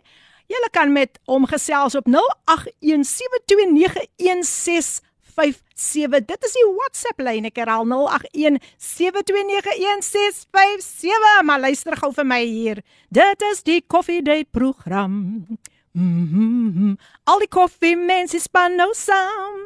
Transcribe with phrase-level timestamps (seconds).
[0.52, 5.02] julle kan met hom gesels op 08172916
[5.36, 6.26] 0817591657.
[6.26, 7.46] Dit is die WhatsApp lyn.
[7.50, 7.94] Ek herhaal 0817291657.
[11.48, 12.78] Maar luister gou vir my hier.
[13.10, 15.46] Dit is die Coffee Date program.
[15.92, 16.28] Mm
[16.74, 16.98] -hmm.
[17.24, 19.60] Al die koffie mense span nou saam.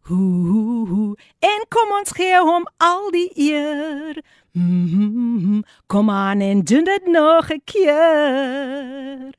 [0.00, 4.22] Hoo, en kom ons gee hom al die eer.
[4.52, 5.64] Mm -hmm.
[5.86, 9.34] Kom aan en doen dit nog 'n keer.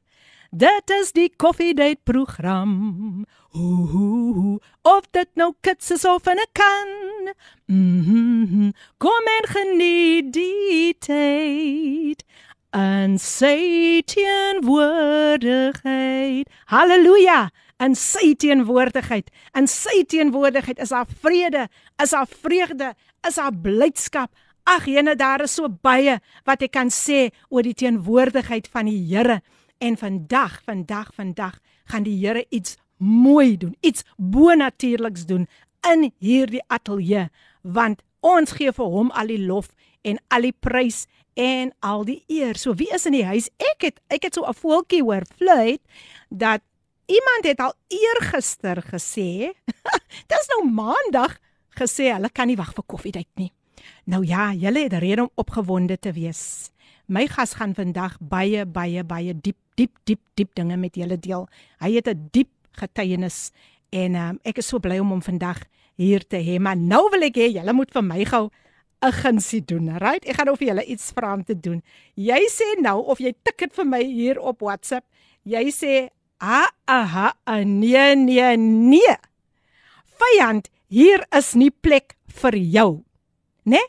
[0.51, 3.25] Dit is die Coffee Date program.
[3.51, 6.87] Ooh, of dit nou kits is of 'n kan.
[7.65, 8.39] Mhm.
[8.51, 12.23] Mm kom en geniet die tyd.
[12.75, 16.49] En sy teenwoordigheid.
[16.67, 17.49] Halleluja!
[17.77, 19.29] En sy teenwoordigheid.
[19.55, 21.69] En sy teenwoordigheid is haar vrede,
[22.03, 22.93] is haar vreugde,
[23.27, 24.31] is haar blydskap.
[24.67, 29.13] Ag, jene daar is so baie wat ek kan sê oor die teenwoordigheid van die
[29.13, 29.41] Here.
[29.79, 35.47] En vandag, vandag, vandag gaan die Here iets mooi doen, iets bonatuurliks doen
[35.87, 37.29] in hierdie ateljee,
[37.61, 39.69] want ons gee vir hom al die lof
[40.06, 42.58] en al die prys en al die eer.
[42.58, 43.48] So wie is in die huis?
[43.72, 45.80] Ek het ek het so 'n voeltjie hoor fluit
[46.28, 46.60] dat
[47.06, 49.52] iemand het al eergister gesê,
[50.32, 51.38] dis nou maandag
[51.78, 53.52] gesê hulle kan nie wag vir koffiedייט nie.
[54.04, 56.70] Nou ja, julle het rede om opgewonde te wees.
[57.06, 61.48] My gas gaan vandag baie baie baie diep diep diep diep dinge met julle deel.
[61.80, 63.52] Hy het 'n diep getuienis
[63.90, 65.64] en um, ek is so bly om hom vandag
[65.96, 66.58] hier te hê.
[66.60, 68.50] Maar nou wil ek hê julle moet vir my gou
[69.01, 70.25] 'n gunsie doen, right?
[70.25, 71.81] Ek gaan nou vir julle iets vra om te doen.
[72.15, 75.05] Jy sê nou of jy tik dit vir my hier op WhatsApp.
[75.45, 76.09] Jy sê
[76.41, 77.33] a aha
[77.65, 79.15] nee nee nee.
[80.17, 83.03] Vyand, hier is nie plek vir jou.
[83.65, 83.77] Né?
[83.77, 83.85] Nee?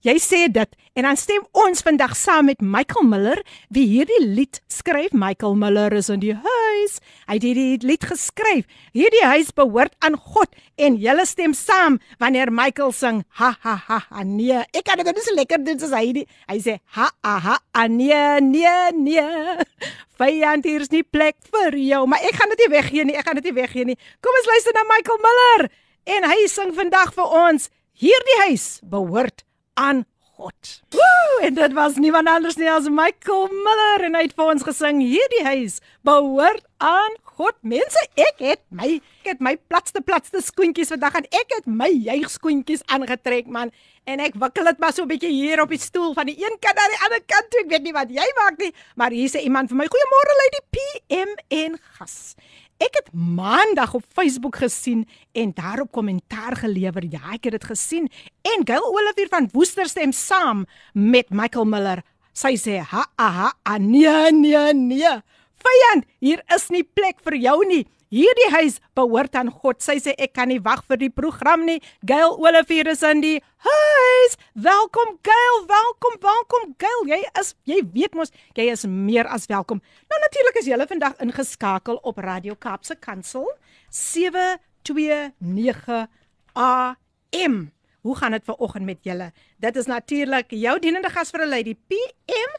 [0.00, 4.62] Jy sê dit en dan stem ons vandag saam met Michael Miller wie hierdie lied
[4.72, 5.12] skryf.
[5.12, 6.94] Michael Miller is in die huis.
[7.28, 8.64] Hy het hierdie lied geskryf.
[8.96, 13.98] Hierdie huis behoort aan God en julle stem saam wanneer Michael sing ha ha ha,
[14.24, 14.62] nee.
[14.72, 17.84] Ek kan dit net so lekker doen soos hy die, hy sê ha ha ha
[17.92, 19.68] nee nee nee.
[20.16, 23.18] Vyand hier is nie plek vir jou, maar ek gaan dit nie weggee nie.
[23.20, 23.98] Ek gaan dit nie weggee nie.
[24.24, 25.68] Kom ons luister na Michael Miller
[26.16, 27.68] en hy sing vandag vir ons.
[28.00, 29.44] Hierdie huis behoort
[29.74, 30.04] aan
[30.40, 30.82] God.
[30.90, 34.64] Woe, en dit was niemand anders nie as Michael Miller en hy het vir ons
[34.64, 37.56] gesing hierdie huis behoort aan God.
[37.60, 38.88] Mense, ek het my
[39.20, 43.72] ek het my platste platste skoentjies vandag en ek het my juigskoentjies aangetrek man
[44.08, 46.56] en ek wikkel dit maar so 'n bietjie hier op die stoel van die een
[46.60, 47.60] kant na die ander kant toe.
[47.60, 50.60] Ek weet nie wat jy maak nie, maar hier sê iemand vir my goeiemôre Lady
[50.72, 52.34] PM en gas.
[52.80, 55.02] Ek het maandag op Facebook gesien
[55.36, 57.04] en daarop kommentaar gelewer.
[57.12, 58.08] Ja, ek het dit gesien.
[58.40, 60.64] En Gail Olivier van Woester stem saam
[60.96, 62.00] met Michael Miller.
[62.32, 65.12] Sy sê: "Ha aha, nee nee nee.
[65.60, 67.84] Vyand, hier is nie plek vir jou nie.
[68.10, 69.78] Hierdie huis behoort aan God.
[69.78, 71.78] Sy sê ek kan nie wag vir die program nie.
[72.02, 74.32] Gail Olivier is in die huis.
[74.58, 77.04] Welkom Gail, welkom, welkom Gail.
[77.06, 79.78] Jy is jy weet mos, jy is meer as welkom.
[80.10, 83.46] Nou natuurlik is jy vandag ingeskakel op Radio Kaapse Kansel
[83.94, 86.10] 729
[86.58, 87.70] AM.
[88.02, 89.30] Hoe gaan dit vanoggend met julle?
[89.62, 92.50] Dit is natuurlik jou dienende gas vir 'n lady PM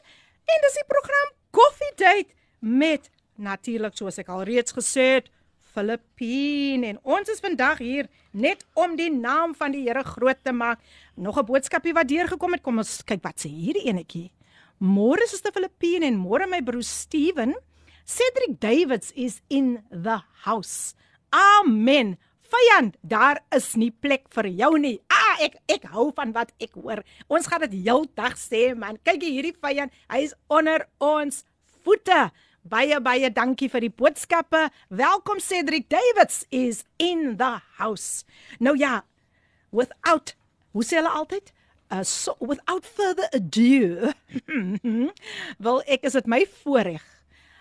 [0.48, 5.28] en dis die program Coffee Date met natuurlik soos ek al reeds gesê het
[5.72, 10.52] Filippine en ons is vandag hier net om die naam van die Here groot te
[10.52, 10.80] maak.
[11.16, 12.62] Nog 'n boodskapie wat deurgekom het.
[12.62, 14.30] Kom ons kyk wat sê hierdie enetjie.
[14.78, 17.54] Môre is dit Filippine en môre my broer Steven.
[18.04, 20.94] Cedric Davids is in the house.
[21.30, 22.18] Amen.
[22.52, 25.00] Vyand, daar is nie plek vir jou nie.
[25.08, 27.02] Ah, ek ek hou van wat ek hoor.
[27.28, 28.98] Ons gaan dit heeldag sê man.
[29.04, 31.44] Kyk hierdie vyand, hy is onder ons
[31.84, 32.30] voete.
[32.62, 34.68] Baie baie dankie vir die boodskappe.
[34.86, 38.22] Welkom Cedric Davids is in the house.
[38.62, 39.00] Nou ja,
[39.74, 40.36] without
[40.70, 41.50] hoe sê hulle altyd?
[41.90, 44.12] Uh, so, without further ado.
[45.66, 47.02] Wel ek is dit my voorreg.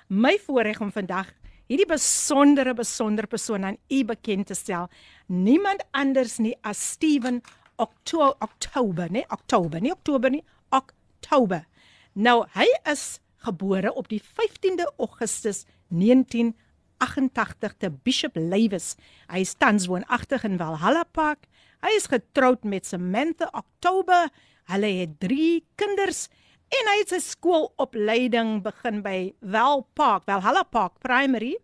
[0.05, 1.33] My voorreg om vandag
[1.65, 4.85] hierdie besondere besondere persoon aan u bekend te stel.
[5.25, 7.41] Niemand anders nie as Steven
[7.81, 11.65] Oktober, Oktober, nee, Oktober, nie Oktober nie, Oktober.
[12.13, 18.95] Nou, hy is gebore op die 15de Augustus 1988 te Bishop Lewis.
[19.31, 21.47] Hy is tans woonagtig in Valhalla Park.
[21.81, 24.29] Hy is getroud met Samantha Oktober.
[24.69, 26.27] Hulle het 3 kinders
[26.71, 31.57] en hy het sy skoolopleiding begin by Val Park, Valhalla Park Primary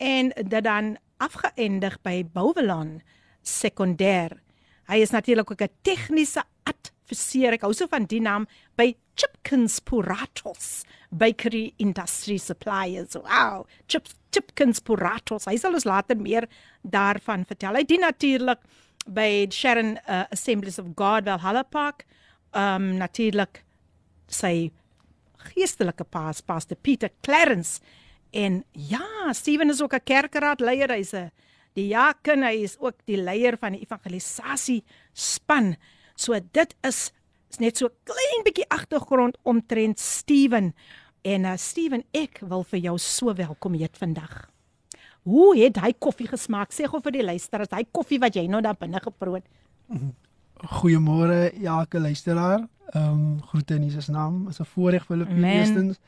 [0.00, 3.00] en dit dan afgeëindig by Bouvelon
[3.42, 4.38] Sekondêr.
[4.86, 6.44] Hy is natuurlik ook 'n tegniese
[7.06, 7.54] adviseur.
[7.56, 13.16] Ek hou so van die naam by Chipkins Puratos Bakery Industry Suppliers.
[13.16, 15.46] Wow, Chip Chipkins Puratos.
[15.46, 16.48] Hy sal ons later meer
[16.84, 17.78] daarvan vertel.
[17.78, 18.60] Hy dien natuurlik
[19.06, 22.04] by Sharon uh, Assemblies of God Valhalla Park.
[22.56, 23.62] Um natuurlik
[24.28, 24.70] sy
[25.52, 27.80] geestelike paas, Pastor Peter Clarence.
[28.34, 30.90] En ja, Steven is ook 'n kerkraad leier.
[30.90, 31.30] Hy's 'n
[31.76, 34.82] die jaken, hy is ook die leier van die evangelisasie
[35.12, 35.76] span.
[36.16, 37.12] So dit is
[37.52, 40.72] is net so klein bietjie agtergrond omtrent Steven.
[41.22, 44.48] En uh, Steven, ek wil vir jou so welkom heet vandag.
[45.26, 46.74] Hoe het hy koffie gesmaak?
[46.74, 49.46] Sê gou vir die luisteraars, hy koffie wat jy nou daar binne geproe het.
[50.80, 52.66] Goeiemôre, Jake luisteraar.
[52.92, 54.46] Ehm um, groete in Jesus naam.
[54.48, 55.98] Is 'n voorreg vir hulle eerstens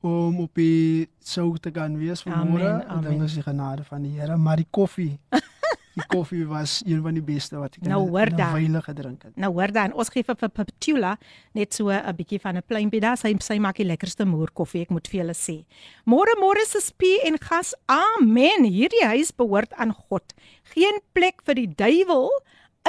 [0.00, 2.84] om op die sou te kan wees vanmôre.
[3.02, 5.18] Dit is die genade van die Here, maar die koffie
[5.94, 9.36] Die koffie was een van die beste wat ek nou hoor dan veilig gedrink het.
[9.38, 11.14] Nou hoor dan, ons gee vir Petula
[11.54, 13.16] net so 'n bietjie van 'n plain bida.
[13.16, 15.64] Sy sy maak die lekkerste moer koffie, ek moet vir julle sê.
[16.06, 17.74] Môre môre se spie en gas.
[17.86, 18.64] Amen.
[18.64, 20.34] Hierdie huis behoort aan God.
[20.74, 22.30] Geen plek vir die duiwel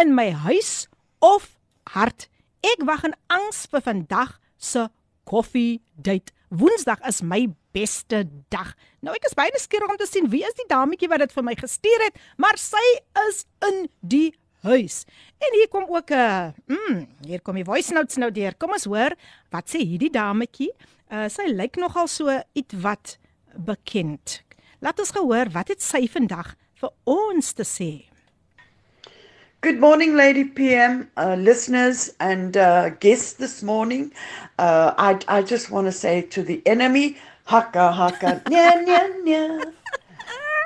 [0.02, 0.88] in my huis
[1.22, 1.58] of
[1.90, 2.28] hart.
[2.64, 4.90] Ek wag in angs vir vandag se
[5.26, 6.35] koffie date.
[6.50, 8.74] Woensdag is my beste dag.
[9.02, 11.46] Nou ek is baie nuuskierig om te sien wie is die dametjie wat dit vir
[11.48, 12.84] my gestuur het, maar sy
[13.26, 14.30] is in die
[14.66, 15.04] huis.
[15.42, 18.56] En hier kom ook 'n uh, mm, hier kom die voice notes nou deur.
[18.58, 19.16] Kom ons hoor
[19.50, 20.72] wat sê hierdie dametjie.
[21.12, 23.18] Uh, sy lyk nogal so iets wat
[23.56, 24.42] bekend.
[24.80, 28.15] Laat ons gehoor wat het sy vandag vir ons te sê.
[29.66, 34.12] Good morning, Lady PM, uh, listeners and uh, guests this morning.
[34.60, 39.74] Uh, I, I just want to say to the enemy, haka haka, nya nya nya.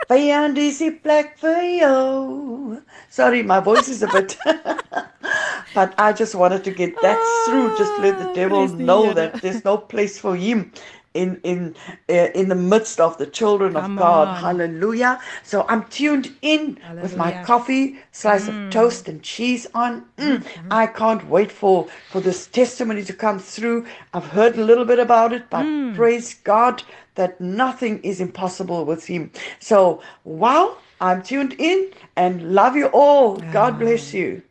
[0.09, 2.81] Is die plek vir jou.
[3.09, 4.37] Sorry, my voice is a bit.
[5.73, 7.77] but I just wanted to get that through.
[7.77, 10.73] Just let the devil know that there's no place for him
[11.13, 11.75] in in
[12.09, 14.27] uh, in the midst of the children Come of God.
[14.27, 14.35] On.
[14.35, 15.19] Hallelujah.
[15.43, 17.03] So I'm tuned in Hallelujah.
[17.03, 18.67] with my coffee, slice mm.
[18.67, 20.05] of toast and cheese on.
[20.17, 20.37] Mm.
[20.37, 20.67] Mm-hmm.
[20.71, 23.85] I can't wait for for this testimony to come through.
[24.13, 25.95] I've heard a little bit about it, but mm.
[25.95, 26.83] praise God
[27.15, 29.31] that nothing is impossible with him.
[29.59, 33.37] So, wow, I'm tuned in and love you all.
[33.37, 34.41] God bless you.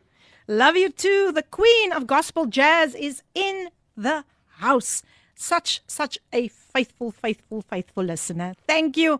[0.47, 1.31] Love you too.
[1.31, 4.23] The queen of gospel jazz is in the
[4.57, 5.03] house.
[5.39, 8.53] Such such a faithful faithful faithful listener.
[8.67, 9.19] Thank you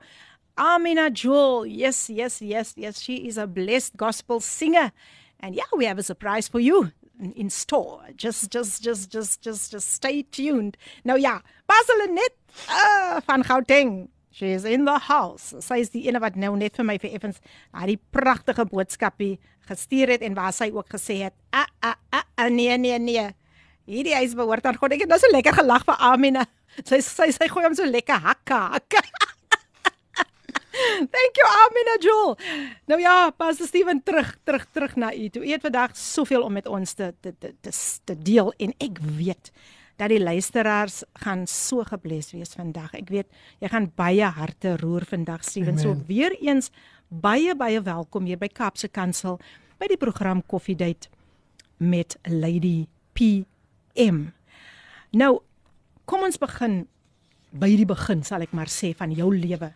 [0.60, 1.66] amina jewel.
[1.66, 3.02] Yes yes yes yes.
[3.02, 4.92] She is a blessed gospel singer.
[5.40, 6.92] And yeah we have a surprise for you
[7.36, 8.02] in, store.
[8.16, 10.78] Just just just just just just stay tuned.
[11.06, 12.36] Nou ja baselinet
[12.68, 14.10] uh, van Gauteng.
[14.32, 15.56] She is in the house.
[15.60, 17.40] Sy is die ene wat nou net vir my vir effens
[17.72, 21.96] daai pragtige boodskapie gestuur het en waar sy ook gesê het a a
[22.40, 23.30] a nee nee nee
[23.90, 24.94] Hierdie huis behoort aan God.
[24.94, 26.46] Ek het nou so lekker gelag vir Amina.
[26.86, 29.02] Sy sy sy gooi hom so lekker hakke hakke.
[31.16, 32.38] Thank you Amina Joel.
[32.92, 35.26] Nou ja, pas Steven terug terug terug na u.
[35.34, 37.74] Toe eet vandag soveel om met ons te te te te,
[38.06, 39.52] te deel en ek weet
[40.00, 42.94] dat die luisteraars gaan so gebless wees vandag.
[42.96, 43.28] Ek weet
[43.60, 45.76] jy gaan baie harte roer vandag Steven.
[45.76, 45.84] Amen.
[45.84, 46.70] So weer eens
[47.10, 49.42] baie baie welkom hier by Kaapse Kansel
[49.82, 51.10] by die program Coffee Date.
[51.80, 52.88] met Lady
[54.00, 54.30] PM.
[55.12, 55.40] Nou,
[56.08, 56.86] kom ons begin
[57.52, 59.74] by die begin, sal ek maar sê van jou lewe.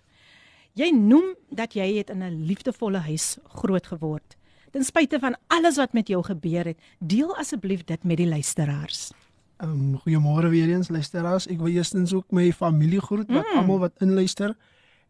[0.80, 4.38] Jy noem dat jy het in 'n liefdevolle huis groot geword.
[4.72, 9.12] Ten spyte van alles wat met jou gebeur het, deel asseblief dit met die luisteraars.
[9.58, 11.48] Ehm um, goeiemôre weer eens luisteraars.
[11.48, 13.58] Ek wil eerstens ook my familie groet wat mm.
[13.58, 14.56] almal wat inluister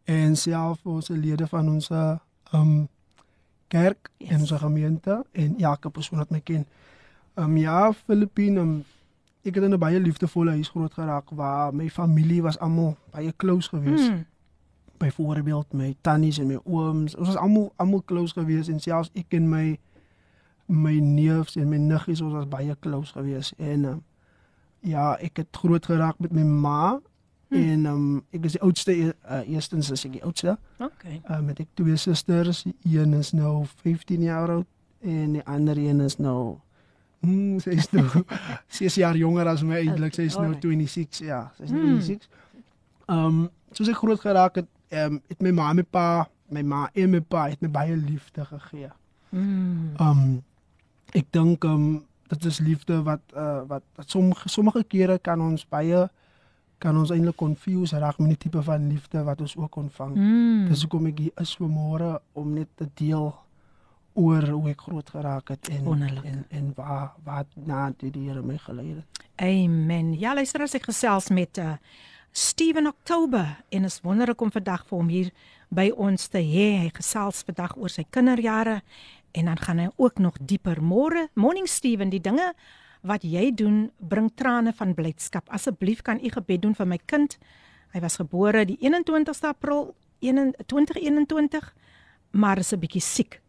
[0.04, 2.18] en self ons lede van ons ehm
[2.52, 2.88] um,
[3.68, 4.30] kerk yes.
[4.30, 6.66] en ons gemeente en elke persoon wat my ken.
[7.34, 8.84] Ehm um, ja, Filippine, um,
[9.44, 13.32] ek het in 'n baie liefdevolle huis groot geraak waar my familie was almal baie
[13.36, 14.10] close geweest.
[14.10, 14.26] Mm.
[14.96, 19.26] Byvoorbeeld my tannies en my ooms, ons was almal almal close geweest en selfs ek
[19.28, 19.78] en my
[20.66, 23.94] my neefs en niggies ons was baie close geweest en uh,
[24.80, 27.00] ja, ek het groot geraak met my ma
[27.48, 27.54] hm.
[27.56, 30.58] en um, ek is die oudste uh, eerstens is ek die oudste.
[30.78, 31.20] Okay.
[31.30, 34.66] Uh, met ek twee susters, een is nou 15 jaar oud
[35.00, 36.58] en die ander een is nou
[37.24, 38.06] Mm, sy is nou
[38.74, 40.16] sy is jaar jonger as my eintlik.
[40.16, 41.46] Sy is nou 26, ja.
[41.58, 42.30] Sy is nou 26.
[43.08, 46.08] Ehm, um, soos ek groot geraak het, ehm um, het my ma en my pa,
[46.54, 48.90] my ma en my pa het my baie liefde gegee.
[49.30, 49.94] Mm.
[49.98, 50.42] Ehm um,
[51.14, 55.40] ek dink ehm um, dit is liefde wat uh, wat, wat sommige sommige kere kan
[55.40, 56.06] ons baie
[56.78, 60.14] kan ons eintlik confuse raak met die tipe van liefde wat ons ook ontvang.
[60.16, 60.64] Mm.
[60.68, 63.30] Dis hoekom ek hier is vanmôre om net te deel
[64.14, 66.24] oor hoe ek groot geraak het en Wonderlik.
[66.24, 69.24] en en waar wat na die Here my gelei het.
[69.36, 70.14] Amen.
[70.18, 71.76] Ja, luister as ek gesels met uh
[72.34, 75.28] Steven Oktober en is wonderlik om vandag vir hom hier
[75.70, 76.80] by ons te hê.
[76.82, 78.80] Hy gesels vandag oor sy kinderjare
[79.38, 80.82] en dan gaan hy ook nog dieper.
[80.82, 82.52] Môre, morning Steven, die dinge
[83.06, 85.46] wat jy doen bring trane van blydskap.
[85.48, 87.38] Asseblief kan u gebed doen vir my kind.
[87.94, 91.74] Hy was gebore die 21ste April 2021,
[92.32, 93.43] maar is 'n bietjie siek.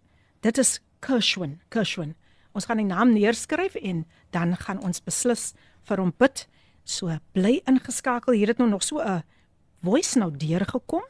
[0.46, 2.14] Dit is Kershwin, Kershwin.
[2.54, 4.04] Ons gaan die naam neerskryf en
[4.36, 5.54] dan gaan ons beslis
[5.90, 6.44] vir hom bid.
[6.86, 8.38] So bly ingeskakel.
[8.38, 9.24] Hier het nou nog so 'n
[9.82, 11.06] voice nou deurgekom.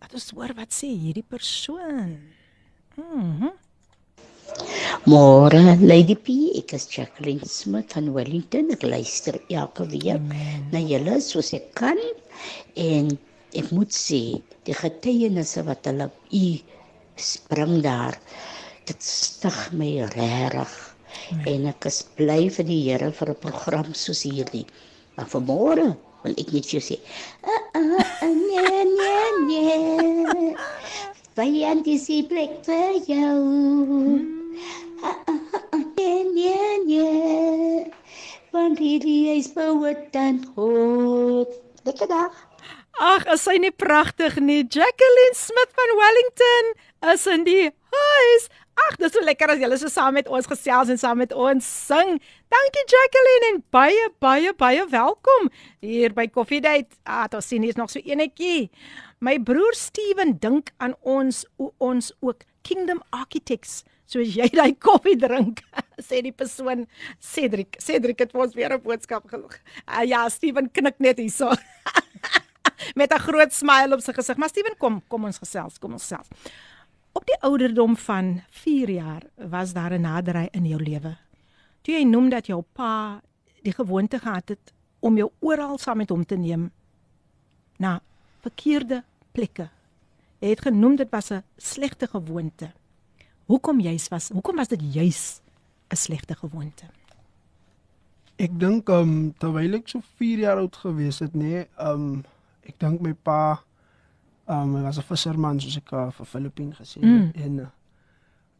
[0.00, 2.20] Wat ons hoor wat sê hierdie persoon.
[2.96, 3.48] Mhm.
[3.48, 3.52] Mm
[5.04, 8.70] Môre, Lady P, ek is Jacqueline Smith van Wellington.
[8.70, 10.20] Ek luister elke week
[10.72, 11.98] na julle soos ek kan
[12.74, 13.18] en
[13.52, 16.44] ek moet sê die getuienisse wat hulle u
[17.20, 18.18] spring daar.
[18.88, 20.74] Dit stig my regtig.
[21.46, 24.66] En ek is bly vir die Here vir 'n program soos hierdie.
[25.16, 25.86] Maar vanmôre
[26.22, 26.96] wil ek net jou sê,
[27.44, 30.54] uh, uh, uh, nee nee nee.
[31.38, 33.38] Vyan dis die plek vir jou.
[35.02, 35.38] Uh, uh,
[35.74, 37.86] uh, nee nee nee.
[38.50, 41.52] Want hierdie is behoort aan God.
[41.84, 42.47] Lekker dag.
[42.98, 44.64] Ag, is sy nie pragtig nie?
[44.66, 46.70] Jacqueline Smith van Wellington
[47.12, 48.48] is in die huis.
[48.88, 51.62] Ag, dis so lekker as julle so saam met ons gesels en saam met ons
[51.62, 52.16] sing.
[52.50, 55.46] Dankie Jacqueline en baie baie baie welkom
[55.78, 56.98] hier by Coffee Date.
[57.06, 58.66] Ah, daar sien jy nog so enetjie.
[59.22, 65.14] My broer Steven dink aan ons o ons ook Kingdom Architects soos jy daai koffie
[65.20, 65.62] drink
[66.08, 66.88] sê die persoon
[67.22, 69.54] Cedric Cedric het ons weer 'n boodskap gelog.
[69.86, 71.54] Uh, ja Steven knik net hierso.
[73.00, 74.36] met 'n groot smile op sy gesig.
[74.36, 76.28] Maar Steven, kom, kom ons gesels, kom ons gesels.
[77.12, 81.16] Op die ouderdom van 4 jaar was daar 'n naderry in jou lewe.
[81.82, 83.20] Toe jy noem dat jou pa
[83.62, 86.70] die gewoonte gehad het om jou oral saam met hom te neem
[87.78, 88.00] na
[88.40, 89.68] verkeerde plekke.
[90.38, 92.72] Jy het genoem dit was 'n slegte gewoonte.
[93.46, 95.40] Hoekom juis was hoekom was dit juis
[95.90, 96.84] 'n slegte gewoonte?
[98.36, 102.24] Ek dink um terwyl ek so 4 jaar oud gewees het, nê, nee, um
[102.68, 103.40] ek dink my pa
[104.48, 107.44] um hy was 'n visserman soos ek uh, vir Filippine gesien het mm.
[107.44, 107.70] en uh,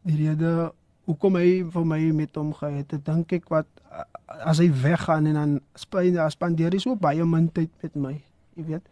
[0.05, 0.71] die rede
[1.09, 4.05] hoekom hy vir my met hom gehet het dink ek wat uh,
[4.45, 8.15] as hy weggaan en dan spandeer spandeer hy so baie min tyd met my
[8.55, 8.85] jy weet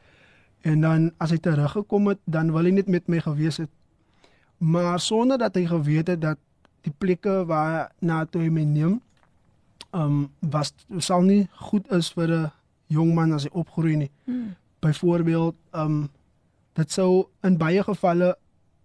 [0.66, 3.74] en dan as hy teruggekom het dan wil hy net met my gewees het
[4.58, 6.40] maar sonder dat hy geweet het dat
[6.82, 9.02] die plekke waar na toe hy my neem
[9.94, 12.52] um was sal nie goed is vir 'n
[12.90, 14.12] jong man as hy opgroei nie.
[14.26, 16.10] Hmm byvoorbeeld um
[16.74, 18.36] dit sou in baie gevalle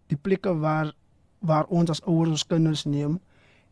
[0.06, 0.92] die plekke waar
[1.38, 3.18] waar ons as ouers ons kinders neem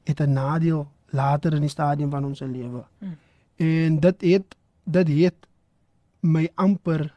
[0.05, 2.85] het 'n nadeel later in die stadium van ons lewe.
[2.99, 3.17] Hmm.
[3.57, 5.47] En dit het dit het
[6.21, 7.15] my amper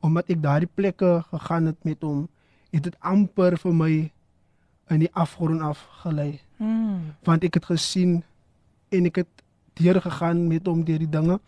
[0.00, 2.28] omdat ek daardie plekke gegaan het met hom,
[2.70, 4.12] het dit amper vir my
[4.92, 6.40] in die afgrond afgelei.
[6.56, 7.14] Hmm.
[7.24, 8.22] Want ek het gesien
[8.88, 9.44] en ek het
[9.80, 11.40] deur gegaan met hom deur die dinge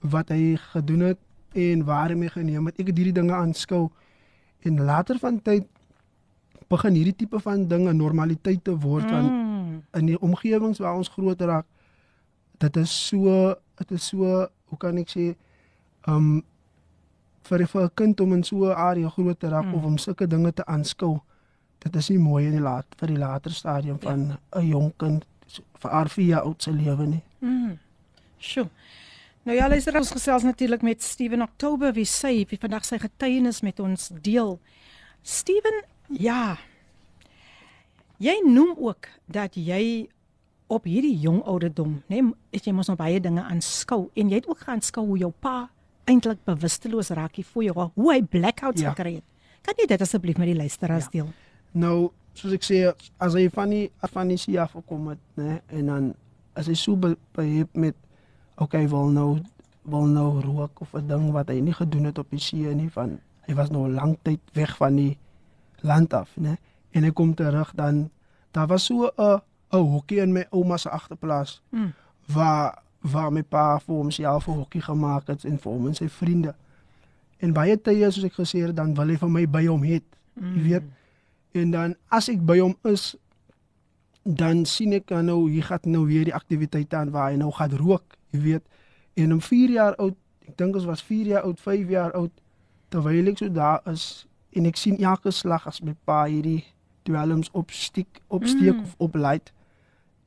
[0.00, 1.18] wat hy gedoen het
[1.52, 2.78] en waar hy my geneem het.
[2.80, 3.88] Ek het hierdie dinge aanskou
[4.66, 5.66] en later van tyd
[6.68, 9.82] begin hierdie tipe van dinge normaliteit te word mm.
[9.96, 11.66] in die omgewings waar ons groot raak
[12.60, 15.30] dit is so dit is so hoe kan ek sê
[16.10, 16.42] um
[17.48, 19.74] vir vir 'n kind om in so 'n area groot te raak mm.
[19.74, 21.20] of om sulke dinge te aanskou
[21.78, 24.10] dit is nie mooi in die laat vir die later stadium ja.
[24.10, 24.60] van 'n ja.
[24.60, 25.24] jong kind
[25.80, 27.22] vir haar vier jaar oud se lewe nie.
[27.40, 27.78] Mm.
[28.38, 28.68] Sjoe.
[29.48, 33.62] Nou ja, luister ons gesels natuurlik met Steven Oktober wie sê wie vandag sy getuienis
[33.64, 34.58] met ons deel.
[35.24, 35.78] Steven,
[36.20, 36.58] ja.
[38.20, 40.10] Jy noem ook dat jy
[40.68, 44.48] op hierdie jong ouderdom, nê, nee, jy mos nog baie dinge aanskou en jy het
[44.52, 45.70] ook gaan skou hoe jou pa
[46.12, 48.92] eintlik bewusteloos raak hier voor jou, hoe hy blackouts ja.
[48.92, 49.48] gekry het.
[49.64, 51.14] Kan jy dit asseblief met die luisteraars ja.
[51.22, 51.32] deel?
[51.72, 52.82] Nou, soos ek sê,
[53.16, 56.12] as hy van die van die sie af gekom het, nê, en dan
[56.52, 57.96] as hy so behep met
[58.58, 59.38] okay, wil nou
[59.88, 62.90] wil nou rook of 'n ding wat hy nie gedoen het op die see nie
[62.90, 65.16] van hy was nou lank tyd weg van die
[65.80, 66.56] land af, né?
[66.90, 68.10] En hy kom terug dan
[68.50, 71.62] daar was so 'n 'n hokkie in my ouma se agterplaas.
[71.70, 71.92] Mm.
[72.26, 75.94] Waar waar my pa vir hom self 'n hokkie gemaak het en vir hom en
[75.94, 76.54] sy vriende.
[77.38, 80.00] En baie tye soos ek gesê het, dan wil hy vir my by hom hê.
[80.34, 80.54] Mm.
[80.54, 80.82] Jy weet.
[81.52, 83.16] En dan as ek by hom is
[84.22, 87.70] dan sien ek nou hier gaan nou weer die aktiwiteite aan waar hy nou gaan
[87.70, 88.64] rook jy weet
[89.14, 90.16] en om 4 jaar oud
[90.48, 92.32] ek dink ons was 4 jaar oud 5 jaar oud
[92.88, 96.64] terwyl ek so daar is en ek sien elke slag as my pa hierdie
[97.08, 98.84] dwelms opsteek opsteek mm.
[98.84, 99.52] of opluit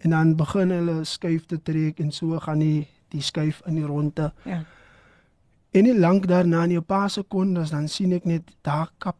[0.01, 3.86] en dan begin hulle skuif te trek en so gaan die die skuif in die
[3.86, 4.63] ronde ja
[5.72, 9.17] en nie lank daarna in 'n paar sekondes dan sien ek net daar kap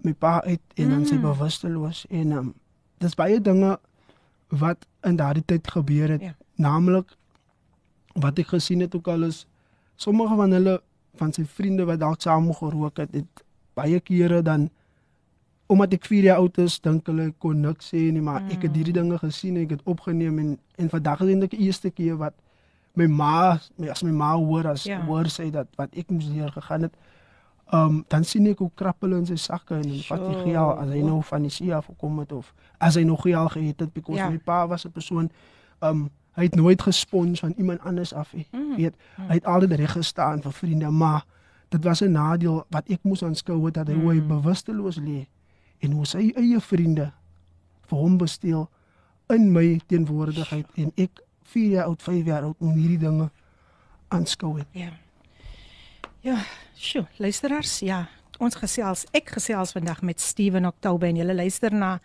[0.00, 0.90] my pa uit en mm.
[0.90, 2.54] dan sy bewusteloos en um,
[2.98, 3.78] dis baie dinge
[4.48, 6.34] wat in daardie tyd gebeur het ja.
[6.54, 7.16] naamlik
[8.14, 9.46] wat ek gesien het ook al is
[9.96, 10.80] sommige van hulle
[11.18, 14.68] van sy vriende wat dalk saam gerook het, het baie kere dan
[15.68, 18.54] omdat ek 4 jaar oud is, dink hulle kon niks sê nie, maar mm.
[18.56, 19.00] ek het hierdie mm.
[19.02, 22.36] dinge gesien en ek het opgeneem en en vandag is eintlik die eerste keer wat
[22.96, 25.00] my ma, my as my ma hoor as ja.
[25.06, 26.96] hoor sê dat wat ek moes leer gegaan het.
[27.74, 30.08] Um dan sien ek hoe krappel in sy sakke en sure.
[30.08, 33.04] wat hy geel as hy nou van die see af gekom het of as hy
[33.04, 34.30] nog geel geëet het because ja.
[34.32, 35.28] my pa was 'n persoon
[35.84, 38.46] um hy het nooit gespons van iemand anders af nie.
[38.52, 38.76] Mm.
[38.76, 38.94] Weet,
[39.26, 41.24] hy het altyd reg gestaan vir vriende, maar
[41.68, 44.00] dit was 'n nadeel wat ek moes aanskou het dat hy mm.
[44.00, 44.28] hoe hy mm.
[44.28, 45.26] bewusteloos lê
[45.78, 47.12] en hoe sy eie vriende
[47.86, 48.68] vir hom besteel
[49.28, 53.30] in my teenwoordigheid en ek 4 jaar oud, 5 jaar oud om hierdie dinge
[54.08, 54.66] aanskou het.
[54.72, 54.92] Ja.
[56.20, 56.42] Ja,
[56.74, 58.08] sjoe, luisteraars, ja.
[58.38, 61.98] Ons gesels, ek gesels vandag met Steven Oktober en julle luister na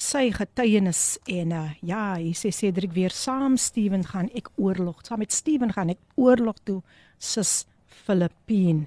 [0.00, 5.02] sy getuienis en uh, ja, hy sê Cedric weer saam Steven gaan ek oorlog.
[5.04, 6.80] Saam met Steven gaan ek oorlog toe
[7.20, 7.66] sis
[8.06, 8.86] Filippien.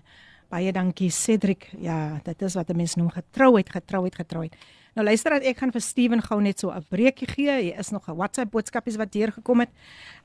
[0.53, 1.69] Baie dankie Cedric.
[1.81, 4.55] Ja, dit is wat 'n mens noem getrouheid, getrouheid, getrouheid.
[4.95, 7.61] Nou luister dat ek gaan vir Steven gou net so 'n breekie gee.
[7.61, 9.69] Hier is nog 'n WhatsApp boodskapies wat deurgekom het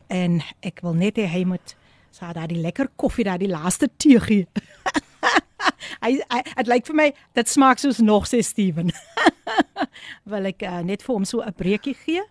[0.09, 1.77] en ek wil net hê hy moet
[2.11, 4.47] sa daai lekker koffie daai laaste teegie.
[6.05, 7.09] hy dit lyk vir my
[7.39, 8.93] dit smaak soos nog sê Steven.
[10.31, 12.23] Wil ek uh, net vir hom so 'n breekie gee.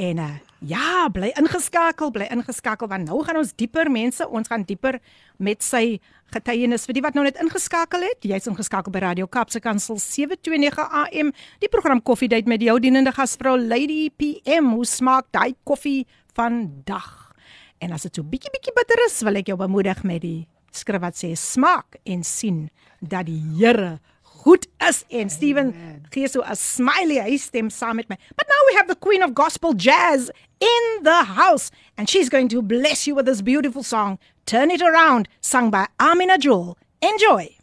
[0.00, 4.64] En uh, ja, bly ingeskakel, bly ingeskakel want nou gaan ons dieper mense, ons gaan
[4.64, 4.98] dieper
[5.36, 6.00] met sy
[6.32, 8.24] getuienis vir die wat nou net ingeskakel het.
[8.24, 11.32] Jy's ingeskakel by Radio Kapse Kansel 729 AM.
[11.60, 14.72] Die program Koffie Date met jou dienende gasvrou Lady PM.
[14.72, 17.34] Hoe smaak daai koffie vandag?
[17.82, 21.02] En as dit so bietjie bietjie bitter is, wil ek jou bemoedig met die skrif
[21.02, 23.98] wat sê smaak en sien dat die Here
[24.42, 25.72] goed is en Steven
[26.10, 28.16] gee so 'n smiley hy stem saam met my.
[28.36, 30.30] But now we have the queen of gospel jazz
[30.60, 34.82] in the house and she's going to bless you with this beautiful song Turn It
[34.82, 36.76] Around sung by Amina Jewel.
[37.00, 37.56] Enjoy.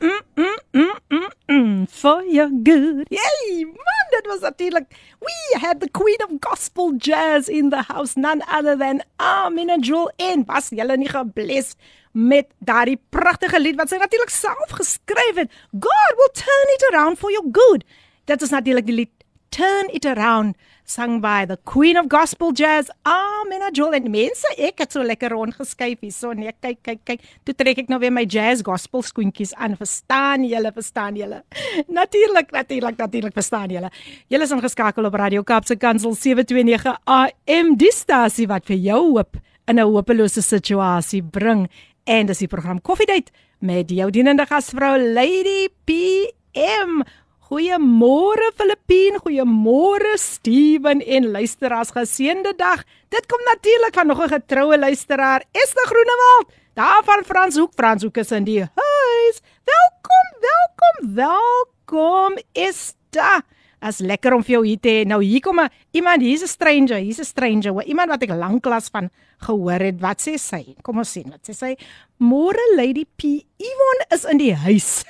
[0.00, 3.06] Mm, mm, mm, mm, mm, for your good.
[3.10, 4.92] Yay, man, that was natuurlijk.
[5.20, 10.10] We had the queen of gospel jazz in the house, none other than Amina Jewel.
[10.18, 11.76] En was julle nie gebless
[12.14, 15.50] met daardie pragtige lied wat sy natuurlik self geskryf het.
[15.72, 17.82] God will turn it around for your good.
[18.30, 19.14] Dit is natuurlik die lied
[19.54, 24.82] Turn It Around sung by the Queen of Gospel Jazz, Amina Joel en mense, ek
[24.82, 27.22] het so lekker rondgeskuif hier so nee, kyk kyk kyk.
[27.46, 29.78] Toe trek ek nou weer my jazz gospel skoentjies aan.
[29.78, 31.44] Verstaan julle, verstaan julle?
[32.00, 33.92] Natuurlik, natuurlik, natuurlik verstaan julle.
[34.32, 39.38] Julle is ingeskakel op Radio Kaapse Kansel 729 AM, die stasie wat vir jou hoop
[39.70, 41.68] in 'n hopelose situasie bring.
[42.04, 43.32] En dis die program Coffee Date
[43.64, 47.00] met jou dienende gasvrou Lady PM.
[47.48, 52.84] Goeiemôre Filippien, goeiemôre Steven en luisteraars geseënde dag.
[53.08, 56.52] Dit kom natuurlik van nog 'n getroue luisteraar, Esther Groenewald.
[56.74, 59.40] Daar van Franshoek, Franshoek is in die huis.
[59.64, 63.42] Welkom, welkom, welkom Esther.
[63.84, 65.00] As lekker om vir jou hier te hê.
[65.04, 68.88] Nou hier kom 'n iemand, hier's 'n stranger, hier's 'n stranger, iemand wat ek lanklaas
[68.88, 69.10] van
[69.44, 70.00] gehoor het.
[70.00, 70.74] Wat sê sy?
[70.82, 71.30] Kom ons sien.
[71.30, 71.76] Wat sê sy?
[72.18, 73.44] Môre Lady P.
[73.58, 75.04] Yvonne is in die huis.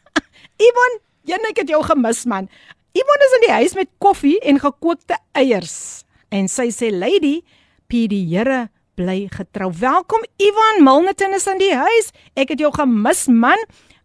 [0.68, 2.48] Yvonne, jy net het jou gemis man.
[2.92, 6.04] Yvonne is in die huis met koffie en gekookte eiers.
[6.30, 7.42] En sy sê Lady
[7.88, 8.68] P die Here
[9.00, 9.70] bly getrou.
[9.72, 12.12] Welkom Ivan Milnerton is in die huis.
[12.36, 13.58] Ek het jou gemis man,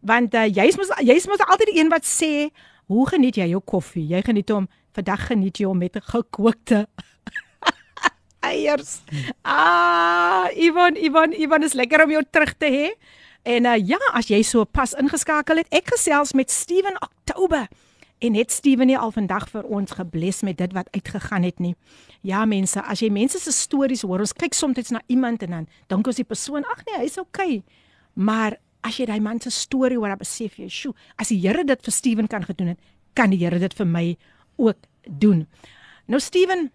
[0.06, 2.48] want uh, jy's mos jy's mos altyd die een wat sê,
[2.88, 4.08] "Hoe geniet jy jou koffie?
[4.08, 6.88] Jy geniet hom vandag geniet jy hom met 'n gekookte
[8.52, 9.02] eiers."
[9.42, 12.88] Ah, Ivan, Ivan, Ivan is lekker om jou terug te hê.
[13.46, 17.68] En uh, ja, as jy so pas ingeskakel het, ek gesels met Steven Oktober.
[18.18, 21.76] En het Steven nie al vandag vir ons gebless met dit wat uitgegaan het nie.
[22.26, 25.68] Ja mense, as jy mense se stories hoor, ons kyk soms na iemand en dan
[25.92, 27.62] dink ons die persoon, ag nee, hy's okay.
[28.14, 31.64] Maar as jy daai man se storie hoor, dan besef jy, "Sjoe, as die Here
[31.64, 32.80] dit vir Steven kan gedoen het,
[33.16, 34.18] kan die Here dit vir my
[34.58, 35.48] ook doen."
[36.08, 36.72] Nou Steven,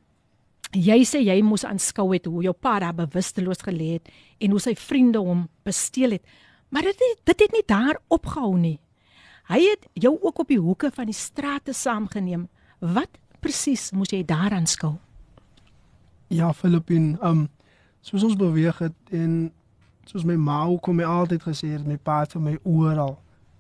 [0.73, 4.09] jy sê jy moes aanskou het hoe jou pa daar bewusteloos gelê het
[4.41, 6.23] en hoe sy vriende hom besteel het.
[6.71, 8.79] Maar dit het, dit het nie daar opgehou nie.
[9.51, 12.49] Hy het jou ook op die hoeke van die strate saamgeneem.
[12.79, 14.95] Wat presies moes jy daaraan skou?
[16.29, 17.49] Ja, Filippin, um
[18.01, 19.51] soos ons beweeg het en
[20.11, 23.19] soos my ma kom my altyd gesê het my pa het vir my oral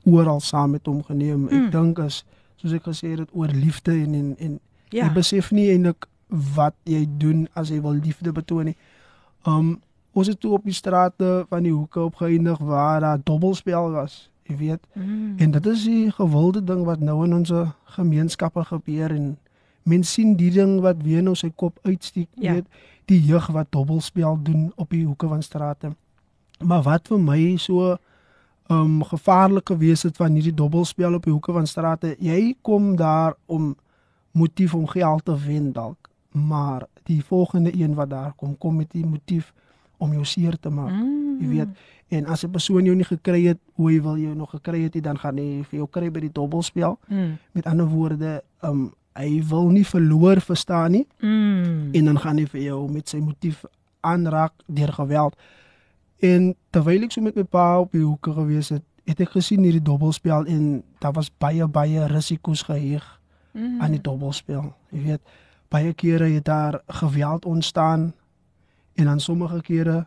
[0.08, 1.44] oral saam met hom geneem.
[1.46, 1.50] Mm.
[1.56, 2.22] Ek dink as
[2.60, 4.56] soos ek gesê het oor liefde en en, en
[4.90, 5.04] ja.
[5.04, 6.08] jy besef nie eintlik
[6.56, 8.76] wat jy doen as jy wil liefde betoon nie.
[9.46, 9.78] Um
[10.12, 14.56] ons het toe op die strate van die hoeke opgeëindig waar daar dobbelspel was jy
[14.56, 14.86] weet.
[14.92, 15.38] Mm.
[15.38, 17.52] En dit is die gewilde ding wat nou in ons
[17.96, 19.36] gemeenskappe gebeur en
[19.82, 22.58] mense sien die ding wat weer nou sy kop uitsteek, ja.
[22.58, 22.66] weet,
[23.10, 25.94] die jeug wat dobbelspel doen op die hoeke van strate.
[26.64, 27.96] Maar wat vir my so
[28.70, 33.34] um gevaarlik gewees het van hierdie dobbelspel op die hoeke van strate, jy kom daar
[33.46, 33.74] om
[34.32, 38.92] motief om geld te wen dalk, maar die volgende een wat daar kom, kom met
[38.92, 39.52] die motief
[39.98, 40.92] om jou seer te maak.
[40.92, 41.40] Mm.
[41.40, 44.82] Jy weet, en as 'n persoon jou nie gekry het, hoe wil jy nog gekry
[44.82, 46.98] het, dan gaan hy vir jou kry by die dobbelspel.
[47.08, 47.38] Mm.
[47.52, 51.06] Met ander woorde, um hy wil nie verloor verstaan nie.
[51.20, 51.88] Mm.
[51.92, 53.64] En dan gaan hy vir jou met sy motief
[54.00, 55.36] aanraak deur geweld.
[56.20, 59.64] En terwyl ek so met my pa op die hoeke gewees het, het ek gesien
[59.64, 63.04] hierdie dobbelspel en daar was baie baie risiko's geheg
[63.52, 63.80] mm.
[63.80, 64.68] aan die dobbelspel.
[64.92, 65.36] Jy weet,
[65.72, 68.12] baie kere het daar geweld ontstaan
[68.94, 70.06] en dan sommige kere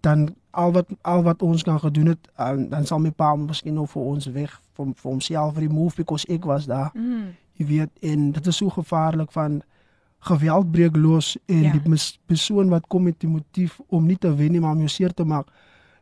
[0.00, 3.74] dan al wat al wat ons kan gedoen het um, dan sal my pa miskien
[3.74, 6.90] nog vir ons weg vir vir homself remove because ek was daar.
[6.94, 7.32] Mm.
[7.56, 9.62] Jy weet en dit is so gevaarlik van
[10.24, 11.72] geweld breek los en ja.
[11.72, 14.92] die persoon wat kom met die motief om nie te wen nie maar om jou
[14.92, 15.50] seer te maak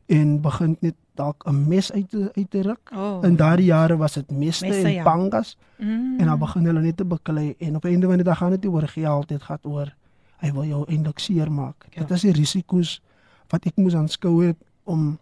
[0.07, 2.91] en begin net dalk 'n mes uit te, uit te ruk.
[2.95, 3.25] Oh.
[3.25, 5.03] In daardie jare was dit meste, en ja.
[5.03, 5.57] pangas.
[5.79, 6.19] Mm.
[6.19, 8.51] En dan begin hulle net te beklei en op 'n einde van die dag gaan
[8.51, 9.95] dit oor geld, dit gaan oor
[10.37, 11.87] hy wil jou eintlik seermaak.
[11.91, 12.01] Ja.
[12.01, 13.03] Dit is die risiko's
[13.49, 15.19] wat ek moes aanskou het om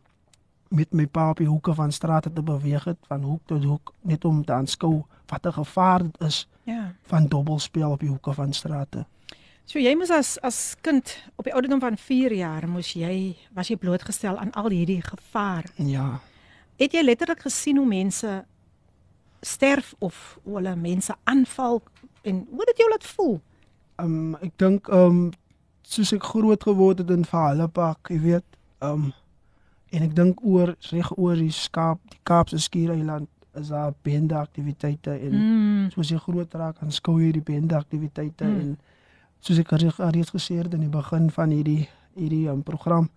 [0.68, 3.92] met my pa op die hoeke van strate te beweeg het van hoek tot hoek
[4.06, 6.85] net om te aanskou wat 'n gevaar dit is ja.
[7.11, 9.04] van dobbelspel op die hoeke van strate.
[9.70, 13.70] So jy moes as as kind op die ouderdom van 4 jaar moes jy was
[13.70, 15.68] jy blootgestel aan al hierdie gevaar.
[15.76, 16.20] Ja.
[16.80, 18.40] Het jy letterlik gesien hoe mense
[19.40, 21.83] sterf of hoe hulle mense aanval
[22.22, 23.38] en hoe dit jou laat voel?
[24.02, 25.30] um, ek dink um
[25.90, 28.46] soos ek groot geword het in Vallepak, jy weet,
[28.85, 29.11] um
[29.90, 35.10] en ek dink oor reg oor die skaap, die Kaapse skiereiland is daar bende aktiwiteite
[35.10, 35.90] en mm.
[35.90, 38.60] soos jy groot raak, dan skou jy die bende aktiwiteite mm.
[38.60, 38.78] en
[39.40, 43.08] soos ek reeds gesê het in die begin van hierdie hierdie um, program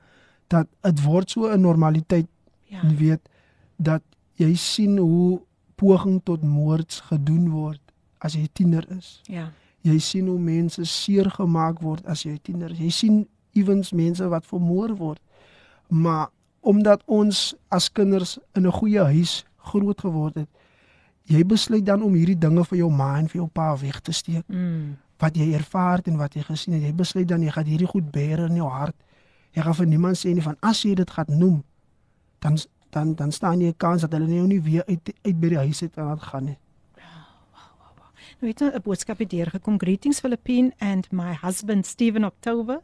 [0.47, 2.29] dat dit word so 'n normaliteit.
[2.69, 2.81] Ja.
[2.81, 3.29] Jy weet
[3.77, 4.03] dat
[4.35, 5.41] jy sien hoe
[5.75, 7.81] poging tot moord gedoen word
[8.19, 9.21] as jy tiener is.
[9.27, 9.49] Ja
[9.83, 12.79] jy sien hoe mense seer gemaak word as jy tiener is.
[12.79, 13.17] Jy sien
[13.59, 15.21] ewens mense wat vermoor word.
[15.91, 16.29] Maar
[16.63, 20.49] omdat ons as kinders in 'n goeie huis groot geword het,
[21.31, 24.11] jy besluit dan om hierdie dinge vir jou ma en vir jou pa weg te
[24.11, 24.43] steek.
[24.47, 24.97] Mm.
[25.23, 28.11] Wat jy ervaar en wat jy gesien het, jy besluit dan jy gaan hierdie goed
[28.11, 28.95] bære in jou hart.
[29.53, 31.61] Jy gaan vir niemand sê nie van as jy dit gaan noem,
[32.43, 32.57] dan
[32.93, 35.57] dan dan staan jy 'n kans dat hulle jou nie weer uit uit by die
[35.57, 36.57] huis uit kan gaan nie.
[38.39, 39.79] Nou het 'n boodskap hier deurgekom.
[39.79, 42.81] Greetings Philippine and my husband Stephen October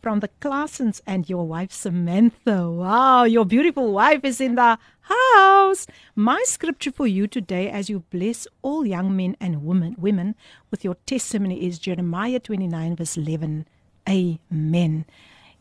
[0.00, 2.70] from the Classens and your wife Samantha.
[2.70, 5.86] Wow, your beautiful wife is in the house.
[6.14, 10.34] My scripture for you today as you bless all young men and women women
[10.70, 13.66] with your testimony is Jeremiah 29 verse 11.
[14.08, 15.04] Amen.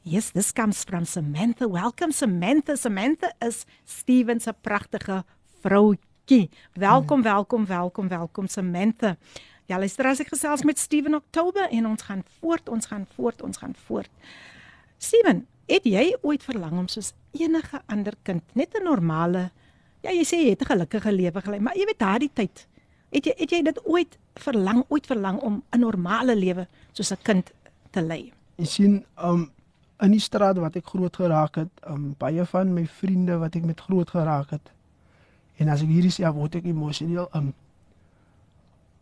[0.04, 1.68] Yes, this comes from Samantha.
[1.68, 2.78] Welcome Samantha.
[2.78, 5.24] Samantha is Stephen se pragtige.
[6.74, 9.18] Welkom, welkom, welkom, welkom Samantha.
[9.68, 13.42] Ja, luister as ek gesels met Steven Oktober en ons gaan voort, ons gaan voort,
[13.42, 14.12] ons gaan voort.
[14.98, 19.52] Steven, het jy ooit verlang om soos enige ander kind net 'n normale
[20.06, 22.68] Ja, jy sê jy het 'n gelukkige lewe gelei, maar jy weet daardie tyd,
[23.12, 27.22] het jy het jy dit ooit verlang, ooit verlang om 'n normale lewe soos 'n
[27.24, 27.52] kind
[27.92, 28.32] te lei?
[28.58, 29.52] Jy sien, um
[30.00, 33.66] in die straat wat ek groot geraak het, um baie van my vriende wat ek
[33.66, 34.72] met groot geraak het.
[35.58, 37.54] En as ek hierdie sê, word ek emosioneel um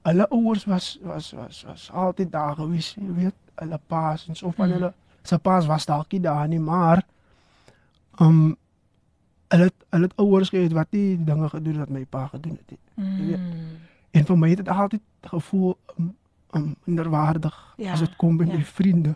[0.05, 4.51] hulle ouers was was was was altyd daar gewees, jy weet, hulle paas en so
[4.51, 4.73] van mm.
[4.73, 4.93] hulle
[5.25, 7.01] se paas was dalk nie daar nie, maar
[8.21, 8.57] um
[9.53, 12.81] hulle hulle ouers gehad wat nie dinge gedoen wat my pa gedoen het nie.
[12.93, 13.17] Mm.
[13.17, 13.39] Jy weet.
[13.39, 13.77] Mm.
[14.15, 16.11] En vir my het dit altyd gevoel um,
[16.55, 18.53] um minderwaardig ja, as dit kom by ja.
[18.53, 19.15] my vriende.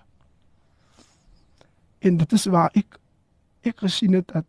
[2.00, 3.00] En dit is waar ek
[3.68, 4.46] ek gesien het dat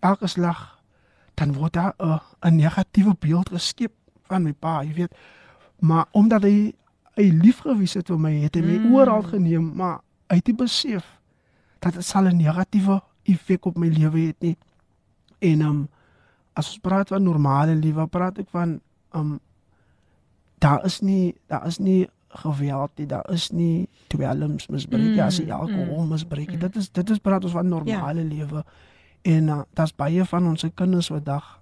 [0.00, 0.78] elke slag
[1.38, 3.92] dan word daar 'n 'n negatiewe beeld geskep
[4.26, 5.14] van my pa, jy weet.
[5.78, 6.72] Maar omdat hy
[7.18, 8.94] hy lief gewys het vir my, het hy my mm.
[8.94, 9.98] oral geneem, maar
[10.30, 11.06] hy het besef
[11.82, 14.56] dat dit sal 'n negatiewe effek op my lewe hê nie.
[15.38, 15.88] En um
[16.54, 18.80] as ons praat van normale lewe, praat ek van
[19.14, 19.40] um
[20.58, 25.38] daar is nie daar is nie geweld nie, daar is nie dwelms misbruik, mm, as
[25.38, 26.52] jy alkohol mm, misbruik.
[26.52, 26.58] Mm.
[26.58, 28.34] Dit is dit is praat ons van normale ja.
[28.34, 28.64] lewe.
[29.22, 31.60] En uh, daar's baie van ons kinders vandag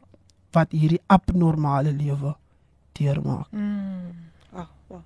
[0.52, 2.37] wat hierdie abnormale lewe
[2.96, 3.50] deurmaak.
[3.52, 4.12] Mm.
[4.52, 5.02] Ag, wow.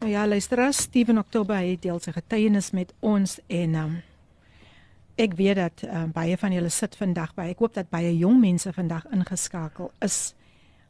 [0.00, 4.00] Nou ja, luister as Steven Oktober het deel sy getuienis met ons en um
[5.20, 7.50] ek weet dat uh, baie van julle sit vandag by.
[7.52, 10.32] Ek hoop dat baie jong mense vandag ingeskakel is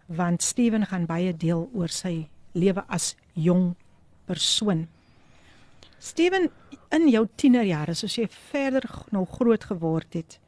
[0.06, 3.72] want Steven gaan baie deel oor sy lewe as jong
[4.28, 4.86] persoon.
[6.02, 6.48] Steven,
[6.92, 8.84] in jou tienerjare, soos jy verder
[9.14, 10.38] nou groot geword het,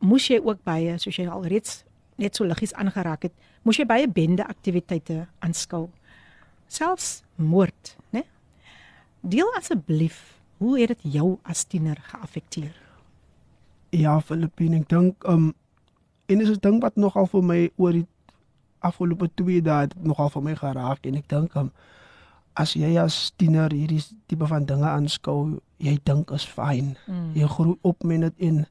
[0.00, 1.82] moes jy ook baie, soos jy al reeds
[2.22, 3.34] net so liggies aangeraak het,
[3.66, 5.88] moes jy baie bende aktiwiteite aanskou.
[6.72, 8.22] Selfs moord, né?
[9.20, 10.32] Deel asseblief
[10.62, 12.74] Hoe het dit jou as tiener geaffekteer?
[13.90, 15.50] Ja, Filippine, ek dink um
[16.30, 18.06] en is 'n ding wat nogal vir my oor die
[18.78, 21.72] afgelope 2 dae nogal vir my geraak en ek dink um
[22.54, 26.96] as jy as tiener hierdie tipe van dinge aanskou, jy dink is fyn.
[27.06, 27.34] Mm.
[27.34, 28.66] Jy groei op met dit en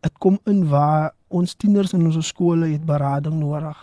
[0.00, 3.78] dit kom in waar ons tieners in ons skole het berading nodig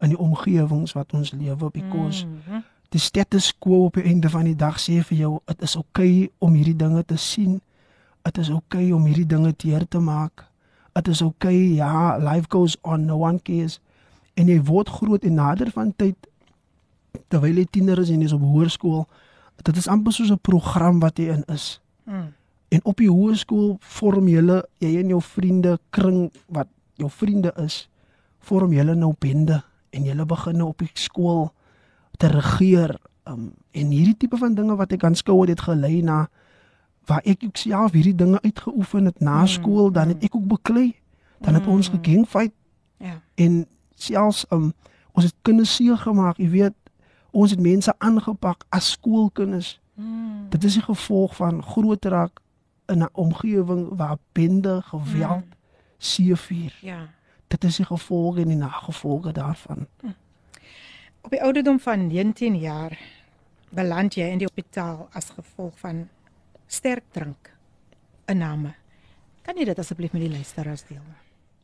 [0.00, 4.28] in die omgewings wat ons lewe because mm -hmm die status quo op die einde
[4.30, 7.60] van die dag sê vir jou dit is oukei okay om hierdie dinge te sien.
[8.26, 10.44] Dit is oukei okay om hierdie dinge teer te maak.
[10.92, 13.78] Dit is oukei, okay, ja, life goes on, no one cares.
[14.36, 16.28] En jy word groot en nader van tyd
[17.32, 19.06] terwyl jy tiener is en jy is op hoërskool.
[19.64, 21.80] Dit is amper soos 'n program wat jy in is.
[22.04, 22.32] Mm.
[22.72, 24.42] En op die hoërskool vorm jy
[24.80, 27.88] jy en jou vriende kring wat jou vriende is,
[28.40, 31.50] vorm jy nou bende en jy begin nou op die skool
[32.18, 32.96] te regeer
[33.28, 36.26] um, en hierdie tipe van dinge wat ek aanskou het, het gelei na
[37.10, 40.28] waar ek ook self hierdie dinge uitgeoefen het na mm, skool dan het mm.
[40.28, 40.88] ek ook beklei
[41.42, 41.98] dan het ons mm.
[41.98, 42.54] gegeen fight
[43.02, 43.64] ja en
[43.98, 44.72] selfs um,
[45.12, 46.76] ons het kinders seer gemaak jy weet
[47.30, 50.48] ons het mense aangepak as skoolkinders mm.
[50.54, 52.41] dit is die gevolg van groot raak
[52.92, 55.58] in 'n omgewing waar bende geweld mm.
[55.98, 57.00] seer vier ja
[57.48, 60.14] dit is die gevolge en die nagevolge daarvan mm.
[61.22, 62.98] Op die ouderdom van 19 jaar
[63.70, 66.08] beland jy in die hospitaal as gevolg van
[66.66, 67.52] sterk drank
[68.26, 68.74] inname.
[69.46, 71.04] Kan jy dit asseblief met die luisteraars deel?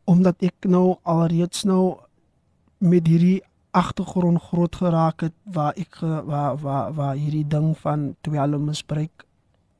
[0.08, 1.98] Omdat ek nou alreeds nou
[2.78, 3.42] met hierdie
[3.76, 9.26] agtergrond groot geraak het waar ek waar waar waar hierdie ding van dwelmmisbruik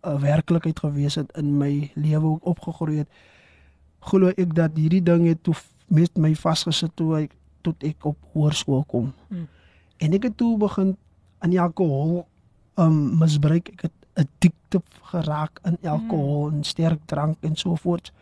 [0.02, 3.08] 'n werklikheid gewees het in my lewe opgegroei het.
[4.00, 5.54] Glo ek dat hierdie ding het toe
[5.86, 9.12] met my vasgesit toe ek tot ek op hoërskool kom.
[9.28, 9.48] Hmm.
[9.98, 10.96] En ek het toe begin
[11.38, 12.26] aan alkohol
[12.78, 13.68] um misbruik.
[13.68, 16.54] Ek het addicted geraak aan alkohol mm.
[16.54, 18.12] en sterk drank en so voort.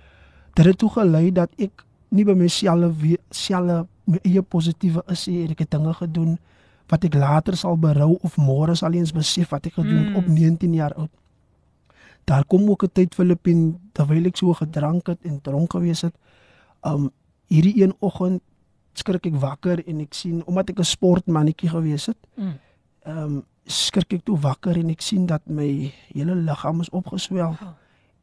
[0.52, 5.46] Dit het toe gelei dat ek nie by myself selfe my eie positiewe is nie.
[5.50, 6.36] Ek het dinge gedoen
[6.90, 10.18] wat ek later sal berou of môre sal eens besef wat ek gedoen mm.
[10.20, 11.10] op 19 jaar oud.
[12.26, 16.14] Daar kom ook 'n tyd Filippin terwyl ek so gedrank het en dronk gewees het.
[16.82, 17.10] Um
[17.46, 18.42] hierdie een oggend
[18.92, 22.18] skrik ek wakker en ek sien omdat ek 'n sportmannetjie gewees het.
[22.34, 22.58] Mm.
[23.06, 27.54] Um, skrik ek toe wakker en ek sien dat my hele liggaam is opgeswel.
[27.62, 27.74] Oh.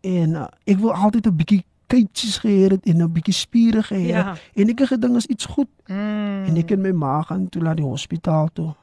[0.01, 4.11] En uh, ek wil altyd 'n bietjie kuitjies gehê het en 'n bietjie spiere gehê
[4.11, 4.35] het ja.
[4.53, 5.69] en ek het gedink is iets goed.
[5.87, 6.43] Mm.
[6.45, 8.73] En ek in my maag gaan toe na die hospitaal toe.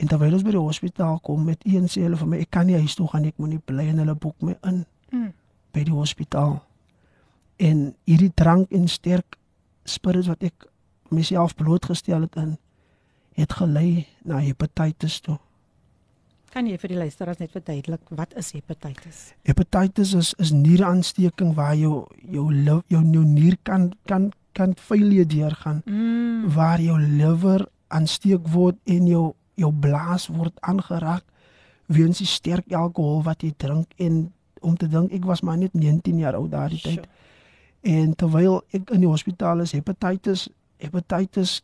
[0.00, 2.66] En terwyl ons by die hospitaal kom met een sê hulle vir my ek kan
[2.68, 5.28] nie huis toe gaan ek moet nie bly en hulle boek my in mm.
[5.76, 6.56] by die hospitaal.
[7.60, 9.36] En hierdie drank en sterk
[9.84, 10.66] spirits wat ek
[11.12, 12.56] myself blootgestel het in
[13.36, 15.38] het gelei na hepatitis toe.
[16.50, 19.18] Kan jy vir die luisteraars net verduidelik wat is hepatitis?
[19.46, 25.26] Hepatitis is is nieraansteking waar jou jou jou jou, jou nier kan kan kan failure
[25.26, 26.50] deurgaan Mm.
[26.54, 31.24] waar jou liver aansteek word en jou jou blaas word aangeraak
[31.90, 34.22] weens die sterk alkohol wat jy drink en
[34.60, 37.08] om te dink ek was maar net 19 jaar oud daardie tyd
[37.80, 40.48] en terwyl ek in die hospitaal is hepatitis
[40.80, 41.60] hepatitis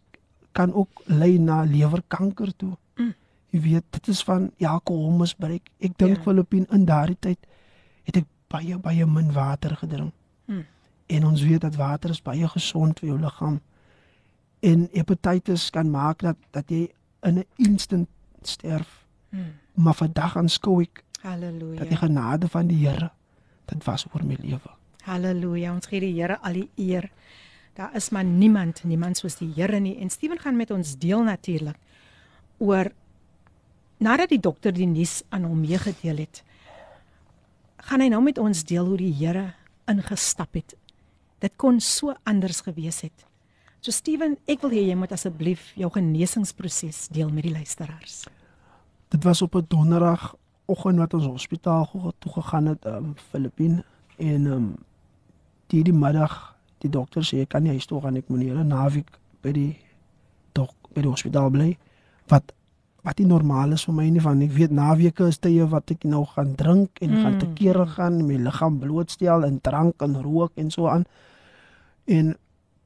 [0.56, 2.76] kan ook lei na lewerkanker toe.
[2.96, 3.14] Mm.
[3.52, 5.68] Jy weet dit is van alkoholmisbruik.
[5.78, 6.22] Ek dink Ja.
[6.22, 7.38] Filippin in daardie tyd
[8.04, 10.12] het ek baie baie min water gedrink.
[10.46, 10.64] Mm.
[11.06, 13.60] En ons weet dat water is baie gesond vir jou liggaam.
[14.60, 16.88] En hepatitis kan maak dat dat jy
[17.26, 18.08] in 'n instant
[18.42, 19.04] sterf.
[19.28, 19.54] Mm.
[19.74, 21.78] Maar vandag aanskou ek Halleluja.
[21.78, 23.10] dat die genade van die Here
[23.64, 24.70] dit was oor my lewe.
[25.02, 25.72] Halleluja.
[25.74, 27.10] Ons gee die Here al die eer.
[27.74, 29.96] Daar is maar niemand, niemand soos die Here nie.
[29.98, 31.76] En Steven gaan met ons deel natuurlik
[32.58, 32.90] oor
[33.98, 36.42] nadat die dokter die nuus aan hom meegedeel het.
[37.76, 39.52] Gaan hy nou met ons deel hoe die Here
[39.86, 40.76] ingestap het.
[41.38, 43.25] Dit kon so anders gewees het.
[43.86, 48.24] So Steven, ek wil hê jy moet asseblief jou genesingsproses deel met die luisteraars.
[49.14, 50.34] Dit was op 'n donderdag
[50.66, 51.86] oggend wat ons hospitaal
[52.18, 53.84] toe gegaan het um Filippine
[54.18, 54.74] en um
[55.66, 58.58] die die middag die dokter sê ek kan nie huis toe gaan ek moet hier
[58.58, 59.78] 'n naweek by die
[60.52, 61.78] dok by die hospitaal bly
[62.26, 62.52] wat
[63.02, 66.04] wat nie normaal is vir my nie van ek weet naweke is tye wat ek
[66.04, 67.22] nou gaan drink en mm.
[67.22, 67.38] gaan Mm.
[67.38, 71.04] te kere gaan my liggaam blootstel in drank en rook en so aan
[72.04, 72.36] en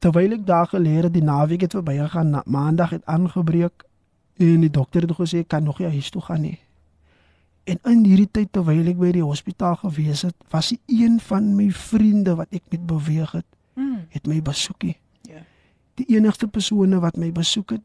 [0.01, 3.85] terwyl ek daar geleer die naweek het verby gegaan na, maandag het aangebreek
[4.41, 6.57] en die dokter het gesê ek kan nog nie huis toe gaan nie
[7.69, 11.51] En in hierdie tyd terwyl ek by die hospitaal gewees het, was die een van
[11.55, 13.99] my vriende wat ek met beweeg het, Mm.
[14.09, 14.97] het my besoekie.
[15.29, 15.43] Ja.
[15.95, 17.81] Die enigste persone wat my besoek het,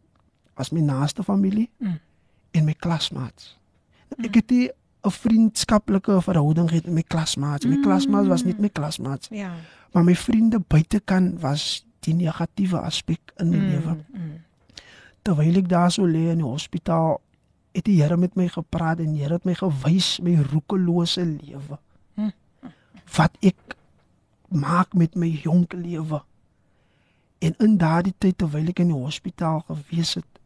[0.56, 1.98] was my naaste familie Mm.
[2.52, 3.58] en my klasmaats.
[4.18, 4.70] Ek het nie
[5.04, 7.66] 'n vriendskaplike verhouding gehad met my klasmaats.
[7.66, 7.82] My Mm.
[7.82, 9.52] klasmaats was nie my klasmaats, Ja.
[9.92, 13.96] maar my vriende buitekant was die negatiewe aspek in my lewe.
[14.12, 14.34] mm.
[15.22, 17.20] Terwyl ek daar so lê in die hospitaal,
[17.74, 21.78] het die Here met my gepraat en die Here het my gewys my roekelose lewe.
[22.14, 22.30] Hm.
[23.16, 23.76] Wat ek
[24.48, 26.22] maak met my jonk lewe.
[27.38, 30.40] En in daardie tyd terwyl ek in die hospitaal gewees het,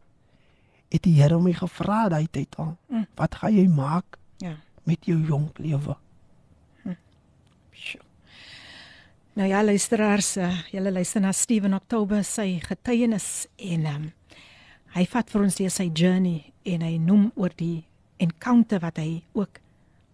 [0.90, 3.04] het die Here my gevra daai tyd al, Hm.
[3.16, 4.56] wat gaan jy maak Ja.
[4.84, 5.78] met jou jonk lewe?
[5.94, 5.96] Sjoe.
[9.40, 14.02] Nou ja, luisteraars, uh, julle luister na Steven Oktober sy getuienis en um,
[14.92, 17.78] hy vat vir ons deur sy journey en hy noem oor die
[18.20, 19.62] encounter wat hy ook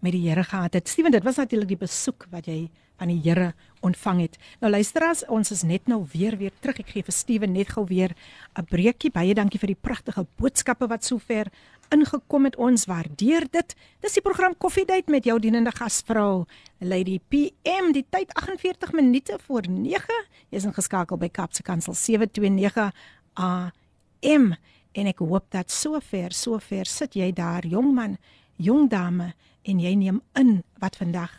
[0.07, 0.87] met die Here gehad het.
[0.87, 2.69] Steven, dit was natuurlik die besoek wat jy
[3.01, 3.49] van die Here
[3.83, 4.39] ontvang het.
[4.63, 6.79] Nou luisteraars, ons is net nou weer weer terug.
[6.85, 8.15] Ek gee vir Steven net gou weer
[8.55, 9.11] 'n breekie.
[9.11, 11.51] Baie dankie vir die pragtige boodskappe wat sover
[11.92, 12.56] ingekom het.
[12.56, 13.76] Ons waardeer dit.
[14.04, 16.46] Dis die program Koffiedייט met jou dienende gasvrou
[16.80, 17.92] Lady PM.
[17.96, 20.20] Die tyd 48 minute voor 9.
[20.50, 22.92] Jy's ingeskakel by Kapse Kansel 729
[23.34, 24.56] AM
[24.92, 28.18] en ek hoop dat sover sover sit jy daar jong man,
[28.60, 29.32] jong dame
[29.64, 31.32] en jy neem in wat vandag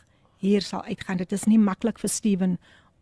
[0.42, 1.20] hier sal uitgaan.
[1.20, 2.56] Dit is nie maklik vir Steven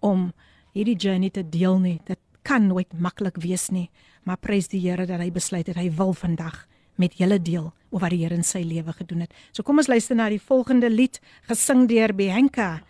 [0.05, 0.31] om
[0.75, 1.99] hierdie journey te deel nie.
[2.07, 3.91] Dit kan nooit maklik wees nie,
[4.25, 6.65] maar prys die Here dat hy besluit het hy wil vandag
[6.96, 9.34] met julle deel oor wat die Here in sy lewe gedoen het.
[9.52, 12.82] So kom ons luister na die volgende lied gesing deur Bianca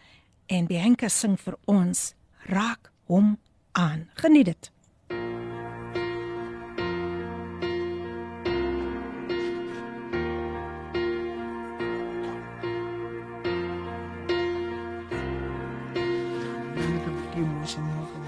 [0.47, 2.13] en Bianca sing vir ons
[2.45, 3.37] Raak hom
[3.73, 4.09] aan.
[4.21, 4.71] Geniet dit.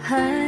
[0.07, 0.46] Ek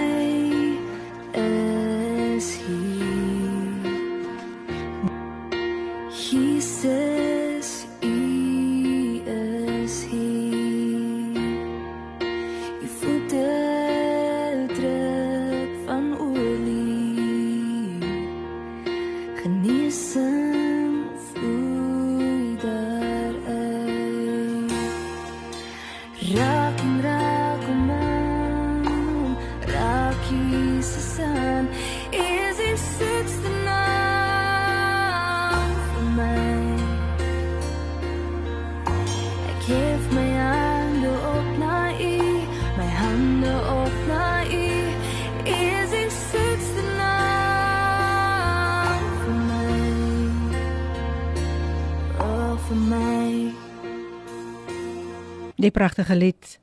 [55.70, 56.55] Die pragtige lied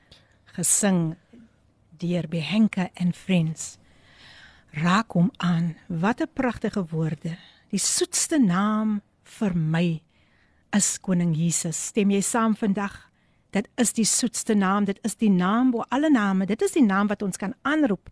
[0.57, 1.15] gesing
[2.01, 3.77] deur Bianca and Friends.
[4.75, 5.77] Raak hom aan.
[5.87, 7.39] Wat 'n pragtige woorde.
[7.71, 10.03] Die soetste naam vir my
[10.73, 11.87] is koning Jesus.
[11.87, 13.11] Stem jy saam vandag?
[13.51, 16.47] Dit is die soetste naam, dit is die naam bo alle name.
[16.47, 18.09] Dit is die naam wat ons kan aanroep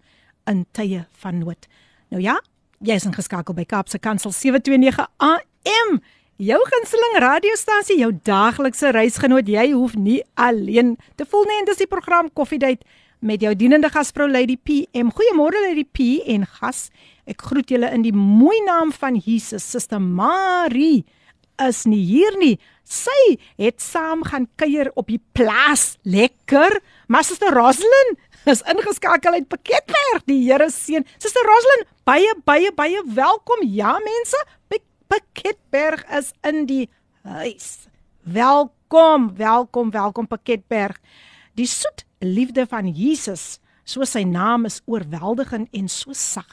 [0.47, 1.67] in tye van nood.
[2.09, 2.41] Nou ja,
[2.79, 6.01] jy is ingeskakel by Kaapse Kansel 729 AM.
[6.40, 9.50] Jou gunsteling radiostasie, jou daaglikse reisgenoot.
[9.52, 12.86] Jy hoef nie alleen te voel nie en dis die program Koffiedייט
[13.20, 15.12] met jou dienende gasvrou Lady PM.
[15.12, 16.88] Goeiemôre Lady P en gas.
[17.28, 19.68] Ek groet julle in die mooi naam van Jesus.
[19.68, 21.04] Suster Marie
[21.60, 22.56] is nie hier nie.
[22.88, 25.98] Sy het saam gaan kuier op die plaas.
[26.08, 26.80] Lekker.
[27.12, 28.16] Maar Suster Roslyn
[28.50, 30.24] is ingeskakel uit Pakketberg.
[30.32, 31.06] Die Here seën.
[31.20, 33.68] Suster Roslyn, baie baie baie welkom.
[33.68, 34.40] Ja mense,
[35.15, 36.89] Pakketberg is in die
[37.23, 37.87] huis.
[38.27, 40.97] Welkom, welkom, welkom Pakketberg.
[41.55, 46.49] Die soet liefde van Jesus, so sy naam is oorweldigend en so sag.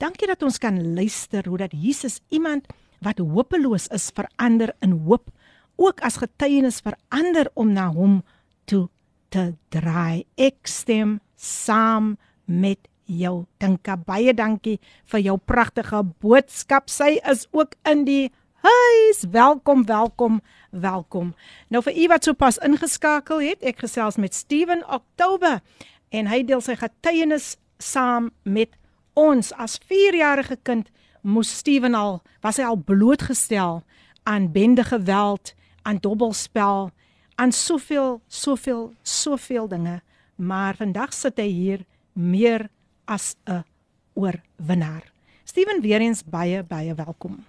[0.00, 2.70] Dankie dat ons kan luister hoe dat Jesus iemand
[3.04, 5.28] wat hopeloos is verander in hoop,
[5.76, 8.22] ook as getuienis verander om na hom
[8.64, 8.86] toe
[9.28, 10.24] te draai.
[10.40, 12.14] Ek stem saam
[12.48, 13.44] met jou.
[13.62, 14.78] Dinka baie dankie
[15.12, 16.90] vir jou pragtige boodskap.
[16.90, 18.30] Sy is ook in die
[18.62, 19.24] huis.
[19.30, 20.40] Welkom, welkom,
[20.70, 21.34] welkom.
[21.68, 25.60] Nou vir u wat sopas ingeskakel het, ek gesels met Steven Oktober
[26.12, 28.76] en hy deel sy getuienis saam met
[29.18, 30.90] ons as 4-jarige kind
[31.22, 33.82] moes Steven al was hy al blootgestel
[34.22, 36.90] aan bende geweld, aan dobbelspel,
[37.34, 40.00] aan soveel, soveel, soveel dinge,
[40.36, 42.68] maar vandag sit hy hier meer
[43.04, 43.64] as 'n
[44.14, 45.12] oorwinnaar.
[45.44, 47.44] Steven weer eens baie baie welkom.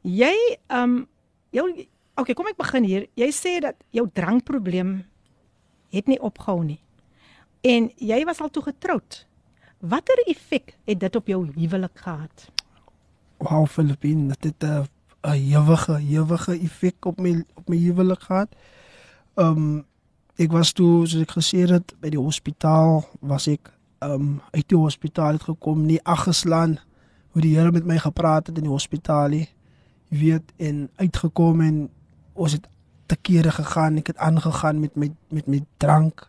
[0.00, 1.06] Jy um
[1.50, 3.06] jou okay, kom ek begin hier.
[3.14, 5.04] Jy sê dat jou drankprobleem
[5.94, 6.80] het nie opgehou nie.
[7.66, 9.26] En jy was al toe getroud.
[9.80, 12.48] Watter effek het dit op jou huwelik gehad?
[13.38, 14.88] Wow, Filippin, dit het 'n
[15.22, 18.48] 'n ewige, ewige effek op my op my huwelik gehad.
[19.34, 19.84] Um
[20.36, 24.78] ek was toe, soos ek gesê het, by die hospitaal was ek um uit die
[24.78, 26.78] hospitaal het gekom, nie aggeslaan
[27.32, 29.46] hoe die Here met my gepraat het in die hospitaal nie.
[30.08, 31.88] Jy weet en uitgekom en
[32.32, 32.66] ons het
[33.06, 36.26] te kere gegaan, ek het aangegaan met my met my drank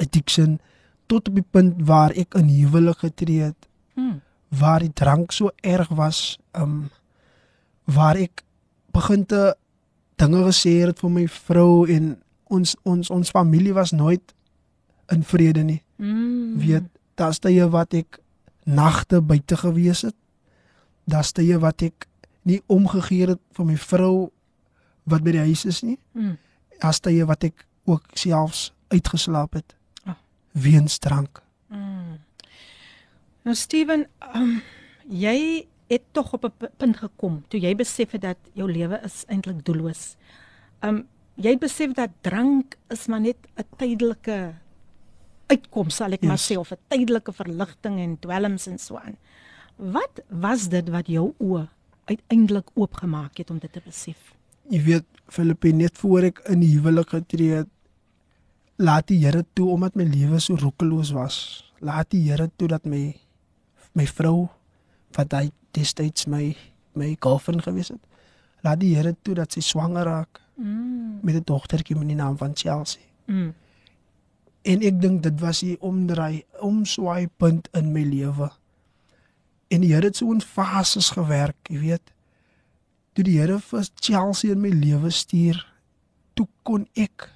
[0.00, 0.58] addiction
[1.06, 3.68] tot op die punt waar ek in huwelik getree het.
[3.94, 4.20] Hmm.
[4.48, 6.90] Waar die drank so erg was, um
[7.84, 8.44] waar ek
[8.92, 9.54] begin te
[10.16, 12.14] dinge gesê het vir my vrou en
[12.52, 14.34] ons ons ons familie was nooit
[15.12, 15.80] in vrede nie.
[16.02, 16.58] Mm.
[16.58, 18.18] Weet, daar's tye wat ek
[18.66, 20.16] nagte buite gewees het.
[21.06, 22.08] Daar's tye wat ek
[22.42, 24.30] nie omgegee het vir my vrou
[25.10, 25.98] wat by die huis is nie.
[26.18, 26.36] Mm.
[26.82, 29.76] Daar's tye wat ek ook selfs uitgeslaap het.
[30.06, 30.18] Oh.
[30.58, 31.42] Weens drank.
[31.70, 32.18] Mm.
[33.46, 34.60] Nou Steven, um,
[35.10, 39.24] jy het tog op 'n punt gekom toe jy besef het dat jou lewe is
[39.28, 40.16] eintlik doelloos.
[40.80, 44.54] Um jy besef dat drank is maar net 'n tydelike
[45.52, 46.28] uitkom sal ek yes.
[46.30, 49.16] maar sê of 'n tydelike verligting en dwelms en so aan.
[49.76, 51.68] Wat was dit wat jou oë
[52.04, 54.18] uiteindelik oopgemaak het om dit te besef?
[54.70, 57.68] Jy weet Filippe net voor ek in die huwelik getree het,
[58.76, 61.36] laat die Here toe omdat my lewe so roekeloos was.
[61.80, 63.14] Laat die Here toe dat my
[63.94, 64.48] my vrou
[65.16, 66.54] wat hy destyds my
[66.94, 68.00] my girlfriend gewees het.
[68.64, 70.40] Laat die Here toe dat sy swanger raak.
[70.56, 71.20] Mm.
[71.22, 73.02] Met 'n dogtertjie met die naam van Chelsea.
[73.26, 73.54] Mm.
[74.62, 78.50] En ek dink dit was die omdraai, omswaai punt in my lewe.
[79.72, 82.12] En die Here het so in fases gewerk, jy weet.
[83.12, 85.58] Toe die Here vir Chelsea in my lewe stuur,
[86.38, 87.28] toe kon ek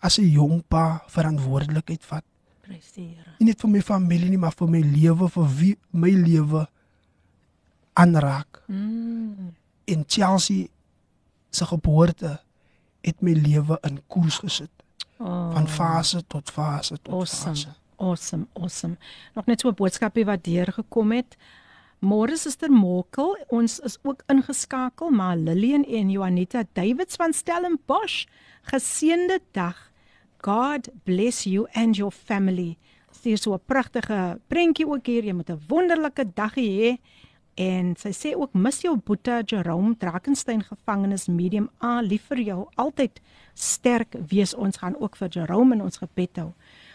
[0.00, 2.24] as 'n jong pa verantwoordelikheid vat.
[2.62, 3.34] Prys die Here.
[3.38, 6.68] Nie net vir my familie nie, maar vir my lewe, vir wie my lewe
[7.92, 8.62] aanraak.
[8.66, 9.54] Mm.
[9.84, 10.66] En Chelsea
[11.50, 12.40] se geboorte
[13.00, 14.70] het my lewe in koers gesit.
[15.20, 15.52] Oh.
[15.52, 17.54] Van fase tot fase tot awesome.
[17.54, 17.68] fase.
[17.96, 18.96] Awesome, awesome.
[19.34, 21.36] Nog net so 'n boodskapie wat deurgekom het.
[22.00, 28.24] Môre Suster Mokel, ons is ook ingeskakel, maar Lillian en Juanita Davids van Stellenbosch.
[28.62, 29.90] Geseënde dag.
[30.40, 32.78] God bless you and your family.
[33.10, 35.24] Stuur so 'n pragtige prentjie ook hier.
[35.24, 36.96] Jy moet 'n wonderlike dag hê.
[37.60, 42.60] En sy sê ook mis jou boetie Jerome Drakensberg gevangenes medium A lief vir jou
[42.80, 43.20] altyd
[43.52, 46.54] sterk wees ons gaan ook vir Jerome in ons gebed hou.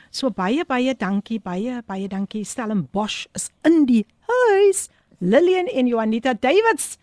[0.09, 4.87] So baie baie dankie baie baie dankie Stellenbosch is in die huis.
[5.19, 6.97] Lillian en Juanita Davids.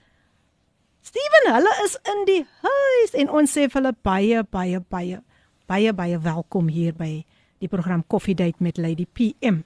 [1.03, 5.23] Steven, hulle is in die huis en ons sê vir hulle baie baie baie
[5.71, 7.13] baie baie welkom hier by
[7.63, 9.63] die program Coffee Date met Lady PM.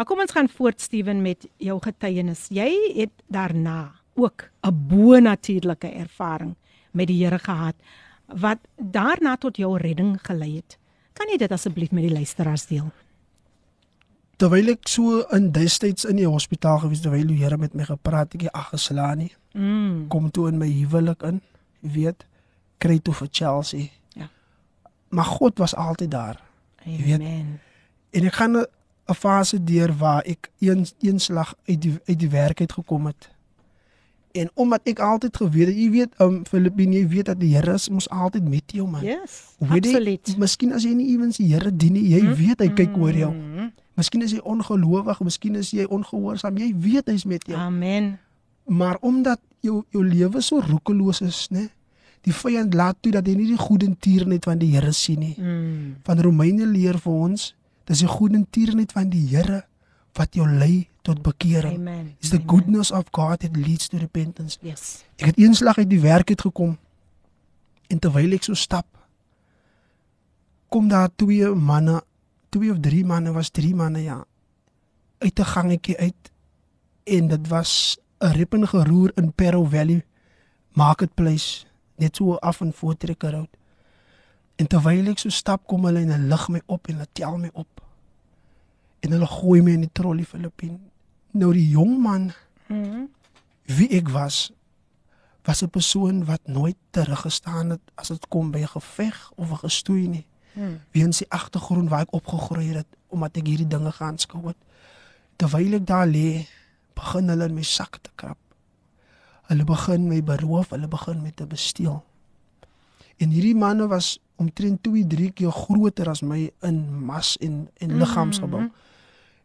[0.00, 2.46] Maar kom ons gaan voort Steven met jou getuienis.
[2.48, 6.54] Jy het daarna ook 'n bo-natuurlike ervaring
[6.90, 7.74] met die Here gehad
[8.26, 10.78] wat daarna tot jou redding gelei het.
[11.12, 12.90] Kan jy dit asseblief met die luisteraars deel?
[14.36, 18.32] Terwyl ek so in destyds in die hospitaal gewees terwyl die Here met my gepraat
[18.32, 19.32] het, ek ag geslaan nie.
[19.52, 20.08] Mm.
[20.08, 21.42] Kom toe in my huwelik in,
[21.80, 22.26] jy weet,
[22.78, 23.88] kry toe vir Chelsea.
[24.12, 24.28] Ja.
[25.08, 26.40] Maar God was altyd daar.
[26.84, 27.60] Jy weet, Amen.
[28.10, 28.66] En ek gaan
[29.10, 33.30] 'n fase deur waar ek een eenslag uit die uit die werk uit gekom het.
[34.32, 37.72] En omdat ek altyd geweet het, jy weet, um Filippine, jy weet dat die Here
[37.74, 39.02] is ons altyd met jou man.
[39.02, 39.56] Yes.
[39.58, 40.34] Weet jy, Absoluut.
[40.38, 43.32] Miskien as jy nie ewens die Here dien nie, jy weet hy kyk oor jou.
[43.34, 43.72] Mm.
[43.98, 47.58] Miskien is jy ongelowig, miskien is jy ongehoorsaam, jy weet hy's met jou.
[47.58, 48.14] Amen.
[48.70, 51.66] Maar omdat jou jou lewe so roekeloos is, né?
[52.24, 55.34] Die vyand laat toe dat jy nie die goeie tierenheid van die Here sien nie.
[55.38, 55.96] Mm.
[56.06, 57.50] Van Romeine leer vir ons,
[57.84, 59.64] dis die goeie tierenheid van die Here
[60.12, 61.78] wat jou lei tot bekering.
[61.78, 62.14] Amen.
[62.18, 62.48] It's the Amen.
[62.48, 64.58] goodness of God that leads to repentance.
[64.62, 65.04] Yes.
[65.16, 66.78] Ek het eenslag uit die werk uit gekom
[67.88, 68.86] en terwyl ek so stap
[70.70, 71.98] kom daar twee manne,
[72.54, 74.24] twee of drie manne was drie manne ja
[75.18, 76.30] uit 'n gangetjie uit
[77.04, 80.04] en dit was 'n rippende geroer in Perro Valley
[80.72, 81.66] Marketplace
[81.96, 83.56] net so af en voor trekker uit.
[84.60, 87.38] En terwyl ek so stap kom hulle en hulle lig my op en hulle tel
[87.40, 87.80] my op.
[89.00, 90.76] En hulle gooi my in die trolley Filippin.
[91.32, 92.32] Nou die jong man
[92.70, 93.08] Mm.
[93.66, 94.52] wie ek was
[95.42, 99.56] was 'n persoon wat nooit teruggestaan het as dit kom by 'n geveg of 'n
[99.66, 100.26] gestoei nie.
[100.52, 100.80] Mm.
[100.90, 104.56] Weens die agtergrond waar ek opgegroei het omdat ek hierdie dinge gaan skou het.
[105.36, 106.46] Terwyl ek daar lê,
[106.94, 108.38] begin hulle in my sak te krap.
[109.42, 112.04] Hulle begin my beroof, hulle begin met te besteel.
[113.20, 117.96] En hierdie manne was omtrent 2, 3 keer groter as my in mas en en
[118.00, 118.60] liggaamsgebou.
[118.60, 118.88] Mhm.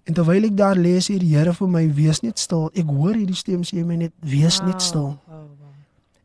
[0.06, 3.16] En terwyl ek daar lê, sê die Here vir my: "Wees net stil." Ek hoor
[3.18, 5.74] hierdie stem sê my net: "Wees net stil." Wow, wow, wow.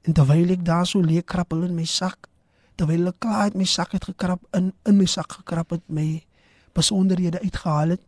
[0.02, 2.28] En terwyl ek daar so lê hulle in my sak,
[2.76, 6.22] terwyl hulle klaar het my sak het gekrap in in my sak gekrap het my
[6.72, 8.00] besonderhede uitgehaal het,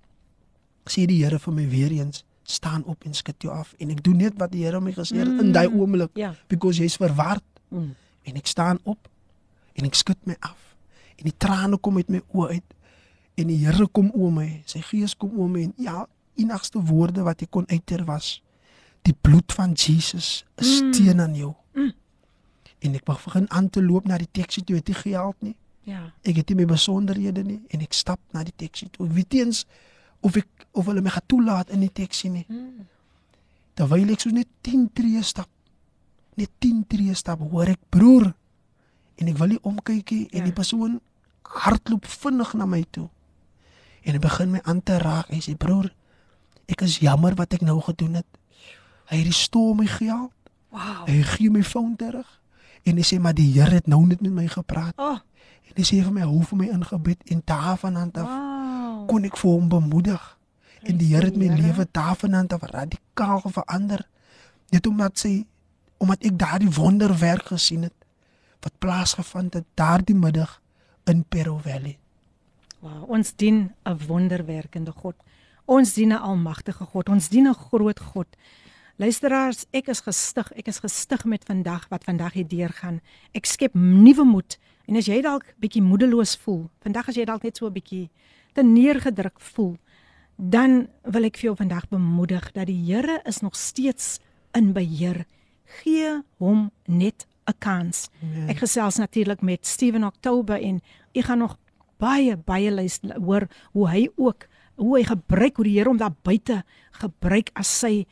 [0.85, 4.03] sê die Here vir my weer eens: "Staan op en skud jou af." En ek
[4.05, 6.35] doen net wat die Here my gesê het in daai oomblik, Ja.
[6.49, 7.43] because jy's verward.
[7.69, 7.95] Mm.
[8.23, 9.09] En ek staan op
[9.75, 10.77] en ek skud my af.
[11.17, 12.75] En die trane kom uit my oë uit.
[13.41, 14.63] En die Here kom oor my.
[14.67, 16.07] Sy gees kom oor my en ja,
[16.41, 18.43] enigste woorde wat ek kon uiter was:
[19.03, 20.93] Die bloed van Jesus is Mm.
[20.93, 21.55] teen aan jou.
[21.75, 21.93] Mm.
[22.83, 25.57] En ek begin aan te loop na die taxi toe, het nie geld nie.
[25.83, 26.13] Ja.
[26.23, 29.07] Ek het nie my besonderhede nie en ek stap na die taxi toe.
[29.07, 29.65] Ek weet eens
[30.21, 32.45] of ek of hulle my gaan toelaat in die taxi nie.
[32.49, 32.87] Mm.
[33.75, 35.49] Terwyl ek so net 10 tree stap,
[36.37, 38.33] net 10 tree stap, hoor ek broer
[39.23, 40.45] en ek wil nie omkyk nie en Ja.
[40.51, 41.01] die persoon
[41.63, 43.09] hardloop vinnig na my toe.
[44.03, 45.29] En hy begin my aan te raak.
[45.31, 45.93] Hy sê broer,
[46.67, 48.27] ek is jammer wat ek nou gedoen het.
[49.13, 50.33] Hy restore my geld.
[50.73, 51.05] Wow.
[51.07, 52.41] Hy gee my foon terug.
[52.83, 54.95] En hy sê maar die Here het nou net met my gepraat.
[54.99, 55.19] Oh,
[55.73, 59.07] En hy sê vir my hou vir my in gebed en daarvan af wow.
[59.09, 60.39] kon ek vir hom bemoedig.
[60.83, 64.09] En die Here het my die lewe daarvan af radikaal verander.
[64.71, 65.47] Net omdat sy
[65.99, 67.95] omdat ek daardie wonderwerk gesien het
[68.63, 70.61] wat plaasgevind het daardie middag
[71.11, 71.99] in Perro Valley.
[72.81, 75.15] Wow, ons dien 'n wonderwerkende God.
[75.65, 77.09] Ons dien 'n almagtige God.
[77.09, 78.27] Ons dien 'n groot God.
[78.97, 80.53] Luisteraars, ek is gestig.
[80.53, 83.01] Ek is gestig met vandag wat vandag hier deurgaan.
[83.33, 84.59] Ek skep nuwe moed.
[84.87, 88.11] En as jy dalk bietjie moedeloos voel, vandag as jy dalk net so 'n bietjie
[88.53, 89.77] te neergedruk voel,
[90.37, 94.19] dan wil ek vir jou vandag bemoedig dat die Here is nog steeds
[94.53, 95.25] in beheer.
[95.83, 98.09] Gee hom net 'n kans.
[98.23, 98.49] Amen.
[98.49, 100.81] Ek gesels natuurlik met Steven Oktober en
[101.13, 101.59] ek gaan nog
[101.99, 106.15] baie baie luister hoor hoe hy ook hoe hy gebruik hoe die Here hom daar
[106.23, 106.63] buite
[106.99, 108.07] gebruik as sy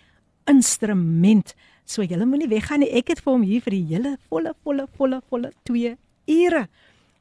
[0.50, 1.54] instrument.
[1.84, 2.92] So julle moenie weggaan nie.
[2.94, 5.96] Ek het vir hom hier vir die hele volle volle volle volle 2
[6.30, 6.68] ure.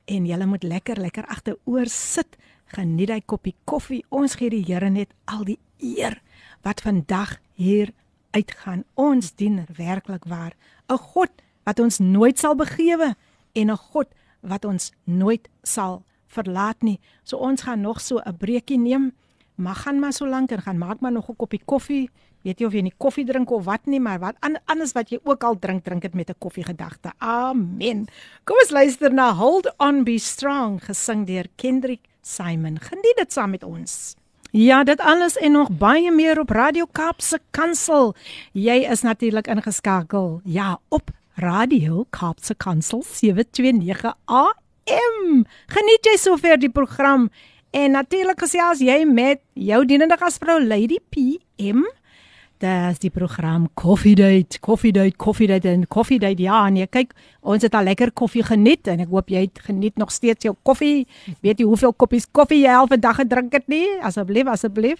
[0.09, 2.37] En julle moet lekker lekker agteroor sit.
[2.75, 4.03] Geniet hy koppie koffie.
[4.09, 6.19] Ons gee die Here net al die eer
[6.65, 7.93] wat vandag hier
[8.35, 8.83] uitgaan.
[8.95, 10.53] Ons dien werklik waar
[10.89, 11.31] 'n God
[11.69, 13.13] wat ons nooit sal begewe
[13.53, 14.07] en 'n God
[14.41, 16.99] wat ons nooit sal verlaat nie.
[17.23, 19.11] So ons gaan nog so 'n breekie neem.
[19.55, 22.09] Maar gaan maar so lank en gaan maak maar nog 'n koppie koffie.
[22.43, 25.09] Weet jy of jy nie koffie drink of wat nie, maar wat an- anders wat
[25.09, 27.11] jy ook al drink, drink dit met 'n koffiegedagte.
[27.17, 28.07] Amen.
[28.45, 32.79] Kom ons luister na Hold On Be Strong gesing deur Kendrick Simon.
[32.79, 34.15] Geniet dit saam met ons.
[34.51, 38.15] Ja, dit alles en nog baie meer op Radio Kaapse Kansel.
[38.53, 40.41] Jy is natuurlik ingeskakel.
[40.43, 45.45] Ja, op Radio Kaapse Kansel 729 AM.
[45.67, 47.29] Geniet jy sover die program
[47.71, 51.85] en natuurlik gesels jy met jou dienende gasvrou Lady PM
[52.59, 56.41] Dis die program Coffee Date, Coffee Date, Coffee Date en Coffee Date.
[56.43, 59.95] Ja, nee, kyk, ons het al lekker koffie geniet en ek hoop jy het geniet
[60.01, 61.07] nog steeds jou koffie.
[61.39, 63.85] Weet jy hoeveel koppies koffie jy al vandag gedrink het nie?
[64.03, 64.99] Asseblief, asseblief.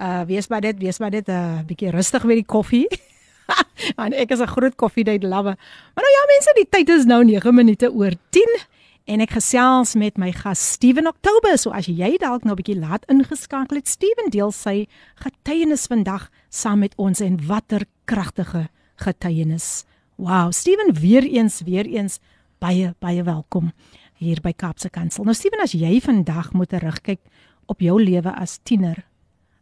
[0.00, 2.88] Uh wees maar dit, wees maar dit 'n uh, bietjie rustig met die koffie.
[3.98, 5.56] Want ek is 'n groot Coffee Date lover.
[5.94, 8.66] Maar nou ja, mense, die tyd is nou 9 minute oor 10
[9.06, 11.58] en ek gesels met my gas Steven Oktober.
[11.58, 16.30] So as jy dalk nou 'n bietjie laat ingeskakel het, Steven deel sy getuienis vandag
[16.50, 19.84] saam met ons en watter kragtige getuienis.
[20.16, 22.18] Wow, Steven weer eens weer eens
[22.58, 23.72] baie baie welkom
[24.18, 25.24] hier by Kaapse Kansel.
[25.24, 27.20] Nou Steven, as jy vandag moet terugkyk
[27.66, 29.04] op jou lewe as tiener,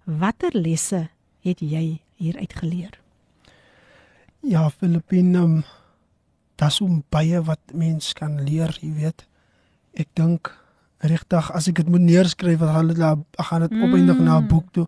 [0.04, 1.08] watter lesse
[1.42, 3.03] het jy hier uitgeleer?
[4.44, 5.64] Ja, Filippine, um,
[6.60, 9.24] daar's so baie wat mens kan leer, jy weet.
[9.96, 10.50] Ek dink
[11.04, 13.00] regtig as ek dit moet neerskryf, dan gaan dit
[13.48, 13.84] gaan dit mm.
[13.86, 14.86] opeindig na 'n boek toe.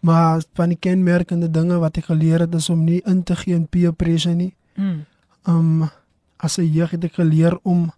[0.00, 3.54] Maar van die kenmerkende dinge wat ek geleer het is om nie in te gee
[3.54, 4.54] in peer pressure nie.
[4.74, 5.04] Mm.
[5.46, 5.90] Um
[6.36, 7.92] as 'n jeug het ek geleer om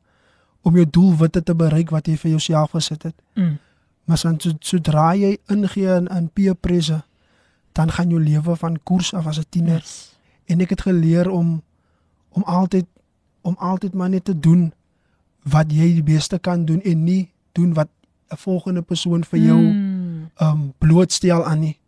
[0.62, 3.14] om jou doelwitte te bereik wat jy vir jouself gesit het.
[3.34, 3.58] Mm.
[4.04, 7.02] Maar so, sodra jy ingee in, in peer pressure,
[7.72, 9.80] dan gaan jou lewe van koers af as 'n tiener.
[9.80, 10.17] Yes.
[10.48, 11.58] En ek het geleer om
[12.36, 12.86] om altyd
[13.46, 14.72] om altyd maar net te doen
[15.48, 17.88] wat jy die beste kan doen en nie doen wat
[18.28, 20.30] 'n volgende persoon vir jou mm.
[20.40, 21.78] um blootstel aan nie.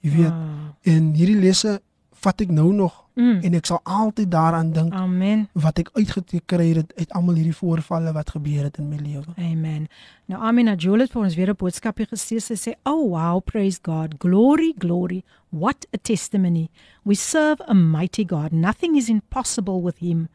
[0.00, 0.92] Jy weet, ah.
[0.92, 1.80] en hierdie lesse
[2.20, 3.40] vat ek nou nog mm.
[3.46, 4.92] en ek sal altyd daaraan dink.
[4.92, 5.46] Amen.
[5.52, 9.34] Wat ek uitgeteken het uit almal hierdie voorvalle wat gebeur het in my lewe.
[9.36, 9.86] Amen.
[10.30, 12.40] Nou Amina Juliet vir ons weer 'n boodskapie gestuur.
[12.40, 14.14] Sy sê, "Oh wow, praise God.
[14.18, 15.24] Glory, glory.
[15.50, 16.70] What a testimony.
[17.04, 18.52] We serve a mighty God.
[18.52, 20.28] Nothing is impossible with him."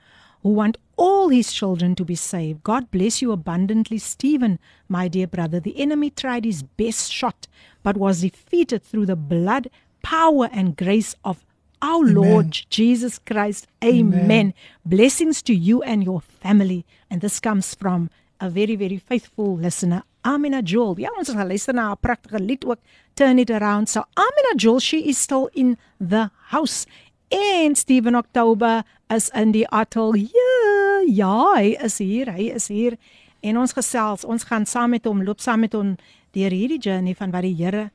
[0.45, 2.61] who want all his children to be saved.
[2.61, 5.59] God bless you abundantly, Stephen, my dear brother.
[5.59, 7.47] The enemy tried his best shot,
[7.82, 9.72] but was defeated through the blood,
[10.03, 11.43] power, and grace of
[11.82, 12.13] our Amen.
[12.13, 13.66] Lord Jesus Christ.
[13.84, 14.26] Amen.
[14.26, 14.53] Amen.
[14.86, 16.86] Blessings to you and your family.
[17.09, 20.98] And this comes from a very, very faithful listener, Amina Joel.
[20.98, 22.80] Ja, ons gaan luister na 'n pragtige lied ook,
[23.14, 23.90] Turn It Around.
[23.90, 26.88] So Amina Joel, she is still in the house.
[27.28, 31.04] En Steven Oktober is in die atelier.
[31.08, 32.98] Ja, hy is hier, hy is hier.
[33.42, 35.96] En ons gesels, ons gaan saam met hom loop saam met hom
[36.32, 37.92] deur hierdie journey van wat die Here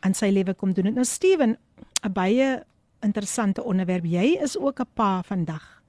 [0.00, 0.92] aan sy lewe kom doen.
[0.94, 1.56] Nou Steven,
[2.04, 2.64] 'n baie
[3.00, 4.04] interessante onderwerp.
[4.04, 5.82] Jy is ook 'n pa vandag.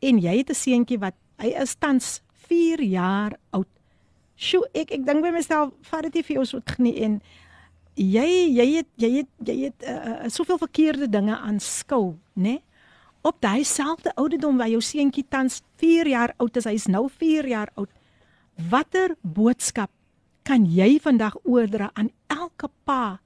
[0.00, 3.77] En jy het 'n seentjie wat hy is tans 4 jaar oud.
[4.38, 7.18] Sjoe, ek ek dink by myself, vat dit nie vir jou so nie en
[7.98, 12.60] jy jy het jy het jy het uh, soveel verkeerde dinge aanskou, né?
[13.26, 17.08] Op daai selfde ouderdom waar jou seentjie tans 4 jaar oud is, hy is nou
[17.10, 17.90] 4 jaar oud.
[18.70, 19.90] Watter boodskap
[20.46, 23.18] kan jy vandag oordra aan elke pa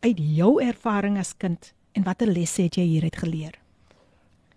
[0.00, 3.60] uit jou ervaring as kind en watter lesse het jy hieruit geleer?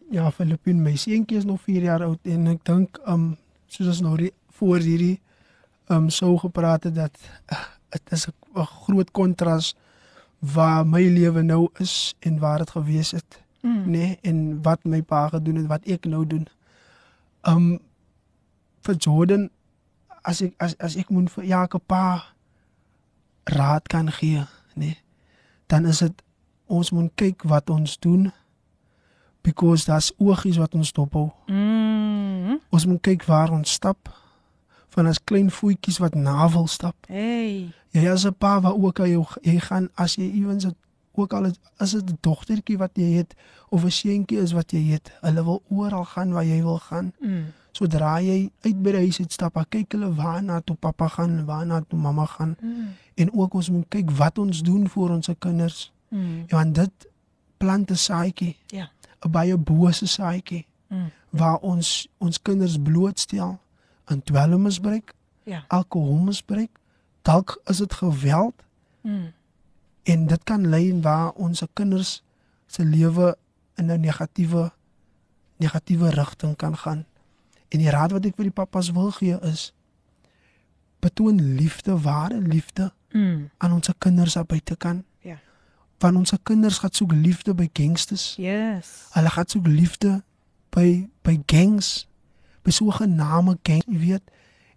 [0.09, 3.33] Ja, Filippin, my seentjie is nog 4 jaar oud en ek dink um
[3.67, 5.17] soos ons nou die, voor hierdie
[5.87, 7.17] um sou gepraat het dat
[7.51, 9.75] uh, dit is 'n groot kontras
[10.39, 13.41] waar my lewe nou is en waar dit gewees het.
[13.61, 13.83] Mm.
[13.83, 16.47] Nê, nee, en wat my pa gedoen het, wat ek nou doen.
[17.41, 17.79] Um
[18.81, 19.49] vir Jordan
[20.21, 22.33] as ek as as ek moet vir Jakob pa
[23.43, 24.45] raad kan gee, nê.
[24.75, 24.97] Nee,
[25.67, 26.23] dan is dit
[26.65, 28.31] ons moet kyk wat ons doen
[29.41, 31.31] because daar's oogies wat ons dophou.
[31.47, 32.59] Mm.
[32.69, 34.11] Ons moet kyk waar ons stap
[34.97, 36.95] van as klein voetjies wat navel stap.
[37.05, 37.69] Hey.
[37.93, 40.75] Jy is 'n pa wat ook al jy, jy gaan as jy ewens het
[41.17, 41.45] ook al
[41.77, 43.35] is dit 'n dogtertjie wat jy het
[43.69, 47.13] of 'n seentjie is wat jy het, hulle wil oral gaan waar jy wil gaan.
[47.19, 47.45] Mm.
[47.71, 51.45] Sodra jy uit by die huis uit stap, kyk hulle waar na toe pappa gaan,
[51.45, 52.55] waar na toe mamma gaan.
[52.61, 52.87] Mm.
[53.15, 55.91] En ook ons moet kyk wat ons doen vir ons kinders.
[56.09, 56.43] Mm.
[56.47, 57.07] Ja, en dit
[57.57, 58.55] plant 'n saadjie.
[58.67, 58.89] Ja.
[59.25, 60.65] 'n Baie bose saadjie.
[60.87, 61.11] Mm.
[61.29, 63.59] Waar ons ons kinders blootstel
[64.07, 65.63] aan dwelmmisbruik, ja.
[65.67, 66.79] alkoholmisbruik,
[67.21, 68.63] dalk is dit geweld.
[69.01, 69.33] Mm.
[70.03, 72.23] En dit kan lei waar ons kinders
[72.65, 73.37] se lewe
[73.75, 74.71] in 'n negatiewe
[75.57, 77.05] negatiewe rigting kan gaan.
[77.67, 79.73] En die raad wat ek vir die pappas wil gee is
[80.99, 83.49] betoon liefde, ware liefde mm.
[83.57, 85.03] aan ons kinders op buitekant.
[85.19, 85.39] Ja.
[85.97, 88.35] Want ons kinders gaan soek liefde by gangsters.
[88.37, 89.07] Yes.
[89.11, 90.23] Hulle gaan soek liefde
[90.69, 92.07] by by gangs
[92.67, 94.25] by so 'n gename gang, jy weet,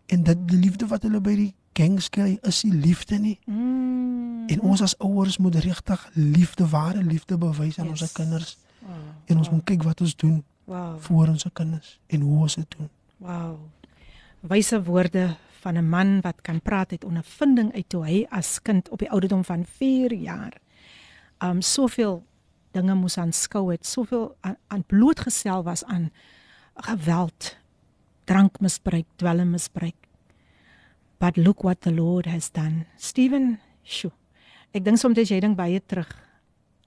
[0.06, 3.38] en dit die liefde wat hulle by die gangs kry, is nie liefde nie.
[3.46, 4.46] Mm.
[4.46, 8.02] En ons as ouers moet regtig liefde, ware liefde bewys aan yes.
[8.02, 8.58] ons kinders.
[8.78, 8.94] Wow.
[9.26, 9.56] En ons wow.
[9.56, 10.98] moet kyk wat ons doen wow.
[10.98, 12.88] vir ons kinders en hoe ons dit doen.
[13.16, 13.58] Wow.
[14.40, 18.88] Wyse woorde van 'n man wat kan praat het ondervinding uit toe hy as kind
[18.88, 20.52] op die ouderdom van 4 jaar
[21.38, 22.22] um soveel
[22.70, 26.10] dinge moes aanskou het, soveel aan, aan blootgestel was aan
[26.74, 27.56] geweld,
[28.30, 29.98] drankmisbruik, dwelmmisbruik.
[31.20, 32.86] But look what the Lord has done.
[32.96, 34.12] Steven, sjo.
[34.72, 36.10] Ek dink soms jy dink baie terug.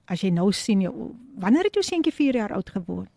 [0.08, 0.90] As jy nou sien jy
[1.40, 3.10] wanneer het jou seentjie 4 jaar oud geword?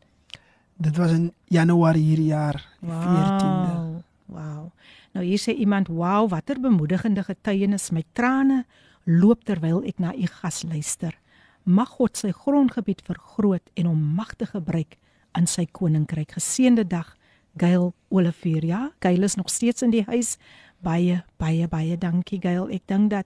[0.78, 3.15] Dit was in Januarie hierdie jaar, die Wow.
[3.15, 4.03] 14de.
[4.28, 4.71] Wow.
[5.13, 7.91] Nou hier sê iemand, "Wow, watter bemoedigende getuienis.
[7.91, 8.65] My trane
[9.05, 11.17] loop terwyl ek na u gas luister.
[11.63, 14.97] Mag God sy grondgebied vergroot en hom magtig gebruik
[15.36, 16.32] in sy koninkryk.
[16.32, 17.16] Geseënde dag,
[17.57, 18.65] Gail Olivier.
[18.65, 20.37] Ja, Gail is nog steeds in die huis.
[20.79, 22.69] Baie baie baie dankie Gail.
[22.69, 23.25] Ek dink dat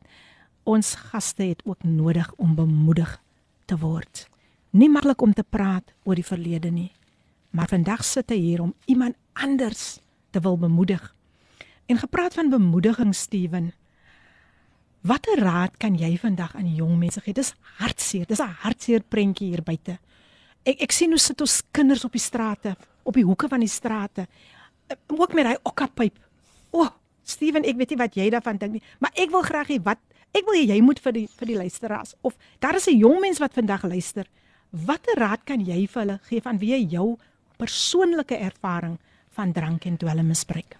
[0.63, 3.17] ons gaste het ook nodig om bemoedig
[3.65, 4.27] te word.
[4.71, 6.91] Nie maklik om te praat oor die verlede nie,
[7.51, 9.99] maar vandag sit hy hier om iemand anders
[10.31, 11.03] te wil bemoedig.
[11.91, 13.73] En gepraat van bemoediging, Steven.
[15.01, 17.33] Watter raad kan jy vandag aan jong mense gee?
[17.33, 18.25] Dis hartseer.
[18.27, 19.99] Dis 'n hartseer prentjie hier buite.
[20.63, 23.69] Ek ek sien hoe sit ons kinders op die strate, op die hoeke van die
[23.69, 24.27] strate.
[24.87, 26.17] Eh, Ook met daai okkapyp.
[26.71, 26.89] O, oh,
[27.23, 29.99] Steven, ek weet nie wat jy daarvan dink nie, maar ek wil graag hê wat
[30.31, 33.19] ek wil hê jy moet vir die vir die luisteraars of daar is 'n jong
[33.21, 34.25] mens wat vandag luister.
[34.71, 37.17] Watter raad kan jy vir hulle gee van wie jou
[37.57, 38.97] persoonlike ervaring
[39.29, 40.77] van drank en dwelmmisbruik?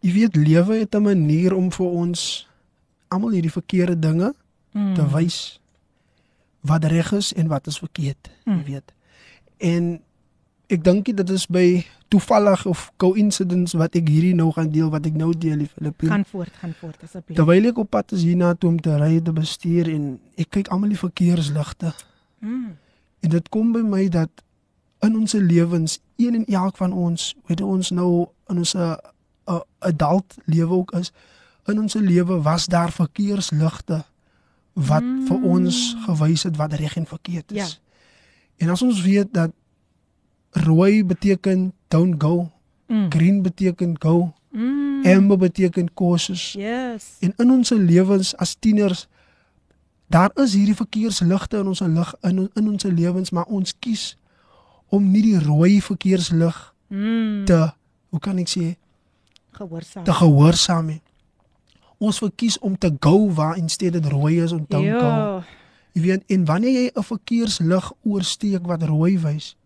[0.00, 2.46] Jy weet lewe het 'n manier om vir ons
[3.08, 4.34] almal hierdie verkeerde dinge
[4.72, 4.94] mm.
[4.94, 5.60] te wys
[6.60, 8.56] wat reg is en wat is verkeerd, mm.
[8.58, 8.92] jy weet.
[9.58, 10.02] En
[10.66, 15.06] ek dink dit is by toevallig of coincidence wat ek hierdie nou gaan deel wat
[15.06, 16.10] ek nou deel die Filippine.
[16.10, 17.36] Gaan voort, gaan voort asseblief.
[17.38, 20.08] Terwyl ek op pad is hiernatoe om te ry te bestuur en
[20.38, 21.92] ek kyk almal die verkeersligte.
[22.42, 22.74] Mm.
[23.26, 24.42] En dit kom by my dat
[25.04, 28.10] in ons lewens, een en elk van ons, weet ons nou
[28.50, 28.96] in ons 'n
[29.78, 31.12] adult lewe ook is,
[31.66, 34.04] in ons lewe was daar verkeersligte
[34.72, 35.26] wat mm.
[35.26, 37.78] vir ons gewys het wat reg en verkeerd is.
[37.78, 37.84] Ja.
[38.56, 39.52] En as ons weet dat
[40.64, 42.50] rooi beteken don't go,
[42.88, 43.10] Mm.
[43.10, 45.04] green beteken go, Mm.
[45.06, 46.52] amber beteken cautious.
[46.52, 47.16] Yes.
[47.20, 49.06] En in ons lewens as tieners
[50.08, 54.16] daar is hierdie verkeersligte in ons lig in in ons lewens, maar ons kies
[54.88, 57.44] om nie die rooi verkeerslig Mm.
[57.44, 57.72] te
[58.10, 58.76] hoe kan ek sê
[59.52, 60.04] Gehoorsaam.
[60.04, 61.02] te gehoorsaam nie.
[61.98, 65.42] Ons verkies om te go waar instead dit rooi is om don't go.
[65.92, 69.56] Jy weet en wanneer jy 'n verkeerslig oorsteek wat rooi wys,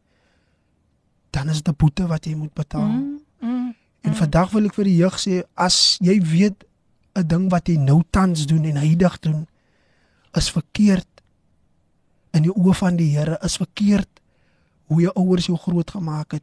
[1.30, 2.88] dan is dit 'n boete wat jy moet betaal.
[2.88, 3.20] Mm.
[3.40, 3.74] Mm.
[4.00, 6.64] En vandag wil ek vir die jeug sê as jy weet
[7.14, 9.46] 'n ding wat jy nou tans doen en heidig doen
[10.34, 11.06] is verkeerd
[12.32, 14.08] in die oë van die Here is verkeerd
[14.86, 16.42] hoe jou ouers jou grootgemaak het.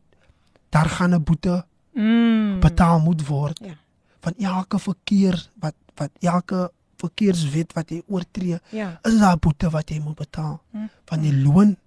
[0.69, 2.59] Daar gaan 'n boete Mm.
[2.59, 3.59] betaal moet word.
[3.63, 3.73] Ja.
[4.21, 8.99] Van elke verkeer wat wat elke verkeerswet wat jy oortree, Ja.
[9.03, 10.61] is daar 'n boete wat jy moet betaal.
[10.71, 10.89] Mm.
[11.05, 11.77] Van die loon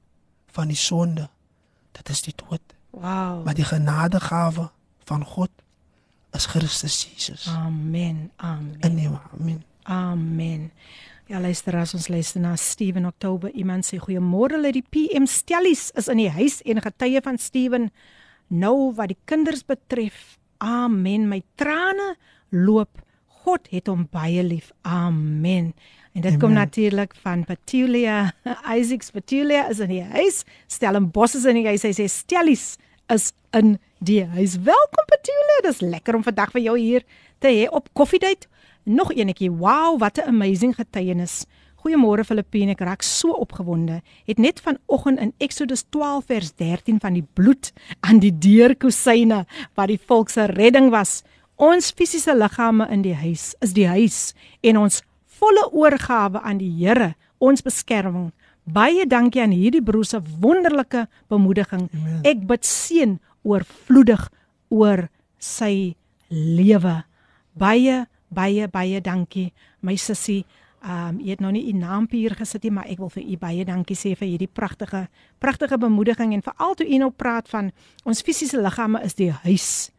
[0.47, 1.29] van die sonde.
[1.93, 2.61] Dit is die dood.
[2.91, 3.45] Wow.
[3.45, 4.71] Maar die genadegawe
[5.05, 5.51] van God
[6.33, 7.49] is Christus Jesus.
[7.49, 8.31] Amen.
[8.37, 8.77] Amen.
[8.81, 9.65] En nee, amen.
[9.83, 10.73] Amen.
[11.27, 13.51] Ja, luister as ons luister na Steven Oktober.
[13.55, 17.91] Iemand sê goeiemôre, lê die PM Stellies is in die huis en getuie van Steven
[18.51, 20.39] nou wat die kinders betref.
[20.59, 21.29] Amen.
[21.31, 22.17] My trane
[22.51, 22.99] loop.
[23.45, 24.73] God het hom baie lief.
[24.83, 25.73] Amen.
[26.16, 26.64] En dit kom Amen.
[26.64, 28.34] natuurlik van Petulia.
[28.78, 30.44] Isaacs Petulia is in die huis.
[30.68, 31.84] Stellenbosch is in die huis.
[31.84, 32.78] Hy sê Stellies
[33.12, 34.56] is in die huis.
[34.64, 35.60] Welkom Petulia.
[35.68, 37.04] Dis lekker om vandag vir jou hier
[37.44, 38.48] te hê op Koffiedייט.
[38.84, 39.52] Nog eenetjie.
[39.52, 41.46] Wow, wat 'n amazing getuienis.
[41.86, 44.02] Goeiemôre Filippine, ek raak so opgewonde.
[44.26, 49.88] Het net vanoggend in Exodus 12 vers 13 van die bloed aan die deurkusyne wat
[49.88, 51.22] die volk se redding was.
[51.56, 55.04] Ons fisiese liggame in die huis is die huis en ons
[55.41, 58.31] volle oorgawe aan die Here, ons beskerming.
[58.71, 61.89] Baie dankie aan hierdie broer se wonderlike bemoediging.
[61.89, 62.23] Amen.
[62.29, 64.29] Ek bid seën oorvloedig
[64.69, 65.09] oor
[65.41, 65.97] sy
[66.31, 67.01] lewe.
[67.59, 69.51] Baie baie baie dankie
[69.83, 70.45] my sussie.
[70.81, 73.25] Ehm um, jy het nou nie u naampie hier gesit nie, maar ek wil vir
[73.27, 75.09] u baie dankie sê vir hierdie pragtige
[75.43, 77.73] pragtige bemoediging en veral toe u nou praat van
[78.05, 79.91] ons fisiese liggame is die huis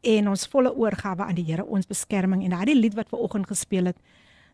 [0.00, 3.46] en ons volle oorgawe aan die Here, ons beskerming en daardie lied wat ver oggend
[3.46, 3.98] gespeel het.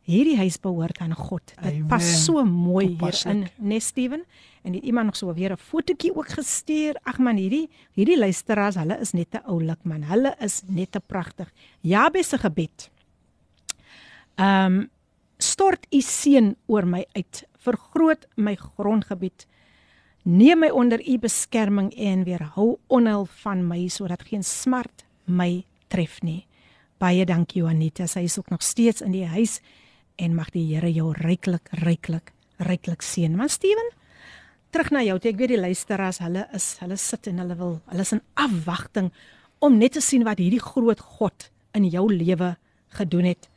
[0.07, 1.43] Hierdie huis behoort aan God.
[1.51, 1.87] Dit Amen.
[1.91, 3.53] pas so mooi hierin, Toepaslik.
[3.59, 4.23] né Steven?
[4.63, 6.97] En het iemand nog so weer 'n fotootjie ook gestuur.
[7.03, 10.03] Ag man, hierdie hierdie luisteraars, hulle is net te oulik man.
[10.03, 11.53] Hulle is net te pragtig.
[11.81, 12.91] Jabes se gebed.
[14.35, 14.91] Ehm um,
[15.39, 17.47] stort u seën oor my uit.
[17.59, 19.47] Vergroot my grondgebied.
[20.23, 26.23] Neem my onder u beskerming en weerhou onheil van my sodat geen smart my tref
[26.23, 26.47] nie.
[26.99, 28.07] Baie dankie Juanita.
[28.07, 29.61] Sy is ook nog steeds in die huis
[30.17, 33.35] en mag die Here jou ryklik ryklik ryklik seën.
[33.37, 33.91] Maar Steven,
[34.71, 35.17] terug na jou.
[35.21, 39.11] Ek weet die luisteraars, hulle is hulle sit en hulle wil hulle is in afwagting
[39.65, 42.55] om net te sien wat hierdie groot God in jou lewe
[42.97, 43.49] gedoen het.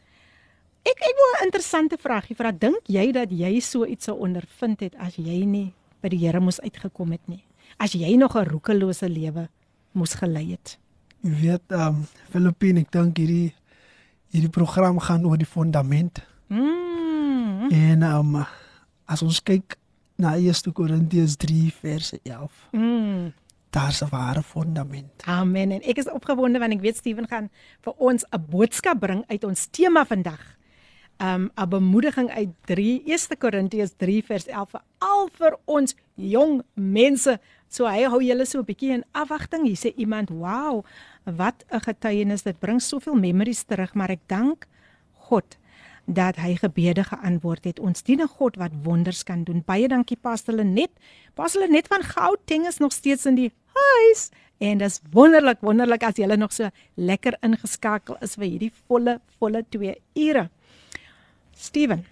[0.88, 2.52] Ek ek wil 'n interessante vraagie vra.
[2.52, 6.40] Dink jy dat jy so iets sou ondervind het as jy nie by die Here
[6.40, 7.44] moes uitgekom het nie?
[7.78, 9.50] As jy nog 'n roekelose lewe
[9.94, 10.78] moes gelei het?
[11.22, 13.54] Jy weet, ehm um, Filippine, ek dink hierdie
[14.32, 16.22] hierdie program gaan oor die fondament.
[16.50, 17.70] Mm.
[17.70, 18.46] En ehm um,
[19.06, 19.78] as ons kyk
[20.20, 22.68] na 1 Korintiërs 3 vers 11.
[22.72, 23.32] Mm.
[23.70, 25.24] Daar's 'n ware fondament.
[25.26, 25.72] Amen.
[25.72, 27.50] En ek is opgewonde want ek weet Steven gaan
[27.82, 30.58] vir ons 'n boodskap bring uit ons tema vandag.
[31.18, 36.64] Um 'n bemoediging uit 3 1 Korintiërs 3 vers 11 vir al vir ons jong
[36.74, 37.40] mense.
[37.68, 39.66] So hy hou julle so 'n bietjie in afwagting.
[39.66, 40.86] Hier sê iemand, "Wow,
[41.24, 42.44] wat 'n getuienis.
[42.44, 44.68] Dit bring soveel memories terug, maar ek dank
[45.14, 45.58] God
[46.14, 47.80] dat hy gebede geantwoord het.
[47.80, 49.62] Ons dien 'n God wat wonders kan doen.
[49.66, 50.90] Baie dankie Pastor Lenet.
[51.34, 56.16] Pastor Lenet van Gauteng is nog steeds in die huis en dis wonderlik, wonderlik as
[56.16, 60.50] jy nog so lekker ingeskakel is vir hierdie volle volle 2 ure.
[61.54, 62.06] Steven.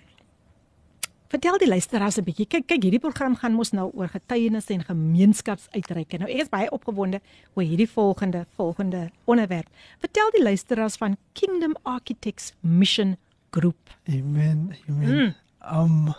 [1.28, 2.48] Vertel die luisteraars 'n bietjie.
[2.48, 6.18] Kyk, kyk, hierdie program gaan mos nou oor getuienisse en gemeenskapsuitreike.
[6.18, 7.20] Nou ek is baie opgewonde
[7.54, 9.68] oor hierdie volgende volgende onderwerp.
[10.00, 13.18] Vertel die luisteraars van Kingdom Architects Mission
[13.52, 13.78] Group.
[14.10, 14.76] Amen.
[14.90, 15.16] Amen.
[15.16, 15.34] Mm.
[15.80, 16.14] Um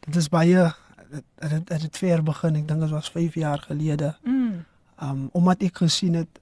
[0.00, 0.72] dit is baie
[1.10, 2.56] dit het, het, het ver begin.
[2.56, 4.16] Ek dink dit was 5 jaar gelede.
[4.24, 4.64] Mm.
[5.02, 6.40] Um omdat ek gesien het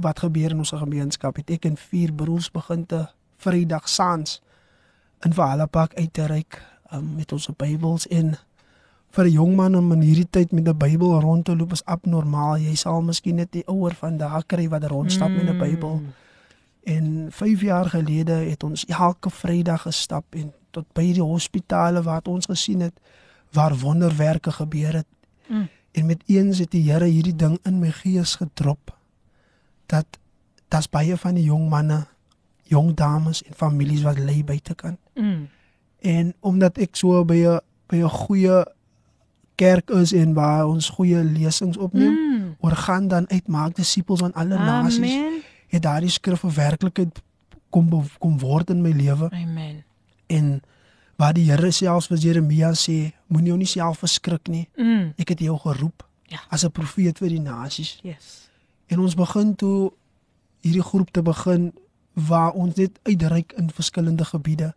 [0.00, 3.06] wat gebeur in ons gemeenskap, het ek en vier broers begin te
[3.40, 4.40] Vrydag saans
[5.24, 6.60] in Valapak uit te reik
[6.92, 8.34] um, met ons Bybels en
[9.10, 11.84] vir 'n jong man om in hierdie tyd met 'n Bybel rond te loop is
[11.84, 12.56] abnormaal.
[12.56, 15.36] Jy sal miskien net die ouer van daag kry wat rondstap mm.
[15.36, 16.02] met 'n Bybel.
[16.82, 22.22] En 5 jaar gelede het ons elke Vrydag gestap en tot by die hospitale waar
[22.24, 23.00] ons gesien het
[23.52, 25.06] waar wonderwerke gebeur het.
[25.46, 25.68] Mm.
[25.92, 28.96] En met eens het die Here hierdie ding in my gees gedrop
[29.86, 30.06] dat
[30.68, 32.06] daar's baie van die jong manne,
[32.62, 34.98] jong dames en families wat lê buitekant.
[35.14, 35.48] Mm.
[35.98, 37.58] En omdat ek so by 'n
[37.90, 38.64] by 'n goeie
[39.54, 42.56] kerk is en waar ons goeie lesings opneem, Mm.
[42.60, 45.14] oor gaan dan uitmaak disippels aan alle nasies.
[45.14, 45.42] Amen.
[45.70, 47.22] Het daardie skrif 'n werklikheid
[47.70, 49.84] kom kom word in my lewe Amen.
[50.26, 50.62] en
[51.16, 54.68] waar die Here selfs vir Jeremia sê, moenie jou nie self verskrik nie.
[54.76, 55.12] Mm.
[55.18, 56.38] Ek het jou geroep Ja.
[56.50, 57.98] as 'n profeet vir die nasies.
[58.02, 58.48] Yes.
[58.86, 59.92] En ons begin toe
[60.62, 61.72] hierdie groep te begin
[62.14, 64.74] waar ons net uitreik in verskillende gebiede,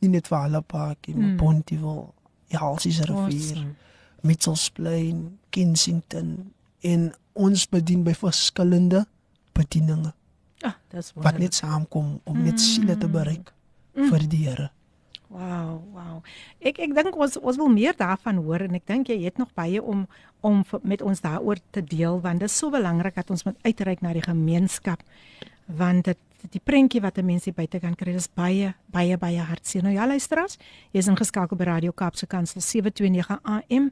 [0.00, 1.36] nie net vir hulle parkie, maar Mm.
[1.36, 2.06] Pontyville,
[2.50, 3.74] Halsies rivier, Awesome.
[4.22, 9.06] Mitchells Plain, Kensington en ons bedien by verskillende
[9.52, 10.12] bedieninge
[10.90, 13.52] Dis wat net saamkom om net siele te bereik
[13.96, 14.10] Mm.
[14.10, 14.70] vir die Here.
[15.28, 16.22] Wow, wow.
[16.60, 19.48] Ek ek dink ons ons wil meer daarvan hoor en ek dink jy het nog
[19.54, 20.06] baie om
[20.42, 24.02] om met ons daaroor te deel want dit is so belangrik dat ons moet uitreik
[24.02, 25.02] na die gemeenskap
[25.66, 26.18] want dit
[26.52, 29.82] die prentjie wat 'n mens hier buite kan kry is baie baie baie hartseer.
[29.82, 30.58] Nou ja luisteraars,
[30.92, 33.90] jy's ingeskakel by Radio Kaapse Kansel 729 AM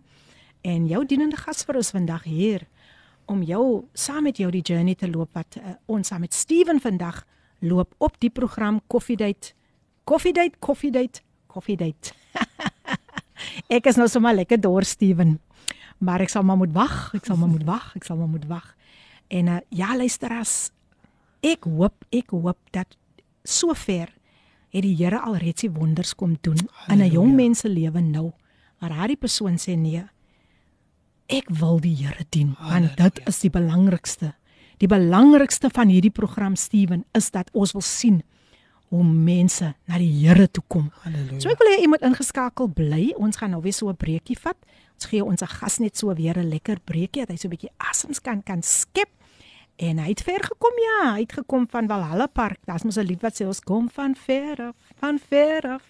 [0.62, 2.66] en jou dienende gas vir ons vandag hier
[3.26, 6.80] om jou saam met jou die journey te loop wat uh, ons saam met Steven
[6.80, 7.24] vandag
[7.64, 9.54] loop op die program Coffee Date
[10.04, 12.12] Coffee Date Coffee Date Coffee Date.
[13.76, 15.38] ek is nou sommer lekker dor Steven.
[16.02, 18.46] Maar ek sal maar moet wag, ek sal maar moet wag, ek sal maar moet
[18.50, 18.66] wag.
[19.32, 20.72] En uh, ja luisteraars,
[21.44, 22.98] ek hoop ek hoop dat
[23.44, 24.10] sover
[24.74, 26.58] het die Here alreeds die wonders kom doen
[26.90, 28.32] in 'n jong mens se lewe nou.
[28.80, 30.04] Maar daardie persoon sê nee.
[31.32, 34.34] Ek wil die Here dien want dit is die belangrikste.
[34.82, 38.22] Die belangrikste van hierdie program Steven is dat ons wil sien
[38.92, 40.90] hoe mense na die Here toe kom.
[41.04, 41.40] Halleluja.
[41.40, 43.14] So ek wil hê jy moet ingeskakel bly.
[43.16, 44.58] Ons gaan nou weer so 'n breekie vat.
[44.94, 47.72] Ons gee ons gas net so weer 'n lekker breekie dat hy so 'n bietjie
[47.78, 49.08] asems kan kan skep.
[49.76, 52.58] En hy het ver gekom ja, hy het gekom van Valhalla Park.
[52.64, 55.82] Daar's mos 'n lied wat sê ons kom van ver af, van ver af,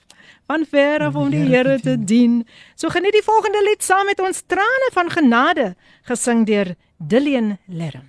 [0.47, 2.45] van ver af om die Here te dien.
[2.75, 8.09] So geniet die volgende lied saam met ons trane van genade gesing deur Dillian Lerm.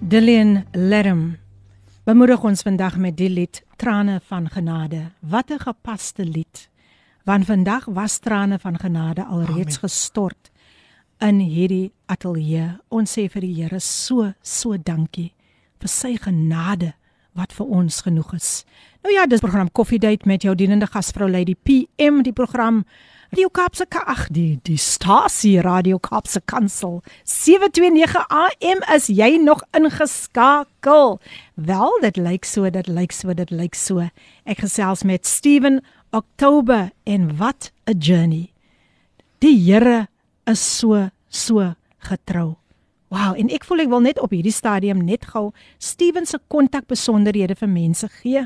[0.00, 1.36] Dillian Lerm
[2.04, 5.12] bemoedig ons vandag met die lied Trane van Genade.
[5.20, 6.68] Wat 'n gepaste lied.
[7.24, 10.50] Want vandag was trane van genade alreeds gestort
[11.18, 12.78] in hierdie ateljee.
[12.88, 15.32] Ons sê vir die Here so so dankie
[15.80, 16.94] vir sy genade
[17.36, 18.64] wat vir ons genoeg is.
[19.04, 22.84] Nou ja, dis program Coffee Date met jou dienende gasvrou Lady PM, die program
[23.30, 31.18] Radio Kaapse ag die die stasie Radio Kaapse Kansel 729 AM is jy nog ingeskakel.
[31.54, 34.06] Wel, dit lyk so, dit lyk so, dit lyk so.
[34.46, 35.82] Ek gesels met Steven
[36.16, 38.52] Oktober en wat 'n journey.
[39.40, 40.08] Die Here
[40.46, 42.56] is so so getrou.
[43.16, 45.46] Wow, en ek voel ek wil net op hierdie stadium net gou
[45.80, 48.42] Steven se kontakbesonderhede vir mense gee.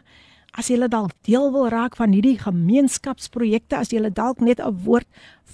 [0.55, 5.09] As jy dalk deel wil raak van hierdie gemeenskapsprojekte, as jy dalk net 'n woord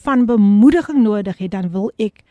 [0.04, 2.24] van bemoediging nodig het, dan wil ek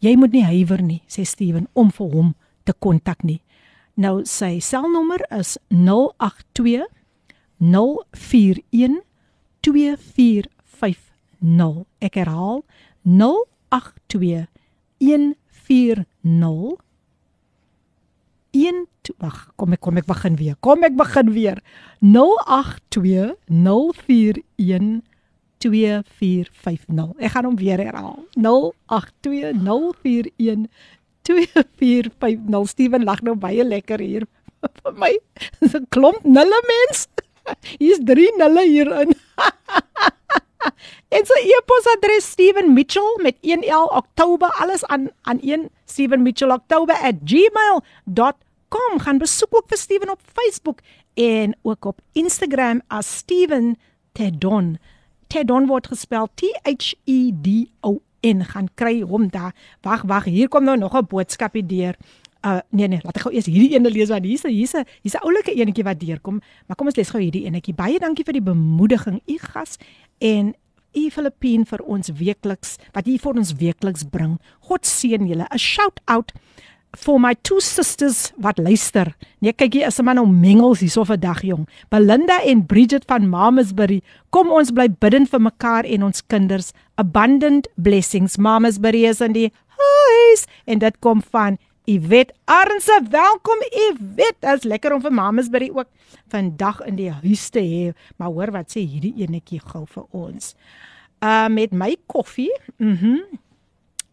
[0.00, 3.40] jy moet nie huiwer nie, sê Steven, om vir hom te kontak nie.
[3.94, 6.86] Nou sy selnommer is 082
[7.60, 9.02] 041
[9.60, 11.86] 2450.
[12.00, 12.64] Ek herhaal
[13.04, 14.46] 082
[15.68, 16.78] 140
[18.56, 18.86] 1
[19.20, 21.58] wag kom ek kom ek begin weer kom ek begin weer.
[22.00, 25.02] 082 041
[25.62, 28.22] 2450 ek gaan hom weer herhaal.
[28.36, 30.66] 082 041
[31.26, 34.26] 2450 Steven lag nou baie lekker hier
[34.82, 35.12] vir my.
[35.60, 37.08] Is 'n klomp nulle mens.
[37.80, 39.14] Hier's drie nulle hierin
[41.16, 48.98] en sy e-posadres Steven Mitchell met 1L Oktober alles aan aan 1 Steven Mitchell Oktober@gmail.com
[48.98, 50.78] gaan besoek ook vir Steven op Facebook
[51.14, 53.78] en ook op Instagram as Steven
[54.12, 54.78] Tedon.
[55.26, 58.44] Tedon word gespel T H E D O N.
[58.44, 59.54] Gaan kry hom daar.
[59.82, 61.94] Wag, wag, hier kom nou nog 'n boodskapie deur.
[62.46, 65.16] Uh nee nee, laat ek gou eers hierdie ene lees want hier's hier's 'n hier's
[65.16, 66.40] 'n oulike enetjie wat deurkom.
[66.66, 67.74] Maar kom ons lees gou hierdie enetjie.
[67.74, 69.78] Baie dankie vir die bemoediging, u gas
[70.18, 70.54] en
[70.96, 74.38] u Filippien vir ons weekliks wat u vir ons weekliks bring.
[74.68, 75.46] God seën julle.
[75.50, 76.32] 'n Shout out
[76.96, 79.12] for my two sisters wat luister.
[79.40, 81.68] Nee, kyk hier is 'n man om mengels hierso vir dag jong.
[81.90, 84.02] Belinda en Bridget van Mamasbury.
[84.30, 86.72] Kom ons bly bidden vir mekaar en ons kinders.
[86.96, 88.36] Abundant blessings.
[88.36, 92.98] Mamasbury is in die huis en dit kom van Iwet Arnse.
[93.10, 94.34] Welkom Iwet.
[94.42, 95.86] Dit is lekker om vir Mamasbury ook
[96.34, 97.92] vandag in die huis te hê.
[98.18, 100.56] Maar hoor wat sê hierdie enetjie gou vir ons.
[101.22, 102.52] Uh met my koffie.
[102.78, 103.20] Mhm.
[103.22, 103.42] Mm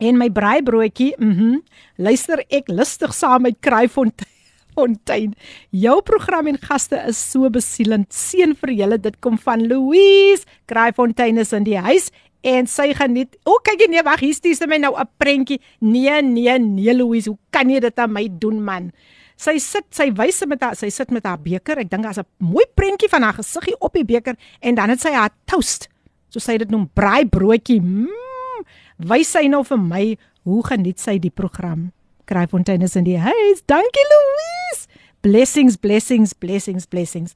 [0.04, 1.14] en my braaibroodjie.
[1.18, 1.42] Mhm.
[1.56, 1.62] Mm
[1.98, 5.34] Luister ek lustig saam met Kraaifontein.
[5.72, 8.14] Jou program en gaste is so besielend.
[8.14, 9.00] Seën vir julle.
[9.00, 10.46] Dit kom van Louise.
[10.66, 12.12] Kraaifontein is in die huis
[12.44, 13.38] en sy geniet.
[13.48, 15.60] O, kyk nee, wag, hier stuur sy my nou 'n prentjie.
[15.80, 18.92] Nee, nee, nee Louise, hoe kan jy dit aan my doen man?
[19.36, 21.80] Sy sit, sy wys met haar, sy sit met haar beker.
[21.80, 25.02] Ek dink daar's 'n mooi prentjie van haar gesiggie op die beker en dan het
[25.02, 25.88] sy haar toast.
[26.30, 27.82] So sy dit noem braaibroodjie.
[27.82, 28.64] Mm,
[28.98, 31.92] wys sy nou vir my hoe geniet sy die program.
[32.26, 33.64] Kraaifontein is in die huis.
[33.66, 34.88] Dankie Louise.
[35.22, 37.36] Blessings, blessings, blessings, blessings.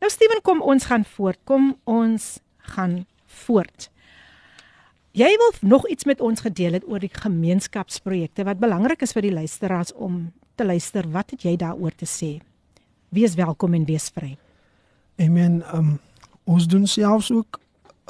[0.00, 1.38] Nou Steven, kom ons gaan voort.
[1.44, 3.90] Kom ons gaan voort.
[5.14, 9.22] Jy wil nog iets met ons gedeel het oor die gemeenskapsprojekte wat belangrik is vir
[9.22, 11.06] die luisteraars om te luister.
[11.06, 12.30] Wat het jy daaroor te sê?
[13.14, 14.32] Wees welkom en wees vry.
[15.22, 15.62] Amen.
[15.70, 16.00] Um
[16.44, 17.60] ons doen selfs ook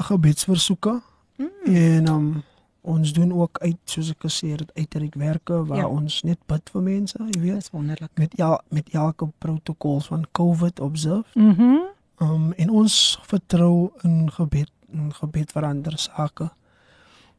[0.00, 0.94] gebedsversoeke.
[1.36, 1.74] Mm.
[1.74, 2.42] En um
[2.80, 5.92] ons doen ook uit soos ek gesê het uitreikwerke waar ja.
[5.92, 7.61] ons net bid vir mense, jy weet.
[7.61, 8.11] Dis wonderlik.
[8.16, 11.28] Met ja met elke protokol van COVID observe.
[11.34, 11.52] Mhm.
[11.61, 11.92] Mm
[12.22, 16.48] um en ons vertrou in gebed, in gebed verander sake.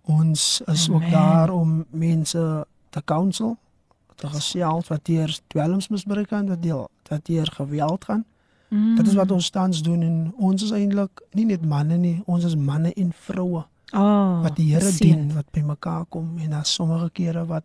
[0.05, 1.03] Ons is Amen.
[1.03, 3.57] ook daar om mense te counsel
[4.15, 8.25] te gesels wat deur dwelmsmisbruik gaan, dat deel dat deur geweld gaan.
[8.67, 8.95] Mm.
[8.95, 12.43] Dit is wat ons tans doen en ons is eintlik nie net manne nie, ons
[12.43, 13.65] is manne en vroue.
[13.93, 17.63] Oh, wat die Here dien wat by mekaar kom en daar sommige kere wat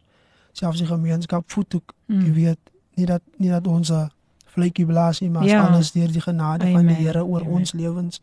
[0.53, 2.26] selfs die gemeenskap voet ook, mm.
[2.26, 2.61] jy weet,
[2.95, 3.93] nie dat nie dat ons
[4.51, 5.62] vletjie blaas nie, maar ja.
[5.66, 6.76] alles deur die genade Amen.
[6.76, 7.61] van die Here oor Amen.
[7.61, 8.20] ons lewens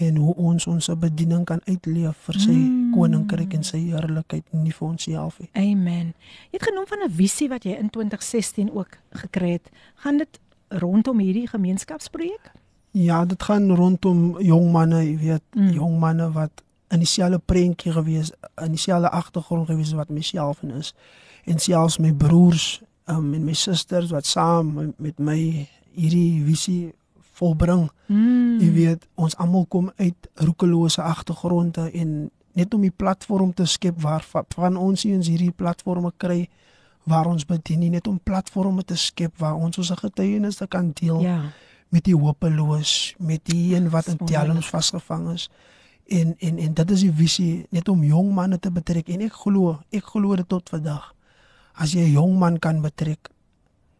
[0.00, 2.92] en hoe ons ons bediening kan uitleef vir sy mm.
[2.94, 5.50] koninkryk en sy heerlikheid nie vir ons self nie.
[5.58, 6.12] Amen.
[6.52, 9.70] Jy het genoem van 'n visie wat jy in 2016 ook gekry het.
[10.04, 12.52] Gaan dit rondom hierdie gemeenskapsprojek?
[12.90, 15.70] Ja, dit gaan rondom jong manne, jy weet, mm.
[15.70, 18.32] jong manne wat in dieselfde prentjie gewees,
[18.62, 20.94] in dieselfde agtergrond gewees wat myself en is.
[21.44, 26.94] En selfs my broers um, en my susters wat saam met my hierdie visie
[27.38, 27.86] volbring.
[28.06, 28.58] Mm.
[28.60, 34.00] Jy weet, ons almal kom uit roekelose agtergronde en net om die platform te skep
[34.02, 34.24] waar
[34.56, 36.48] van ons ons hierdie platforms kry
[37.08, 41.22] waar ons bedien nie net om platforms te skep waar ons ons getuienis kan deel
[41.24, 41.38] ja.
[41.94, 45.48] met die hopeloos, met die een wat in dwelms vasgevang is.
[46.08, 49.40] En en en dit is die visie net om jong manne te betrek en ek
[49.44, 51.14] glo, ek glo dit tot vandag.
[51.74, 53.30] As jy 'n jong man kan betrek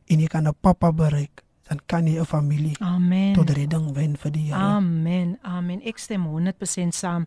[0.09, 3.35] en jy kan 'n pappa bereik, dan kan jy 'n familie Amen.
[3.35, 4.57] tot redding wen vir die Here.
[4.57, 5.39] Amen.
[5.43, 5.81] Amen.
[5.83, 7.27] Ek stem 100% saam,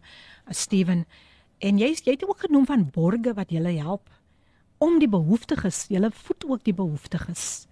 [0.50, 1.06] Steven.
[1.60, 4.10] En jy jy het ook genoem van borge wat julle help
[4.78, 7.68] om die behoeftiges, julle voed ook die behoeftiges.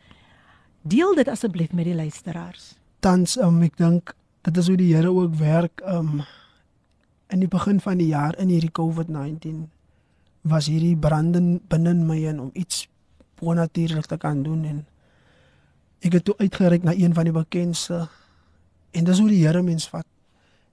[0.81, 2.77] Deel dit asseblief met die luisteraars.
[2.99, 6.21] Tans um, ek dink dit is hoe die Here ook werk um
[7.29, 9.67] in die begin van die jaar in hierdie COVID-19
[10.41, 12.87] was hierdie brande binne in my en om iets
[13.39, 14.85] bonatuurlik te kan doen en
[15.99, 18.07] ek het toe uitgereik na een van die bekendste
[18.91, 20.05] en dis hoe die Here mens vat.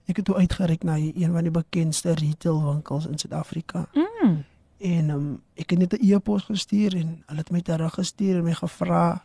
[0.07, 3.85] Ek het toe uitgereik na een van die bekendste retail winkels in Suid-Afrika.
[3.93, 4.43] Mm.
[4.77, 8.53] En um, ek het net 'n e-pos gestuur en hulle het my teruggestuur en my
[8.53, 9.23] gevra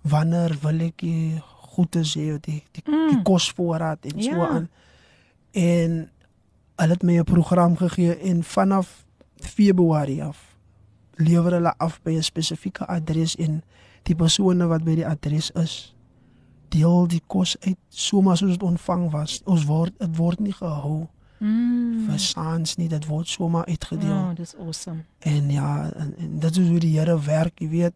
[0.00, 1.42] wanneer wil ek die
[1.74, 3.08] goede hê die die, mm.
[3.08, 4.48] die kosvoorraad en so Ja.
[4.48, 4.68] aan.
[5.50, 6.10] En
[6.76, 9.04] hulle het my 'n program gegee en vanaf
[9.36, 10.52] Februarie af
[11.14, 13.62] lewer hulle af by 'n spesifieke adres en
[14.02, 15.94] die persone wat by die adres is
[16.72, 19.40] deel die kos uit soos soos dit ontvang was.
[19.44, 21.08] Ons word dit word nie gehou
[21.42, 22.04] Mm.
[22.06, 24.12] vir saans nie, dit word sommer uitgedeel.
[24.14, 25.02] Oh, dis awesome.
[25.18, 27.94] En ja, en, en dit is hoe die Here werk, jy weet.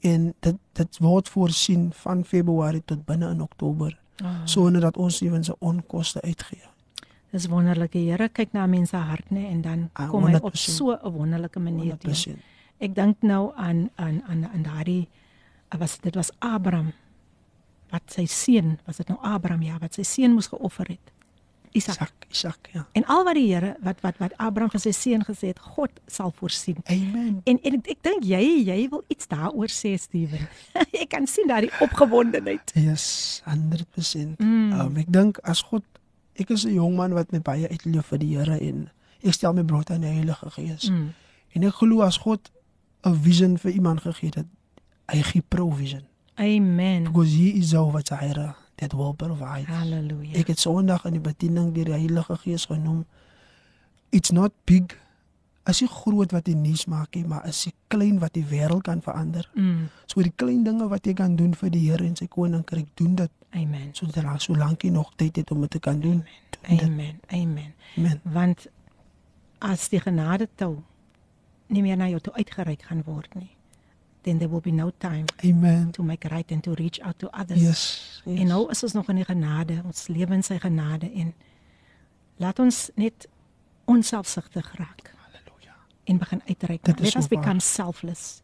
[0.00, 5.20] En dit dit word voorsien van Februarie tot binne in Oktober Oh, sonder dat ons
[5.20, 6.62] ewense onkoste uitgee.
[7.30, 7.92] dis wonderlik.
[7.92, 10.76] Die Here kyk na mense hart nê en dan Ah, kom hy op 100%.
[10.76, 12.10] so 'n wonderlike manier teen.
[12.14, 12.38] 100%.
[12.80, 15.08] Ek dink nou aan aan aan aan daardie
[15.76, 16.92] was dit was Abraham
[17.90, 21.12] wat sy seun, was dit nou Abraham ja, wat sy seun moes geoffer het.
[21.76, 21.94] Isak.
[21.94, 22.86] Isak, Isak, ja.
[22.92, 26.32] En al wat die Here wat wat wat Abraham gesê seun gesê het, God sal
[26.36, 26.80] voorsien.
[26.84, 27.40] Amen.
[27.44, 30.48] En en ek, ek dink jy jy wil iets daaroor sê Steven.
[31.02, 32.72] ek kan sien daardie opgewondenheid.
[32.74, 34.38] Yes, 100%.
[34.40, 34.72] Mm.
[34.72, 35.84] Um, ek dink as God
[36.38, 38.88] ek is 'n jong man wat met baie uitleef vir die Here en
[39.22, 40.90] ek stel my brood aan die Heilige Gees.
[40.90, 41.12] Mm.
[41.56, 42.50] En ek glo as God
[43.04, 44.46] 'n vision vir iemand gegee het,
[45.08, 46.06] hy gee provision.
[46.38, 47.08] Amen.
[47.08, 49.66] Because he is our Jireh that will provide.
[49.66, 50.36] Halleluja.
[50.38, 53.04] Ek het Sondag in die bediening deur die Heilige Gees genoem.
[54.14, 54.94] It's not big
[55.68, 58.86] as jy groot wat jy nuus maak nie, maar as jy klein wat die wêreld
[58.86, 59.44] kan verander.
[59.52, 59.88] Mm.
[60.08, 63.18] So die klein dinge wat jy kan doen vir die Here en sy koninkryk, doen
[63.18, 63.90] dit Amen.
[63.96, 66.22] sodat solank jy nog tyd het om dit te kan doen.
[66.22, 66.88] doen dit.
[66.88, 67.20] Amen.
[67.28, 67.74] Amen.
[67.96, 68.20] Amen.
[68.24, 68.68] Want
[69.58, 70.78] as die genade tou
[71.68, 73.50] nie meer na jou toe uitgereik gaan word nie,
[74.22, 75.90] then there will be no time Amen.
[75.90, 77.62] to make right and to reach out to others.
[77.62, 78.22] Yes.
[78.24, 78.40] yes.
[78.40, 81.34] En nou is ons nog in die genade, ons lewe in sy genade en
[82.36, 83.28] laat ons net
[83.88, 85.74] onselfsugtig raak Halleluja.
[86.04, 86.86] en begin uitreik.
[86.86, 87.28] Let ons waar.
[87.28, 88.42] become selfless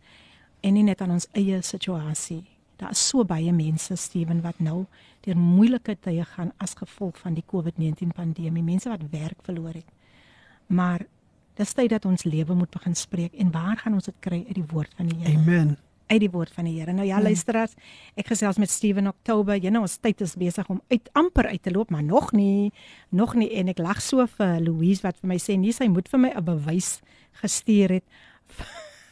[0.61, 2.45] en nie net aan ons eie situasie.
[2.81, 4.87] Daar is so baie mense Steven wat nou
[5.25, 9.91] deur moeilike tye gaan as gevolg van die COVID-19 pandemie, mense wat werk verloor het.
[10.67, 11.07] Maar
[11.59, 14.57] dis tyd dat ons lewe moet begin spreek en waar gaan ons dit kry uit
[14.59, 15.39] die woord van die Here?
[15.39, 15.77] Amen.
[16.05, 16.93] uit die woord van die Here.
[16.93, 17.73] Nou ja, luisteraars,
[18.21, 19.57] ek gesels met Steven Oktober.
[19.57, 22.73] Jy nou ons tyd is besig om uit amper uit te loop, maar nog nie,
[23.09, 26.11] nog nie en ek lag so vir Louise wat vir my sê nee, sy moet
[26.13, 27.01] vir my 'n bewys
[27.41, 28.05] gestuur het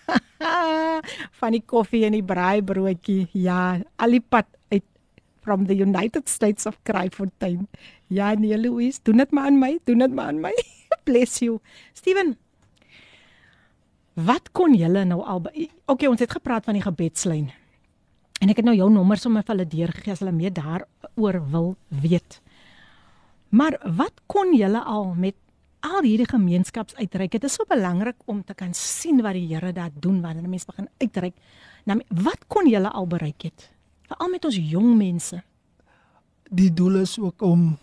[1.41, 3.29] van die koffie en die braaibroodjie.
[3.33, 4.85] Ja, al die pad uit
[5.43, 7.69] from the United States of Kraaifontein.
[8.09, 10.53] Ja, nee Louise, doen dit maar aan my, doen dit maar aan my.
[11.09, 11.61] Bless you.
[11.93, 12.37] Steven,
[14.13, 15.41] Wat kon julle nou al
[15.89, 17.49] Okay, ons het gepraat van die gebedslyn.
[18.43, 21.71] En ek het nou jou nommer sommer vir hulle deurgegee as hulle meer daaroor wil
[22.03, 22.41] weet.
[23.49, 25.37] Maar wat kon julle al met
[25.81, 27.39] al hierdie gemeenskapsuitreik?
[27.39, 30.69] Dit is so belangrik om te kan sien wat die Here daar doen wanneer mense
[30.69, 31.39] begin uitreik.
[31.89, 33.71] Nou wat kon julle al bereik het?
[34.11, 35.41] Veral met ons jong mense.
[36.51, 37.79] Die doel is ook om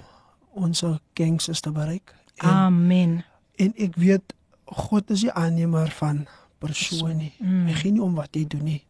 [0.53, 0.83] ons
[1.17, 2.18] gangsters te bereik.
[2.43, 3.25] En, Amen.
[3.55, 4.33] en ek weet
[4.65, 6.27] God is die aannemer van
[6.61, 7.33] persoon nie.
[7.39, 7.65] Mm.
[7.67, 8.83] Hy gee nie om wat jy doen nie.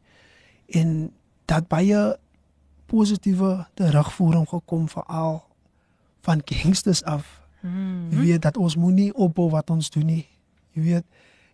[0.75, 1.11] En
[1.49, 2.17] dat baie
[2.89, 5.43] positiewe terugvoering gekom veral
[6.21, 7.41] van gangsters af.
[7.61, 8.09] Mm.
[8.11, 10.25] Jy weet dat ons moenie ophou wat ons doen nie.
[10.75, 11.05] Jy weet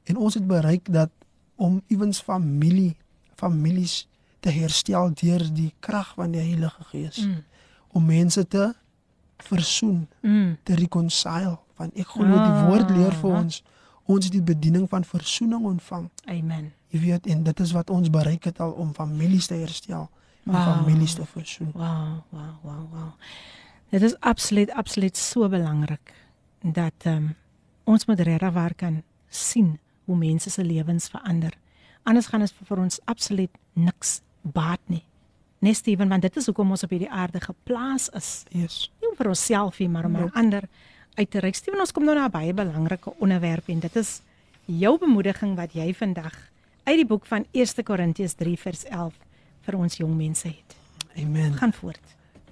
[0.06, 1.10] en ons het bereik dat
[1.56, 2.96] om ewens familie
[3.36, 4.08] families
[4.40, 7.44] te herstel deur die krag van die Heilige Gees Mm.
[7.88, 8.74] om mense te
[9.38, 10.58] versoen, Mm.
[10.64, 11.58] te reconcile.
[11.78, 13.40] Want ek glo die woord leer vir Ah.
[13.42, 13.64] ons
[14.08, 16.10] ons die bediening van versoening ontvang.
[16.30, 16.74] Amen.
[16.90, 20.10] Jy weet en dit is wat ons bereik het al om families te herstel,
[20.46, 20.64] om Wow.
[20.64, 21.72] families te versoen.
[21.74, 23.12] Wow, wow, wow, wow.
[23.90, 26.14] Dit is absoluut absoluut so belangrik
[26.62, 27.36] dat ehm um,
[27.84, 31.54] ons moet regtig waar kan sien hoe mense se lewens verander.
[32.04, 35.04] Anders gaan dit vir, ons absoluut niks baat nie.
[35.60, 38.44] Net Steven, want dit is hoekom ons op hierdie aarde geplaas is.
[38.50, 38.92] Yes.
[39.02, 40.38] Nie om vir onsself nie, maar om aan Nope.
[40.40, 40.70] ander
[41.16, 41.56] uit te reik.
[41.56, 44.22] Steven, ons kom nou na 'n baie belangrike onderwerp en dit is
[44.66, 46.34] jou bemoediging wat jy vandag
[46.84, 49.14] uit die boek van 1 Korintiërs 3 vers 11
[49.62, 50.76] vir ons jong mense het.
[51.18, 51.54] Amen.
[51.54, 52.02] Gaan voort.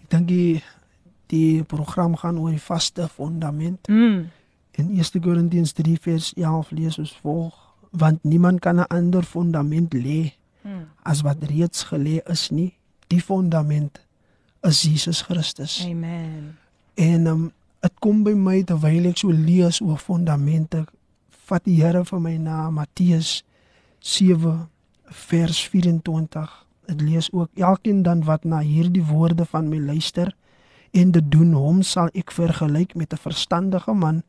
[0.03, 0.64] Ek dink die
[1.27, 3.88] die program gaan oor die vaste fundament.
[3.88, 4.30] Mm.
[4.72, 7.53] In 1 Korintiërs 3 vers 11 lees ons volg:
[7.91, 10.34] Want niemand kan 'n ander fundament lê
[10.64, 10.88] Mm.
[11.03, 12.73] as wat reeds gelê is nie.
[13.07, 13.99] Die fundament
[14.61, 15.85] is Jesus Christus.
[15.85, 16.57] Amen.
[16.95, 17.52] En um,
[17.84, 20.85] dit kom by my terwyl ek so lees oor fundamente
[21.49, 23.41] vat die Here vir my na Matteus
[23.99, 24.53] 7
[25.27, 26.53] vers 24.
[26.88, 30.31] Dit lees ook elkeen dan wat na hierdie woorde van my luister
[30.95, 34.23] en dit doen, hom sal ek vergelyk met 'n verstandige man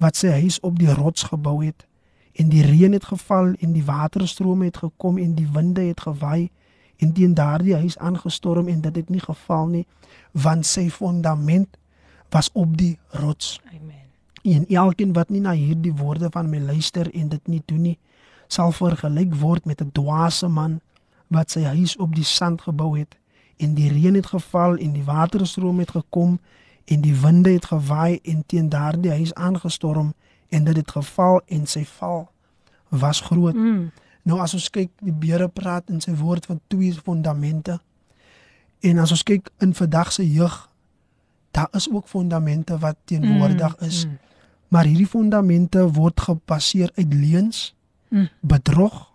[0.00, 1.84] wat sy huis op die rots gebou het
[2.32, 6.50] en die reën het geval en die waterstrome het gekom en die winde het gewaai
[6.96, 9.86] en teen daardie huis aangestorm en dit het nie geval nie
[10.32, 11.76] want sy fondament
[12.34, 13.60] was op die rots.
[13.66, 14.02] Amen.
[14.42, 17.98] En elkeen wat nie na hierdie woorde van my luister en dit nie doen nie,
[18.46, 20.80] sal vergelyk word met 'n dwaase man
[21.26, 23.16] wat sy huis op die sand gebou het
[23.56, 26.38] en die reën het geval en die waterstroom het gekom
[26.84, 30.14] en die winde het gewaai en teen daardie huis aangestorm
[30.48, 32.30] en dit het geval en sy val
[32.88, 33.54] was groot.
[33.54, 33.90] Mm.
[34.22, 37.80] Nou as ons kyk, die Here praat in sy woord van twee fondamente.
[38.80, 40.68] En as ons kyk in vandag se jeug,
[41.54, 44.04] daar is ook fondamente wat teenwoordig Mm, is.
[44.06, 44.18] mm.
[44.68, 47.74] Maar hierdie fondamente word gebaseer uit leuns,
[48.08, 48.28] Mm.
[48.40, 49.12] bedrog,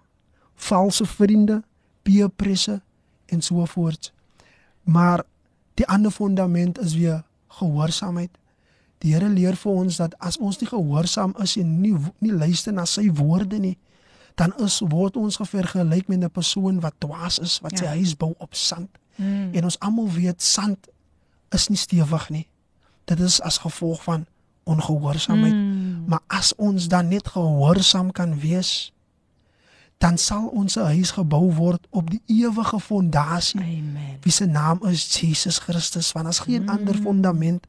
[0.56, 1.64] valse vriende,
[2.02, 2.82] peerpresse
[3.26, 4.14] en so voort.
[4.84, 5.24] Maar
[5.74, 8.30] die ander fondament is weer gehoorsaamheid.
[8.98, 12.74] Die Here leer vir ons dat as ons nie gehoorsaam is en nie nie luister
[12.74, 13.78] na sy woorde nie,
[14.36, 17.78] dan is word ons vergelyk met 'n persoon wat dwaas is, wat Ja.
[17.78, 18.90] sy huis bou op sand.
[19.16, 19.54] Mm.
[19.54, 20.88] En ons almal weet sand
[21.54, 22.48] is nie stewig nie.
[23.06, 24.26] Dit is as gevolg van
[24.64, 25.54] ongehoorsaamheid.
[25.54, 26.04] Mm.
[26.08, 28.92] Maar as ons dan net gehoorsaam kan wees,
[30.00, 34.18] dan sal ons huis gebou word op die ewige fondasie Amen.
[34.24, 36.70] wie se naam is Jesus Christus want as geen Mm.
[36.70, 37.68] ander fondament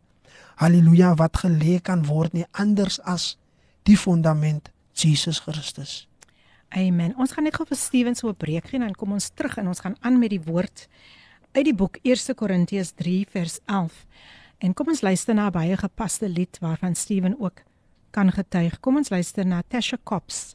[0.55, 3.37] haleluja wat gelê kan word nie anders as
[3.83, 6.07] die fondament Jesus Christus.
[6.69, 7.17] Amen.
[7.19, 9.57] Ons gaan net gou vir Steven so 'n breek gee en dan kom ons terug
[9.57, 10.89] en ons gaan aan met die woord
[11.53, 14.05] uit die boek 1 Korintiërs 3 vers 11.
[14.59, 17.63] En kom ons luister na 'n baie gepaste lied waarvan Steven ook
[18.11, 18.81] kan getuig.
[18.81, 20.55] Kom ons luister na Tasha Cobbs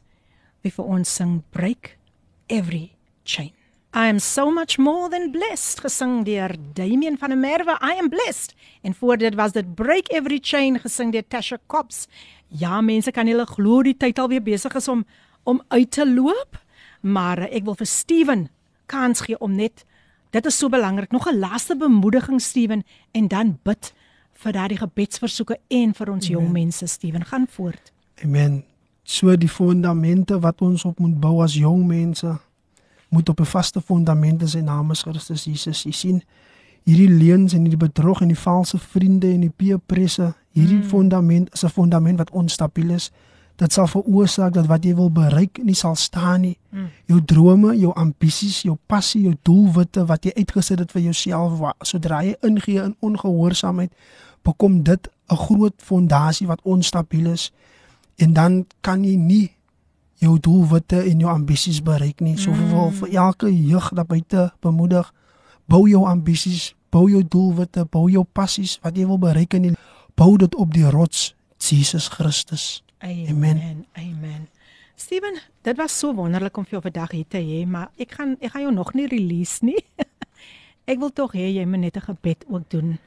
[0.62, 1.98] wie vir ons sing Break
[2.46, 2.92] Every
[3.24, 3.52] Chain.
[3.94, 7.78] I am so much more than blessed gesing deur Damian van der Merwe.
[7.80, 8.54] I am blessed.
[8.82, 12.08] En voor dit was dit Break Every Chain gesing deur Tasha Cobbs.
[12.48, 15.06] Ja, mense kan hulle glo die tyd alweer besig is om
[15.42, 16.58] om uit te loop,
[17.00, 18.48] maar eh, ek wil vir Steven
[18.86, 19.84] kans gee om net
[20.36, 21.10] dit is so belangrik.
[21.10, 23.92] Nog 'n laaste bemoediging Steven en dan bid
[24.32, 27.24] vir daardie gebedsversoeke en vir ons jong mense Steven.
[27.24, 27.92] Gaan voort.
[28.24, 28.64] Amen.
[29.02, 32.38] So die fondamente wat ons op moet bou as jong mense
[33.08, 35.82] moet op 'n vaste fondament in sy naam is Christus Jesus.
[35.82, 36.22] Jy sien
[36.82, 40.88] hierdie leuns en hierdie bedrog en die valse vriende en die peerpresse, hierdie mm.
[40.88, 43.10] fondament is 'n fondament wat onstabiel is.
[43.56, 46.56] Dit sal veroorsaak dat wat jy wil bereik nie sal staan nie.
[46.70, 46.90] Mm.
[47.08, 52.22] Jou drome, jou ambisies, jou passie, jou doelwitte wat jy uitgesit het vir jouself, sodra
[52.24, 53.92] jy ingee in ongehoorsaamheid,
[54.44, 57.52] bekom dit 'n groot fondasie wat onstabiel is
[58.16, 59.56] en dan kan jy nie
[60.14, 62.36] jou doelwitte en jou ambisies bereik nie.
[62.38, 62.68] So mm.
[62.68, 65.12] vir, vir elke jeug daar buite bemoedig,
[65.64, 69.76] bou jou ambisies, bou jou doelwitte, bou jou passies wat jy wil bereik in die
[70.16, 72.85] bou dit op die rots Jesus Christus.
[72.98, 73.28] Amen.
[73.28, 73.86] Amen.
[73.92, 74.48] Amen.
[74.96, 78.36] Steven, dit was so wonderlik om vir jou vandag hier te hê, maar ek gaan
[78.40, 79.82] ek gaan jou nog nie release nie.
[80.90, 82.98] ek wil tog hê jy moet net 'n gebed ook doen.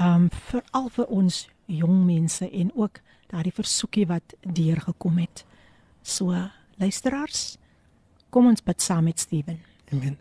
[0.00, 5.44] Um veral vir ons jong mense en ook daardie versoekie wat deurgekom het.
[6.02, 6.32] So,
[6.80, 7.58] luisteraars,
[8.30, 9.60] kom ons bid saam met Steven.
[9.92, 10.18] Amen.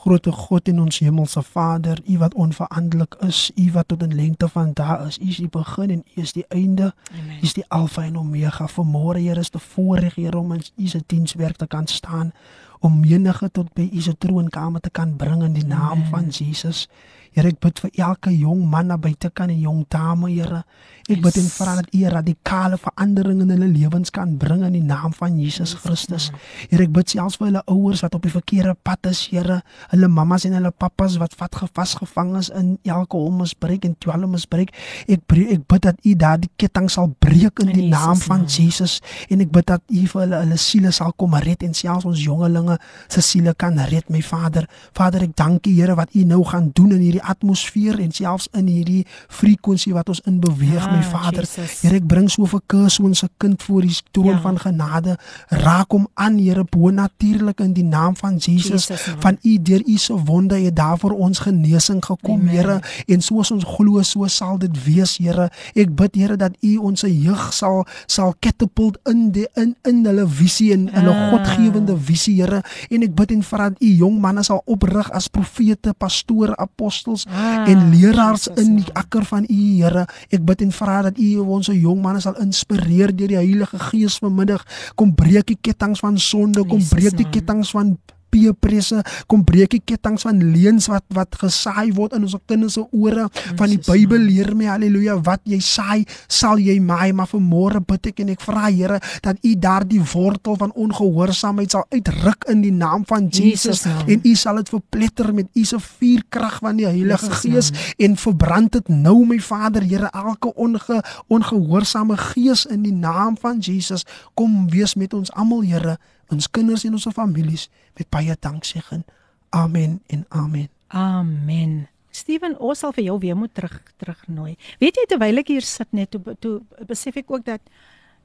[0.00, 4.48] Grote God en ons hemelse Vader, U wat onveranderlik is, U wat tot in lengte
[4.48, 6.94] van dae is, U is die begin en U is die einde.
[7.12, 7.36] Amen.
[7.36, 8.68] U is die alfa en omega.
[8.68, 12.32] Vanmôre Here is te voorreg Here om in U se dienswerk te kan staan
[12.80, 16.08] om menige tot by U se troonkamer te kan bring in die naam Amen.
[16.08, 16.86] van Jesus.
[17.30, 20.64] Here, ek bid vir elke jong man na buite kan en jong dame, Here.
[21.10, 24.84] Ek bid en vra dat U radikale verandering in hulle lewens kan bring in die
[24.84, 26.28] naam van Jesus Christus.
[26.70, 29.56] Here, ek bid selfs vir hulle ouers wat op die verkeerde pad is, Here.
[29.90, 34.70] Hulle mammas en hulle pappas wat vat vasgevang is in alkoholmisbruik en dwelmmisbruik.
[35.10, 38.46] Ek breek, ek bid dat U daardie ketting sal breek in In die naam van.
[38.50, 39.00] Jesus
[39.30, 42.22] en ek bid dat U vir hulle hulle siele sal kom red en selfs ons
[42.22, 42.78] jongelinge
[43.10, 44.70] se siele kan red, my Vader.
[44.94, 48.46] Vader, ek dank U, Here, wat U nou gaan doen in hierdie atmosfeer en selfs
[48.54, 51.40] in hierdie frekwensie wat ons in beweeg, my Ja, Vader.
[51.46, 51.80] Jesus.
[51.82, 54.40] Here, ek bring so vir Kersoon se kind voor die troon Ja.
[54.40, 55.16] van genade.
[55.48, 58.88] Raak hom aan, Here, bonatuurlik in die naam van Jesus.
[58.88, 59.14] Jesus.
[59.20, 62.46] Van U deur U se wonde het daar vir ons genesing gekom.
[62.48, 62.80] Here.
[63.06, 65.50] En soos ons glo, so sal dit wees, Here.
[65.74, 70.26] Ek bid, Here, dat U ons jeug sal sal catapult in die in in hulle
[70.28, 71.30] visie en hulle Ah.
[71.30, 72.62] godgewende visie, Here.
[72.90, 76.80] En ek bid en vra dat U jong manne sal oprig as profete, pastoor, apostel
[76.80, 80.06] apostels ah, en leraars Jesus, in die akker van U Here.
[80.30, 83.80] Ek bid en vra dat U ons se jong manne sal inspireer deur die Heilige
[83.90, 84.64] Gees vanmiddag.
[84.96, 87.94] Kom breek die kettinge van sonde, kom breek die kettinge van
[88.30, 92.84] peerpresse kom breek die kettinge van leuns wat wat gesaai word in ons kinders se
[92.90, 93.28] ore
[93.58, 98.10] van die Bybel leer my haleluja wat jy saai sal jy maai maar vanmôre bid
[98.12, 102.72] ek en ek vra Here dat u daardie wortel van ongehoorsaamheid sal uitruk in die
[102.72, 106.86] naam van Jesus, Jesus en u sal dit verpletter met u se vuurkrag van die
[106.86, 112.94] Heilige Gees en verbrand dit nou my Vader Here elke onge ongehoorsame gees in die
[112.94, 114.06] naam van Jesus.
[114.34, 115.98] Kom wees met ons almal Here
[116.30, 119.04] ons kinders en ons families met baie danksegging.
[119.50, 120.68] Amen en amen.
[120.88, 121.88] Amen.
[122.10, 124.56] Steven, ons sal vir jou weer moet terug terugnooi.
[124.82, 127.62] Weet jy terwyl ek hier sit net toe toe besef ek ook dat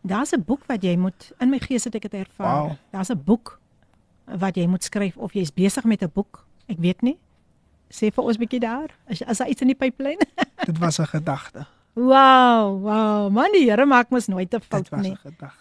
[0.02, 2.70] daar's 'n boek wat jy moet in my gees het ek dit ervaar.
[2.70, 2.78] Wow.
[2.92, 3.60] Daar's 'n boek
[4.26, 6.46] wat jy moet skryf of jy's besig met 'n boek.
[6.68, 7.18] Ek weet nie.
[7.90, 8.90] Sê vir ons 'n bietjie daar.
[9.08, 10.26] As as daar iets in die pipeline.
[10.66, 11.68] dit was 'n gedagte.
[11.96, 13.30] Wow, wow.
[13.32, 15.16] Man, die Here maak mos nooit 'n fout nie.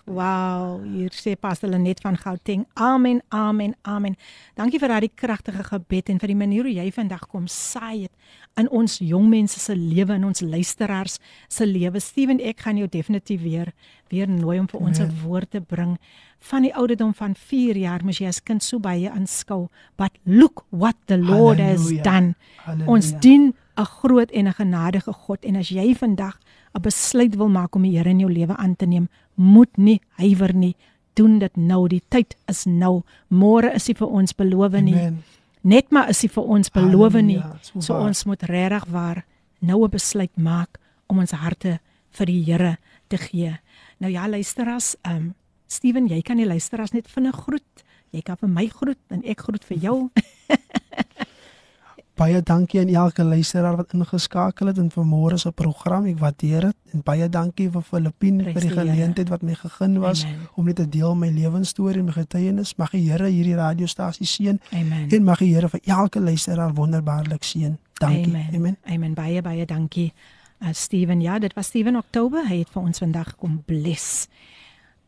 [0.05, 2.67] Wow, hier sê Pastor Lenet van Gauteng.
[2.75, 4.17] Amen, amen, amen.
[4.57, 8.13] Dankie vir daardie kragtige gebed en vir die manier hoe jy vandag kom saai het
[8.57, 12.01] in ons jong mense se lewe en ons luisteraars se lewe.
[12.01, 13.73] Steven, ek gaan jou definitief weer
[14.11, 15.99] weer nooi om vir ons 'n woord te bring
[16.39, 19.69] van die ouderdom van 4 jaar moes jy as kind so baie aanskou.
[19.97, 21.97] But look what the Lord Halleluja.
[21.97, 22.35] has done.
[22.57, 22.91] Halleluja.
[22.91, 26.39] Ons dien 'n groot en 'n genadige God en as jy vandag
[26.75, 30.01] 'n besluit wil maak om die Here in jou lewe aan te neem, moet nie
[30.17, 30.77] huiwer nie.
[31.15, 31.89] Doen dit nou.
[31.89, 33.03] Die tyd is nou.
[33.29, 34.95] Môre is nie vir ons beloof nie.
[34.95, 35.23] Amen.
[35.61, 37.43] Net maar is nie vir ons beloof nie.
[37.61, 39.25] So, so ons moet regtig waar
[39.61, 41.81] nou 'n besluit maak om ons harte
[42.11, 42.79] vir die Here
[43.09, 43.59] te gee.
[43.99, 45.35] Nou ja, luister as ehm um,
[45.67, 47.85] Steven, jy kan die luisteraars net vinnig groet.
[48.11, 50.11] Jy kan vir my groet en ek groet vir jou.
[52.15, 56.07] baie dankie aan elke luisteraar wat ingeskakel het in vanmôre se program.
[56.07, 60.25] Ek waardeer dit en baie dankie vir Filippine vir die geleentheid wat my gegee was
[60.25, 60.47] Amen.
[60.55, 62.77] om net te deel my lewensstorie en my getuienis.
[62.79, 67.79] Mag die Here hierdie radiostasie seën en mag die Here vir elke luisteraar wonderbaarlik seën.
[67.99, 68.33] Dankie.
[68.33, 68.49] Amen.
[68.55, 68.77] Amen.
[68.87, 69.15] Amen.
[69.15, 70.13] Baie baie dankie.
[70.63, 72.47] Uh, Steven, ja, dit was Steven Oktober.
[72.49, 74.29] Hy het vir ons vandag kom bless.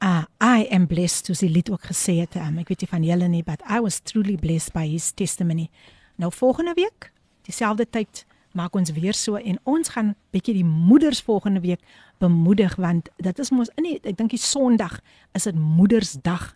[0.03, 2.35] Uh, I am blessed to see lied ook gesê het.
[2.37, 5.71] Um, ek weet nie van julle nie, but I was truly blessed by his testimony.
[6.17, 7.13] Nou volgende week,
[7.43, 8.25] dieselfde tyd,
[8.57, 11.83] maak ons weer so en ons gaan bietjie die moeders volgende week
[12.19, 15.03] bemoedig want dit is mos nee, ek dink die Sondag
[15.37, 16.55] is dit Moedersdag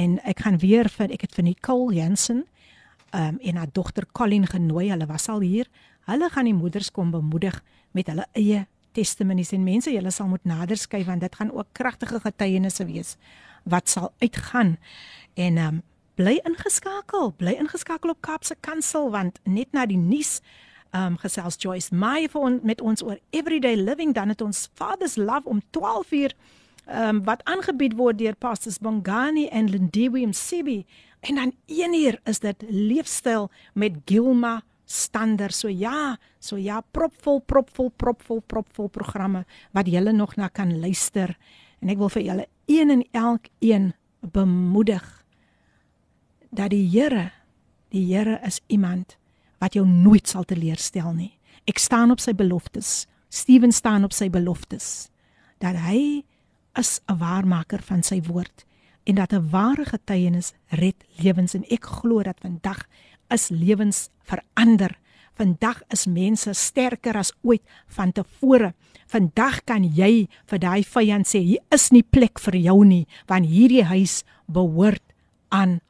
[0.00, 2.46] en ek gaan weer vir ek het vir Nicole Jensen
[3.12, 4.88] um, en haar dogter Colleen genooi.
[4.90, 5.68] Hulle was al hier.
[6.08, 7.60] Hulle gaan die moeders kom bemoedig
[7.92, 8.66] met hulle eie
[8.96, 13.16] testimonies en mense, julle sal moet nader skryf want dit gaan ook kragtige getuienisse wees
[13.68, 14.78] wat sal uitgaan.
[15.34, 15.82] En ehm um,
[16.22, 20.38] bly ingeskakel, bly ingeskakel op Kaapse Kansel want net na die nuus
[20.92, 24.68] ehm um, gesels Joyce Meyer vir ons met ons oor everyday living dan het ons
[24.78, 26.34] Father's Love om 12 uur
[26.86, 30.84] ehm um, wat aangebied word deur Pastors Bongani en Lindiwe Msebi
[31.26, 35.50] en dan 1 uur is dit leefstyl met Gilma Stander.
[35.50, 41.38] So ja, so ja, propvol, propvol, propvol, propvol programme wat julle nog na kan luister.
[41.80, 45.21] En ek wil vir julle een en elkeen bemoedig
[46.52, 47.30] dat die Here,
[47.92, 49.16] die Here is iemand
[49.62, 51.32] wat jou nooit sal teleurstel nie.
[51.68, 53.06] Ek staan op sy beloftes.
[53.32, 55.08] Steven staan op sy beloftes
[55.62, 56.24] dat hy
[56.76, 58.66] is 'n waarmaker van sy woord
[59.06, 62.86] en dat 'n ware getuienis red lewens en ek glo dat vandag
[63.30, 64.98] is lewens verander.
[65.34, 68.74] Vandag is mense sterker as ooit van tevore.
[69.06, 73.46] Vandag kan jy vir daai vyand sê hier is nie plek vir jou nie want
[73.46, 75.02] hierdie huis behoort
[75.48, 75.80] aan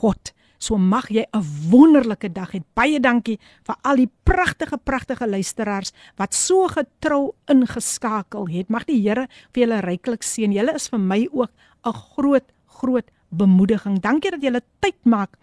[0.00, 0.32] God.
[0.60, 2.60] So mag jy 'n wonderlike dag hê.
[2.74, 8.68] Baie dankie vir al die pragtige pragtige luisteraars wat so getrou ingeskakel het.
[8.68, 10.52] Mag die Here vir julle ryklik seën.
[10.52, 11.50] Julle is vir my ook
[11.84, 14.00] 'n groot groot bemoediging.
[14.00, 15.36] Dankie dat julle tyd maak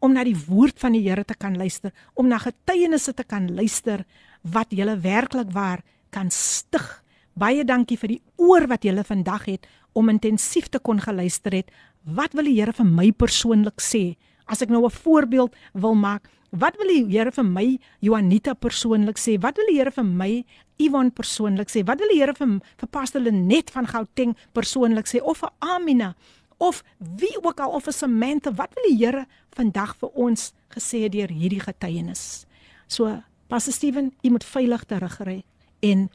[0.00, 3.48] om na die woord van die Here te kan luister, om na getuienisse te kan
[3.54, 4.04] luister
[4.42, 7.02] wat julle werklik waar kan stig.
[7.34, 11.72] Baie dankie vir die oor wat julle vandag het om intensief te kon geluister het
[12.04, 14.16] wat wil die Here vir my persoonlik sê?
[14.46, 19.16] As ek nou 'n voorbeeld wil maak, wat wil die Here vir my Juanita persoonlik
[19.16, 19.40] sê?
[19.40, 20.44] Wat wil die Here vir my
[20.78, 21.84] Ivan persoonlik sê?
[21.84, 26.14] Wat wil die Here vir vir Pastor Lenet van Gauteng persoonlik sê of vir Amina
[26.58, 28.52] of wie ook al of vir Samantha?
[28.52, 32.46] Wat wil die Here vandag vir ons gesê deur hierdie getuienis?
[32.86, 35.44] So, Pastor Steven, u moet veilig terugry
[35.80, 36.10] en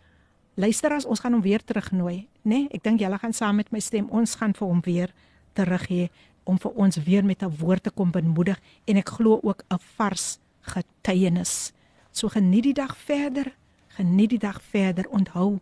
[0.56, 2.66] luister as ons gaan hom weer terugnooi, né?
[2.66, 4.10] Nee, ek dink julle gaan saam met my stem.
[4.11, 5.14] Ons gaan vir hom weer
[5.60, 6.07] terug hê
[6.48, 9.84] om vir ons weer met 'n woord te kom bemoedig en ek glo ook 'n
[9.98, 11.73] vars getuienis
[12.11, 13.56] So geniet die dag verder.
[13.88, 15.07] Geniet die dag verder.
[15.10, 15.60] Onthou,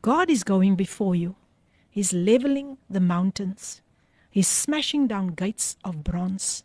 [0.00, 1.34] God is going before you.
[1.90, 3.82] He's leveling the mountains.
[4.30, 6.62] He's smashing down gates of bronze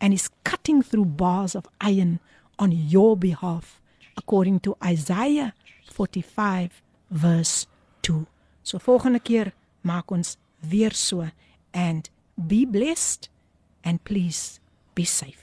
[0.00, 2.20] and he's cutting through bars of iron
[2.56, 3.82] on your behalf
[4.16, 5.52] according to Isaiah
[5.92, 7.66] 45 verse
[8.00, 8.24] 2.
[8.62, 11.28] So volgende keer maak ons weer so
[11.72, 13.28] and be blessed
[13.84, 14.60] and please
[14.94, 15.38] be safe.